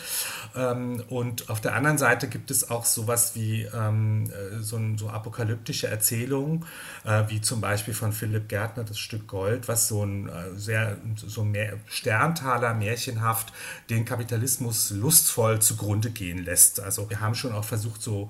Ähm, 0.55 1.03
und 1.09 1.49
auf 1.49 1.61
der 1.61 1.75
anderen 1.75 1.97
Seite 1.97 2.27
gibt 2.27 2.51
es 2.51 2.69
auch 2.69 2.85
sowas 2.85 3.35
wie 3.35 3.63
ähm, 3.63 4.29
äh, 4.29 4.61
so, 4.61 4.79
so 4.97 5.09
apokalyptische 5.09 5.87
Erzählungen, 5.87 6.65
äh, 7.05 7.23
wie 7.27 7.41
zum 7.41 7.61
Beispiel 7.61 7.93
von 7.93 8.11
Philipp 8.13 8.49
Gärtner, 8.49 8.83
das 8.83 8.99
Stück 8.99 9.27
Gold, 9.27 9.67
was 9.67 9.87
so 9.87 10.03
ein 10.03 10.29
äh, 10.29 10.55
sehr, 10.55 10.97
so 11.15 11.43
mehr 11.43 11.77
Sterntaler, 11.87 12.73
märchenhaft 12.73 13.53
den 13.89 14.05
Kapitalismus 14.05 14.91
lustvoll 14.91 15.59
zu 15.59 15.75
zugrunde 15.89 16.11
gehen 16.11 16.43
lässt. 16.43 16.79
Also 16.79 17.09
wir 17.09 17.19
haben 17.19 17.35
schon 17.35 17.51
auch 17.51 17.63
versucht, 17.63 18.01
so 18.01 18.29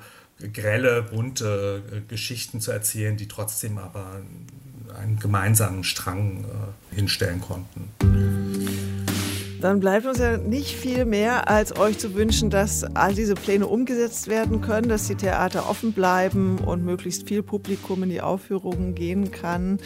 grelle, 0.54 1.04
bunte 1.04 1.84
äh, 1.92 2.02
Geschichten 2.08 2.62
zu 2.62 2.72
erzählen, 2.72 3.18
die 3.18 3.28
trotzdem 3.28 3.78
aber 3.78 4.22
einen 4.98 5.20
gemeinsamen 5.20 5.84
Strang 5.84 6.46
äh, 6.46 6.96
hinstellen 6.96 7.42
konnten. 7.42 7.90
Dann 9.60 9.82
bleibt 9.82 10.06
uns 10.06 10.20
ja 10.20 10.38
nicht 10.38 10.74
viel 10.74 11.04
mehr, 11.04 11.50
als 11.50 11.78
euch 11.78 11.98
zu 11.98 12.14
wünschen, 12.14 12.50
dass 12.50 12.86
all 12.96 13.14
diese 13.14 13.34
Pläne 13.34 13.68
umgesetzt 13.68 14.30
werden 14.30 14.62
können, 14.62 14.88
dass 14.88 15.08
die 15.08 15.16
Theater 15.16 15.70
offen 15.70 15.92
bleiben 15.92 16.60
und 16.60 16.86
möglichst 16.86 17.28
viel 17.28 17.44
Publikum 17.44 18.04
in 18.04 18.10
die 18.10 18.22
Aufführungen 18.22 18.96
gehen 18.96 19.32
kann. 19.32 19.80